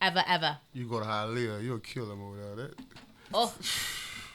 Ever 0.00 0.22
ever. 0.28 0.58
You 0.74 0.86
go 0.86 1.00
to 1.00 1.06
Hialeah, 1.06 1.62
you'll 1.62 1.78
kill 1.78 2.06
them 2.06 2.22
over 2.22 2.36
there. 2.36 2.66
That, 2.66 2.74
Oh. 3.32 3.52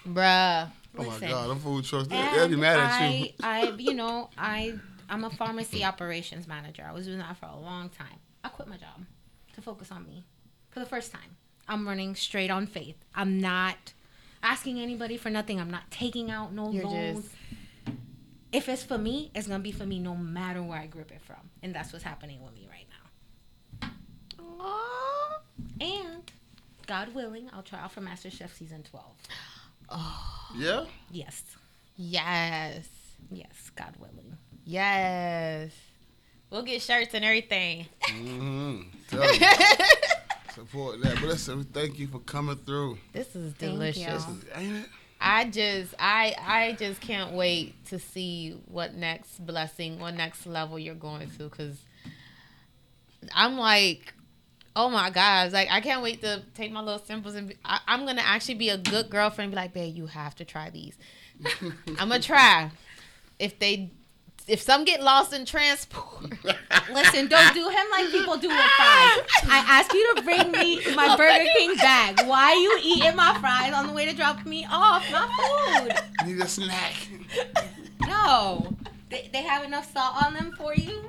Bruh. 0.06 0.70
Oh 0.98 1.04
my 1.04 1.10
Listen. 1.14 1.30
God, 1.30 1.50
them 1.50 1.60
food 1.60 1.86
trucks, 1.86 2.08
they, 2.08 2.16
they'll 2.16 2.48
be 2.48 2.54
And 2.54 2.62
mad 2.62 2.80
at 2.80 3.02
I, 3.02 3.08
you. 3.08 3.30
I, 3.44 3.70
you 3.78 3.94
know, 3.94 4.30
I, 4.38 4.76
I'm 5.10 5.24
a 5.24 5.30
pharmacy 5.30 5.84
operations 5.84 6.48
manager. 6.48 6.86
I 6.88 6.92
was 6.94 7.06
doing 7.06 7.20
that 7.20 7.38
for 7.38 7.46
a 7.48 7.58
long 7.60 7.90
time. 7.90 8.20
I 8.44 8.50
quit 8.50 8.68
my 8.68 8.78
job 8.78 9.06
to 9.54 9.62
focus 9.62 9.92
on 9.92 10.06
me 10.06 10.26
for 10.70 10.80
the 10.80 10.86
first 10.86 11.12
time. 11.12 11.38
I'm 11.68 11.88
running 11.88 12.16
straight 12.16 12.50
on 12.52 12.66
faith. 12.68 12.98
I'm 13.16 13.40
not 13.40 13.94
asking 14.44 14.80
anybody 14.80 15.18
for 15.18 15.30
nothing. 15.30 15.60
I'm 15.60 15.70
not 15.72 15.90
taking 15.92 16.32
out 16.32 16.54
no 16.54 16.72
You're 16.72 16.86
loans. 16.86 17.26
just 17.26 17.96
If 18.52 18.68
it's 18.68 18.84
for 18.84 18.98
me, 18.98 19.32
it's 19.36 19.48
gonna 19.48 19.60
be 19.64 19.72
for 19.72 19.86
me 19.86 20.00
no 20.00 20.16
matter 20.16 20.62
where 20.64 20.80
I 20.80 20.88
grip 20.88 21.12
it 21.12 21.22
from, 21.22 21.50
and 21.64 21.74
that's 21.74 21.94
what's 21.94 22.04
happening 22.04 22.44
with 22.44 22.54
me 22.54 22.68
right 22.70 22.86
now. 22.90 23.90
Aw. 24.60 25.40
And 25.80 26.32
God 26.88 27.14
willing, 27.14 27.50
I'll 27.54 27.64
try 27.64 27.80
out 27.80 27.92
for 27.92 28.02
Master 28.02 28.30
Chef 28.30 28.54
season 28.56 28.84
12. 29.92 30.02
Yeah? 30.58 30.86
Yes, 31.12 31.44
Yes. 31.96 32.88
yes, 33.32 33.72
God 33.76 33.94
willing. 34.00 34.38
Yes. 34.66 35.72
We'll 36.50 36.64
get 36.64 36.82
shirts 36.82 37.14
and 37.14 37.24
everything. 37.24 37.86
Mm-hmm. 38.04 38.82
Support 40.54 41.02
that. 41.04 41.16
But 41.16 41.24
listen, 41.24 41.64
thank 41.64 41.98
you 42.00 42.08
for 42.08 42.20
coming 42.20 42.58
through. 42.58 42.98
This 43.14 43.34
is 43.36 43.54
Thank 43.54 43.74
delicious. 43.74 44.26
you. 44.28 44.38
Ain't 44.56 44.76
it? 44.84 44.86
I 45.22 45.46
just 45.46 45.94
I 45.98 46.36
I 46.46 46.76
just 46.78 47.00
can't 47.00 47.32
wait 47.32 47.74
to 47.86 48.00
see 48.00 48.58
what 48.68 48.94
next 48.96 49.46
blessing, 49.46 50.00
what 50.00 50.16
next 50.16 50.46
level 50.46 50.78
you're 50.78 50.96
going 50.96 51.30
to 51.38 51.48
cuz 51.50 51.78
I'm 53.34 53.58
like 53.58 54.14
Oh 54.76 54.90
my 54.90 55.10
gosh! 55.10 55.52
Like 55.52 55.68
I 55.70 55.82
can't 55.82 56.02
wait 56.02 56.22
to 56.22 56.44
take 56.56 56.72
my 56.72 56.82
little 56.82 57.04
samples 57.04 57.36
and 57.36 57.50
be, 57.50 57.58
I, 57.66 57.80
I'm 57.88 58.06
gonna 58.06 58.22
actually 58.24 58.56
be 58.56 58.70
a 58.70 58.78
good 58.78 59.10
girlfriend. 59.10 59.48
And 59.48 59.52
be 59.52 59.56
like, 59.58 59.74
babe, 59.74 59.96
you 59.96 60.08
have 60.08 60.36
to 60.36 60.46
try 60.46 60.70
these. 60.70 60.98
I'm 61.62 62.10
gonna 62.10 62.20
try. 62.20 62.72
If 63.38 63.60
they, 63.60 63.92
if 64.48 64.62
some 64.62 64.86
get 64.86 65.02
lost 65.02 65.34
in 65.34 65.46
transport, 65.46 66.32
Listen, 66.94 67.28
don't 67.28 67.54
do 67.54 67.70
him 67.70 67.86
like 67.92 68.12
people 68.12 68.38
do 68.38 68.48
with 68.48 68.58
fries. 68.58 69.22
I 69.50 69.64
ask 69.68 69.94
you 69.94 70.16
to 70.16 70.22
bring 70.22 70.52
me 70.52 70.82
my 70.96 71.08
oh 71.12 71.18
Burger 71.18 71.46
King 71.58 71.76
bag. 71.76 72.28
Why 72.28 72.52
are 72.52 72.56
you 72.56 72.80
eating 72.82 73.16
my 73.16 73.38
fries 73.40 73.74
on 73.74 73.88
the 73.88 73.94
way 73.94 74.06
to 74.06 74.14
drop 74.14 74.46
me 74.46 74.66
off 74.70 75.10
my 75.12 75.28
food? 75.80 76.28
Need 76.28 76.42
a 76.42 76.48
snack. 76.48 76.94
No. 78.08 78.76
They, 79.10 79.30
they 79.34 79.44
have 79.44 79.64
enough 79.64 79.92
salt 79.92 80.24
on 80.24 80.34
them 80.34 80.54
for 80.58 80.74
you? 80.74 81.02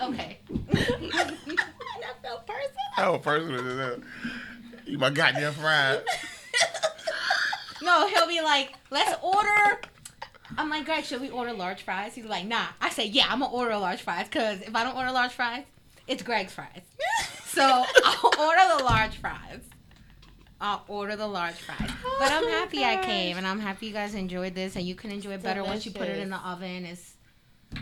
Okay. 0.00 0.38
that 0.72 1.34
felt 2.22 2.46
personal. 2.46 2.70
How 2.92 3.18
personal 3.18 3.66
is 3.66 3.76
that? 3.76 4.00
You 4.86 4.98
my 4.98 5.10
goddamn 5.10 5.52
fried. 5.54 6.02
No, 7.84 8.08
he'll 8.08 8.26
be 8.26 8.40
like, 8.40 8.72
let's 8.90 9.14
order. 9.22 9.80
I'm 10.56 10.70
like, 10.70 10.86
Greg, 10.86 11.04
should 11.04 11.20
we 11.20 11.28
order 11.28 11.52
large 11.52 11.82
fries? 11.82 12.14
He's 12.14 12.24
like, 12.24 12.46
nah. 12.46 12.66
I 12.80 12.88
say, 12.88 13.06
yeah, 13.06 13.26
I'm 13.28 13.40
gonna 13.40 13.52
order 13.52 13.76
large 13.76 14.00
fries 14.00 14.26
because 14.26 14.62
if 14.62 14.74
I 14.74 14.84
don't 14.84 14.96
order 14.96 15.12
large 15.12 15.32
fries, 15.32 15.64
it's 16.06 16.22
Greg's 16.22 16.52
fries. 16.52 16.80
So 17.44 17.62
I'll 18.04 18.32
order 18.40 18.78
the 18.78 18.84
large 18.84 19.16
fries. 19.18 19.60
I'll 20.60 20.84
order 20.88 21.14
the 21.16 21.26
large 21.26 21.56
fries. 21.56 21.90
But 22.18 22.32
I'm 22.32 22.48
happy 22.48 22.84
I 22.84 22.96
came 23.04 23.36
and 23.36 23.46
I'm 23.46 23.60
happy 23.60 23.86
you 23.86 23.92
guys 23.92 24.14
enjoyed 24.14 24.54
this 24.54 24.76
and 24.76 24.86
you 24.86 24.94
can 24.94 25.10
enjoy 25.10 25.32
it 25.32 25.42
better 25.42 25.62
once 25.62 25.84
you 25.84 25.92
put 25.92 26.08
it 26.08 26.18
in 26.18 26.30
the 26.30 26.38
oven. 26.38 26.86
It's 26.86 27.13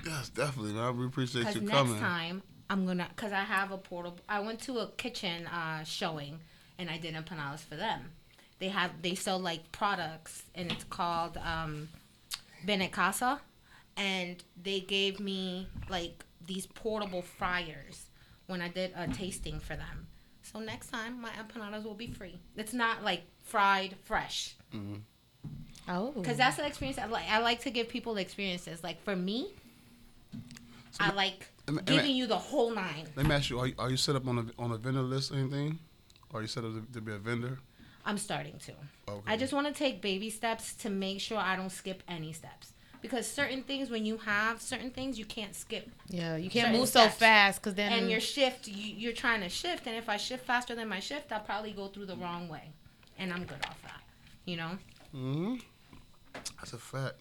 Yes, 0.04 0.28
definitely, 0.30 0.72
man. 0.72 0.96
We 0.96 1.06
appreciate 1.06 1.42
because 1.42 1.56
you 1.56 1.62
next 1.62 1.72
coming. 1.72 1.98
time 2.00 2.42
I'm 2.68 2.86
gonna 2.86 3.08
because 3.14 3.32
I 3.32 3.40
have 3.40 3.70
a 3.70 3.78
portable. 3.78 4.20
I 4.28 4.40
went 4.40 4.60
to 4.62 4.78
a 4.78 4.88
kitchen 4.92 5.46
uh, 5.46 5.84
showing 5.84 6.40
and 6.78 6.90
I 6.90 6.98
did 6.98 7.14
empanadas 7.14 7.60
for 7.60 7.76
them. 7.76 8.12
They 8.58 8.68
have 8.68 9.02
they 9.02 9.14
sell 9.14 9.38
like 9.38 9.72
products 9.72 10.44
and 10.54 10.70
it's 10.70 10.84
called 10.84 11.36
um, 11.36 11.88
Bene 12.64 12.88
Casa, 12.88 13.40
and 13.96 14.42
they 14.60 14.80
gave 14.80 15.20
me 15.20 15.68
like 15.88 16.24
these 16.46 16.66
portable 16.66 17.22
fryers 17.22 18.06
when 18.46 18.60
I 18.60 18.68
did 18.68 18.92
a 18.96 19.06
tasting 19.08 19.60
for 19.60 19.76
them. 19.76 20.06
So 20.42 20.58
next 20.58 20.88
time 20.88 21.20
my 21.20 21.30
empanadas 21.30 21.84
will 21.84 21.94
be 21.94 22.08
free. 22.08 22.40
It's 22.56 22.72
not 22.72 23.04
like 23.04 23.22
fried 23.42 23.96
fresh 24.04 24.56
Oh, 25.88 26.12
because 26.12 26.36
that's 26.36 26.58
an 26.58 26.64
experience 26.64 26.98
I 26.98 27.06
like. 27.06 27.28
I 27.28 27.40
like 27.40 27.60
to 27.62 27.70
give 27.70 27.88
people 27.88 28.16
experiences. 28.16 28.84
Like 28.84 29.02
for 29.02 29.16
me, 29.16 29.52
I 31.00 31.12
like 31.12 31.48
Am- 31.68 31.78
am- 31.78 31.84
giving 31.84 32.14
you 32.16 32.26
the 32.26 32.38
whole 32.38 32.70
nine. 32.74 33.06
Let 33.16 33.26
me 33.26 33.34
ask 33.34 33.50
you: 33.50 33.58
Are 33.58 33.66
you, 33.68 33.74
are 33.78 33.90
you 33.90 33.96
set 33.96 34.16
up 34.16 34.26
on 34.26 34.38
a 34.38 34.62
on 34.62 34.72
a 34.72 34.76
vendor 34.76 35.02
list 35.02 35.32
or 35.32 35.36
anything? 35.36 35.78
Or 36.32 36.38
are 36.40 36.42
you 36.42 36.48
set 36.48 36.64
up 36.64 36.72
to, 36.72 36.92
to 36.92 37.00
be 37.00 37.12
a 37.12 37.18
vendor? 37.18 37.58
I'm 38.04 38.18
starting 38.18 38.58
to. 38.66 38.72
Okay. 39.08 39.32
I 39.32 39.36
just 39.36 39.52
want 39.52 39.66
to 39.68 39.72
take 39.72 40.00
baby 40.02 40.30
steps 40.30 40.74
to 40.76 40.90
make 40.90 41.20
sure 41.20 41.38
I 41.38 41.54
don't 41.56 41.70
skip 41.70 42.02
any 42.08 42.32
steps. 42.32 42.72
Because 43.00 43.26
certain 43.30 43.62
things, 43.64 43.90
when 43.90 44.06
you 44.06 44.16
have 44.18 44.60
certain 44.60 44.90
things, 44.90 45.18
you 45.18 45.24
can't 45.24 45.54
skip. 45.54 45.90
yeah. 46.08 46.36
You 46.36 46.48
can't 46.48 46.66
certain 46.66 46.78
move 46.80 46.88
so 46.88 47.08
fast 47.08 47.60
because 47.60 47.74
then 47.74 47.92
And 47.92 48.10
your 48.10 48.20
shift, 48.20 48.68
you, 48.68 48.94
you're 48.96 49.12
trying 49.12 49.40
to 49.40 49.48
shift. 49.48 49.86
And 49.88 49.96
if 49.96 50.08
I 50.08 50.16
shift 50.16 50.46
faster 50.46 50.74
than 50.76 50.88
my 50.88 51.00
shift, 51.00 51.32
I'll 51.32 51.40
probably 51.40 51.72
go 51.72 51.88
through 51.88 52.06
the 52.06 52.16
wrong 52.16 52.48
way. 52.48 52.70
And 53.18 53.32
I'm 53.32 53.44
good 53.44 53.58
off 53.66 53.80
that. 53.82 54.00
You 54.44 54.56
know? 54.56 54.78
hmm 55.12 55.56
That's 56.58 56.72
a 56.72 56.78
fact. 56.78 57.14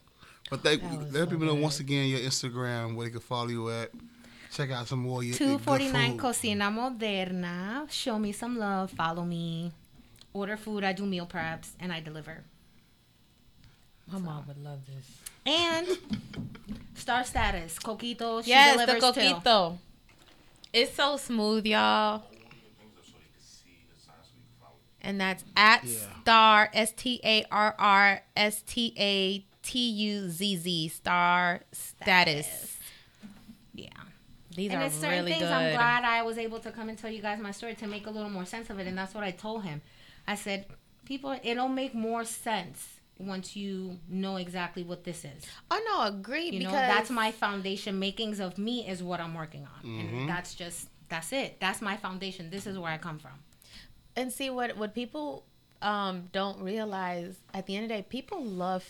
But 0.52 0.64
they 0.64 0.76
That 0.76 0.98
was 1.00 1.14
let 1.14 1.24
so 1.24 1.26
people 1.28 1.46
know 1.46 1.56
once 1.56 1.80
again 1.80 2.10
your 2.10 2.20
Instagram 2.20 2.96
where 2.96 3.08
they 3.08 3.12
can 3.12 3.22
follow 3.22 3.48
you 3.48 3.70
at. 3.72 3.90
Check 4.52 4.70
out 4.70 4.86
some 4.86 5.00
more 5.00 5.20
of 5.20 5.24
your, 5.24 5.30
your 5.32 5.58
249 5.60 6.12
food. 6.12 6.20
Cocina 6.20 6.66
Moderna. 6.66 7.90
Show 7.90 8.20
me 8.20 8.34
some 8.34 8.60
love. 8.60 8.92
Follow 8.92 9.24
me. 9.24 9.72
Order 10.34 10.58
food. 10.58 10.84
I 10.84 10.92
do 10.92 11.06
meal 11.06 11.26
preps. 11.26 11.70
And 11.80 11.94
I 11.94 12.02
deliver. 12.02 12.44
my 14.12 14.20
mom 14.20 14.44
would 14.46 14.62
love 14.62 14.80
this. 14.86 15.10
And 15.46 15.88
star 16.96 17.24
status. 17.24 17.80
Coquito. 17.80 18.44
She 18.44 18.50
Yes, 18.50 18.78
the 18.78 18.86
delivers 18.86 19.16
too. 19.16 19.22
coquito. 19.22 19.78
It's 20.74 20.94
so 20.94 21.16
smooth, 21.16 21.66
y'all. 21.66 22.24
And 25.02 25.20
that's 25.20 25.46
at 25.56 25.86
Yeah. 25.86 25.98
star 26.22 26.70
S 26.74 26.92
T 26.96 27.22
A 27.24 27.46
R 27.50 27.74
R 27.80 28.22
S 28.36 28.62
T 28.68 28.94
A 29.00 29.46
T 29.64 29.90
U 29.90 30.30
Z 30.30 30.58
Z 30.58 30.88
star 30.90 31.62
status. 31.72 32.78
Yeah. 33.74 33.88
These 34.56 34.72
and 34.72 34.82
are 34.82 34.86
it's 34.88 34.96
certain 34.96 35.20
really 35.20 35.32
things 35.32 35.44
good. 35.44 35.52
I'm 35.52 35.74
glad 35.74 36.04
I 36.04 36.24
was 36.24 36.38
able 36.38 36.60
to 36.60 36.72
come 36.72 36.90
and 36.90 36.98
tell 36.98 37.10
you 37.10 37.22
guys 37.22 37.40
my 37.40 37.52
story 37.52 37.76
to 37.76 37.88
make 37.88 38.06
a 38.08 38.10
little 38.10 38.30
more 38.30 38.46
sense 38.46 38.70
of 38.70 38.80
it. 38.80 38.88
And 38.88 38.98
that's 38.98 39.14
what 39.14 39.24
I 39.24 39.32
told 39.32 39.64
him. 39.64 39.82
I 40.28 40.36
said, 40.36 40.66
people, 41.06 41.38
it'll 41.44 41.70
make 41.70 41.94
more 41.96 42.26
sense 42.26 42.88
once 43.18 43.56
you 43.56 43.98
know 44.10 44.36
exactly 44.38 44.84
what 44.84 45.04
this 45.06 45.24
is. 45.24 45.46
Oh 45.70 45.80
no, 45.88 46.02
agreed. 46.18 46.54
You 46.54 46.64
know, 46.64 46.72
that's 46.72 47.10
my 47.10 47.32
foundation. 47.32 47.98
Makings 48.00 48.40
of 48.42 48.58
me 48.58 48.88
is 48.88 49.02
what 49.02 49.20
I'm 49.22 49.34
working 49.36 49.62
on, 49.66 49.90
Mm-hmm. 49.90 50.18
and 50.18 50.30
that's 50.30 50.54
just 50.56 50.90
that's 51.08 51.32
it. 51.32 51.58
That's 51.60 51.82
my 51.82 51.96
foundation. 51.98 52.50
This 52.50 52.66
is 52.68 52.78
where 52.78 52.92
I 52.92 52.98
come 52.98 53.20
from. 53.20 53.32
and 54.18 54.34
see 54.34 54.50
what 54.50 54.76
what 54.76 54.94
people 54.94 55.46
um 55.82 56.28
don't 56.34 56.60
realize 56.62 57.38
at 57.54 57.66
the 57.68 57.76
end 57.76 57.86
of 57.86 57.90
the 57.90 57.96
day 57.96 58.06
people 58.08 58.44
love 58.44 58.84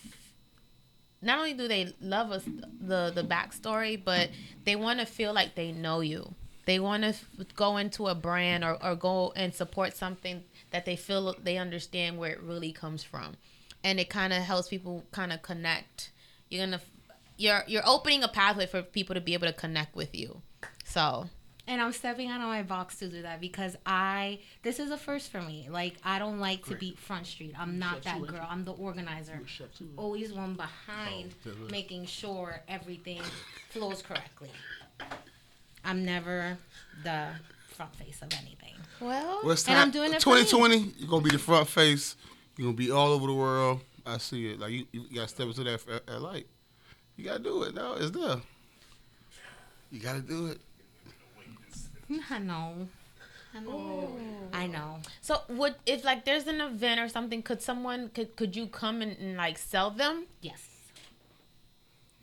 not 1.22 1.38
only 1.38 1.54
do 1.54 1.68
they 1.68 1.94
love 2.02 2.32
us 2.32 2.44
the 2.46 3.12
the 3.14 3.24
backstory 3.24 4.02
but 4.04 4.30
they 4.66 4.76
want 4.76 5.00
to 5.00 5.06
feel 5.06 5.34
like 5.34 5.56
they 5.56 5.72
know 5.72 6.02
you. 6.02 6.34
They 6.66 6.80
want 6.80 7.04
to 7.04 7.10
f- 7.10 7.26
go 7.56 7.78
into 7.78 8.08
a 8.08 8.16
brand 8.16 8.64
or, 8.64 8.78
or 8.84 8.96
go 8.96 9.34
and 9.36 9.54
support 9.54 9.96
something 9.96 10.44
that 10.70 10.86
they 10.86 10.96
feel 10.96 11.36
they 11.42 11.58
understand 11.58 12.18
where 12.18 12.32
it 12.32 12.42
really 12.42 12.72
comes 12.72 13.04
from. 13.04 13.36
And 13.84 14.00
it 14.00 14.10
kind 14.10 14.32
of 14.32 14.44
helps 14.44 14.70
people 14.70 15.04
kind 15.12 15.34
of 15.34 15.42
connect. 15.42 16.12
You're 16.50 16.66
gonna 16.66 16.82
you're 17.38 17.64
you're 17.68 17.88
opening 17.88 18.24
a 18.24 18.28
pathway 18.28 18.68
for 18.68 18.82
people 18.84 19.16
to 19.16 19.22
be 19.22 19.34
able 19.34 19.48
to 19.48 19.54
connect 19.54 19.96
with 19.96 20.14
you. 20.16 20.42
So 20.86 21.30
And 21.72 21.80
I'm 21.82 21.94
stepping 21.94 22.28
out 22.28 22.42
of 22.42 22.48
my 22.48 22.64
box 22.64 22.98
to 23.00 23.08
do 23.08 23.22
that 23.22 23.40
because 23.40 23.78
I 23.86 24.40
this 24.62 24.78
is 24.78 24.92
a 24.92 24.98
first 24.98 25.32
for 25.32 25.42
me. 25.42 25.70
Like 25.72 25.96
I 26.04 26.20
don't 26.20 26.38
like 26.38 26.66
to 26.66 26.76
be 26.76 26.96
front 26.96 27.26
street. 27.26 27.54
I'm 27.58 27.80
not 27.80 28.04
that 28.04 28.22
girl. 28.28 28.46
I'm 28.50 28.66
the 28.66 28.74
organizer. 28.74 29.40
Always 29.96 30.34
one 30.34 30.56
behind 30.56 31.34
oh, 31.48 31.52
making 31.70 32.08
sure 32.08 32.60
everything 32.68 33.22
flows 33.70 34.02
correctly. 34.02 34.50
I'm 35.86 36.04
never 36.04 36.58
the 37.06 37.28
front 37.70 37.96
face 37.96 38.22
of 38.22 38.34
anything. 38.34 38.76
well 39.00 39.40
Well, 39.42 39.52
it's 39.52 39.66
And 39.66 39.78
I'm 39.78 39.92
doing 39.92 40.14
it 40.14 40.22
for 40.22 40.36
me. 40.36 40.42
2020, 40.42 40.94
you're 40.98 41.10
gonna 41.10 41.24
be 41.24 41.30
the 41.30 41.40
front 41.40 41.70
face. 41.70 42.18
You're 42.58 42.66
gonna 42.66 42.76
be 42.76 42.92
all 42.92 43.14
over 43.14 43.28
the 43.28 43.34
world. 43.34 43.80
I 44.06 44.18
see 44.18 44.52
it. 44.52 44.60
Like 44.60 44.72
you, 44.72 44.88
you 44.92 45.06
gotta 45.16 45.30
step 45.30 45.48
into 45.48 45.64
that, 45.64 45.86
that, 45.86 46.06
that 46.06 46.22
light. 46.22 46.48
You 47.16 47.24
gotta 47.24 47.40
do 47.40 47.64
it. 47.64 47.74
No, 47.74 47.94
it's 47.94 48.12
there. 48.12 48.42
You 49.90 50.02
gotta 50.02 50.20
do 50.20 50.48
it. 50.48 50.60
I 52.30 52.40
know. 52.40 52.88
I 53.54 53.60
know. 53.60 53.72
Oh. 53.72 54.18
I 54.54 54.68
know. 54.68 55.00
So 55.22 55.42
would 55.50 55.76
if 55.86 56.04
like 56.04 56.26
there's 56.26 56.48
an 56.48 56.62
event 56.62 57.00
or 57.02 57.10
something, 57.10 57.42
could 57.44 57.62
someone 57.62 58.10
could 58.10 58.36
could 58.36 58.56
you 58.56 58.68
come 58.68 59.02
and, 59.02 59.18
and 59.18 59.38
like 59.38 59.58
sell 59.58 59.92
them? 59.92 60.26
Yes. 60.42 60.68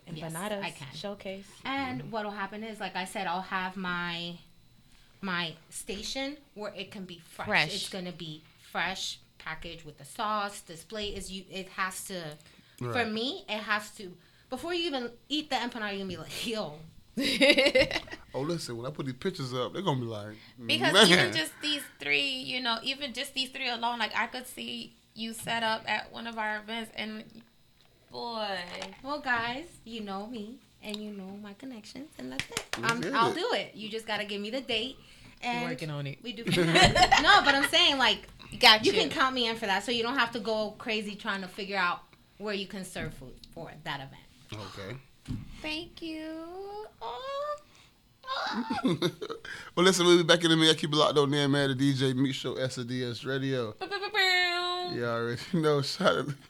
In 0.07 0.17
Yes, 0.17 0.35
I 0.35 0.71
can. 0.71 0.87
showcase. 0.95 1.45
And 1.67 2.11
what'll 2.11 2.31
happen 2.31 2.65
is, 2.65 2.81
like 2.81 2.97
I 2.97 3.05
said, 3.05 3.27
I'll 3.27 3.43
have 3.43 3.77
my 3.77 4.39
my 5.21 5.55
station 5.69 6.39
where 6.55 6.73
it 6.75 6.91
can 6.91 7.05
be 7.05 7.21
fresh. 7.25 7.47
Fresh. 7.47 7.75
It's 7.75 7.89
gonna 7.91 8.13
be 8.13 8.43
fresh, 8.73 9.19
packaged 9.39 9.85
with 9.85 9.99
the 9.99 10.05
sauce. 10.07 10.63
Display 10.63 11.09
is 11.09 11.31
you. 11.31 11.45
It 11.51 11.69
has 11.71 12.05
to. 12.05 12.23
For 12.79 13.05
me, 13.05 13.45
it 13.49 13.59
has 13.59 13.91
to. 13.97 14.13
Before 14.49 14.73
you 14.73 14.87
even 14.87 15.11
eat 15.29 15.51
the 15.51 15.57
empanada, 15.57 15.91
you're 15.91 15.99
gonna 15.99 16.09
be 16.09 16.17
like, 16.17 16.47
yo, 16.47 16.79
Oh, 18.35 18.43
listen. 18.43 18.77
When 18.77 18.87
I 18.87 18.91
put 18.91 19.07
these 19.07 19.15
pictures 19.15 19.55
up, 19.55 19.73
they're 19.73 19.83
gonna 19.83 20.01
be 20.01 20.07
like, 20.07 20.37
because 20.65 20.93
man. 20.93 21.09
even 21.09 21.33
just 21.33 21.53
these 21.63 21.83
three, 21.99 22.29
you 22.29 22.61
know, 22.61 22.79
even 22.83 23.13
just 23.13 23.35
these 23.35 23.49
three 23.49 23.69
alone, 23.69 23.99
like 23.99 24.13
I 24.15 24.27
could 24.27 24.47
see 24.47 24.95
you 25.15 25.33
set 25.33 25.63
up 25.63 25.83
at 25.91 26.13
one 26.13 26.27
of 26.27 26.39
our 26.39 26.59
events, 26.59 26.93
and 26.95 27.25
boy, 28.13 28.47
well, 29.03 29.21
guys, 29.21 29.65
you 29.85 30.03
know 30.03 30.27
me 30.27 30.59
and 30.83 30.97
you 30.97 31.11
know 31.11 31.39
my 31.43 31.55
connections, 31.55 32.11
and 32.19 32.31
that's 32.31 32.45
it. 32.51 32.65
I'm, 32.83 33.03
I'll 33.15 33.33
it. 33.33 33.35
do 33.35 33.49
it. 33.55 33.73
You 33.75 33.89
just 33.89 34.07
gotta 34.07 34.25
give 34.25 34.41
me 34.41 34.51
the 34.51 34.61
date. 34.61 34.97
And 35.43 35.69
working 35.69 35.91
on 35.91 36.07
it. 36.07 36.19
we 36.23 36.33
do. 36.33 36.45
no, 36.63 37.41
but 37.45 37.55
I'm 37.55 37.69
saying 37.71 37.97
like 37.99 38.29
Got 38.61 38.85
you 38.85 38.93
you. 38.93 39.01
can 39.01 39.11
count 39.11 39.35
me 39.35 39.49
in 39.49 39.57
for 39.57 39.67
that, 39.67 39.85
so 39.85 39.91
you 39.91 40.03
don't 40.03 40.19
have 40.19 40.33
to 40.33 40.41
go 40.41 40.75
crazy 40.79 41.15
trying 41.15 41.43
to 41.43 41.49
figure 41.49 41.77
out 41.79 42.01
where 42.39 42.55
you 42.55 42.67
can 42.67 42.85
serve 42.85 43.15
food 43.15 43.35
for 43.53 43.71
that 43.85 44.01
event. 44.01 44.65
okay. 44.79 44.97
Thank 45.63 46.03
you. 46.03 46.31
Oh. 47.03 47.57
well, 48.85 49.85
listen. 49.85 50.07
We'll 50.07 50.19
be 50.19 50.23
back 50.23 50.45
in 50.45 50.51
a 50.51 50.57
minute. 50.57 50.79
Keep 50.79 50.93
it 50.93 50.97
locked 50.97 51.19
on 51.19 51.31
there, 51.31 51.49
man. 51.49 51.77
The 51.77 51.95
DJ 51.95 52.15
Meat 52.15 52.35
Show, 52.35 52.55
SDS 52.55 53.27
Radio. 53.27 53.75
You 54.95 55.05
already 55.05 55.41
know. 55.55 55.83
Shout 55.83 56.19
out. 56.19 56.27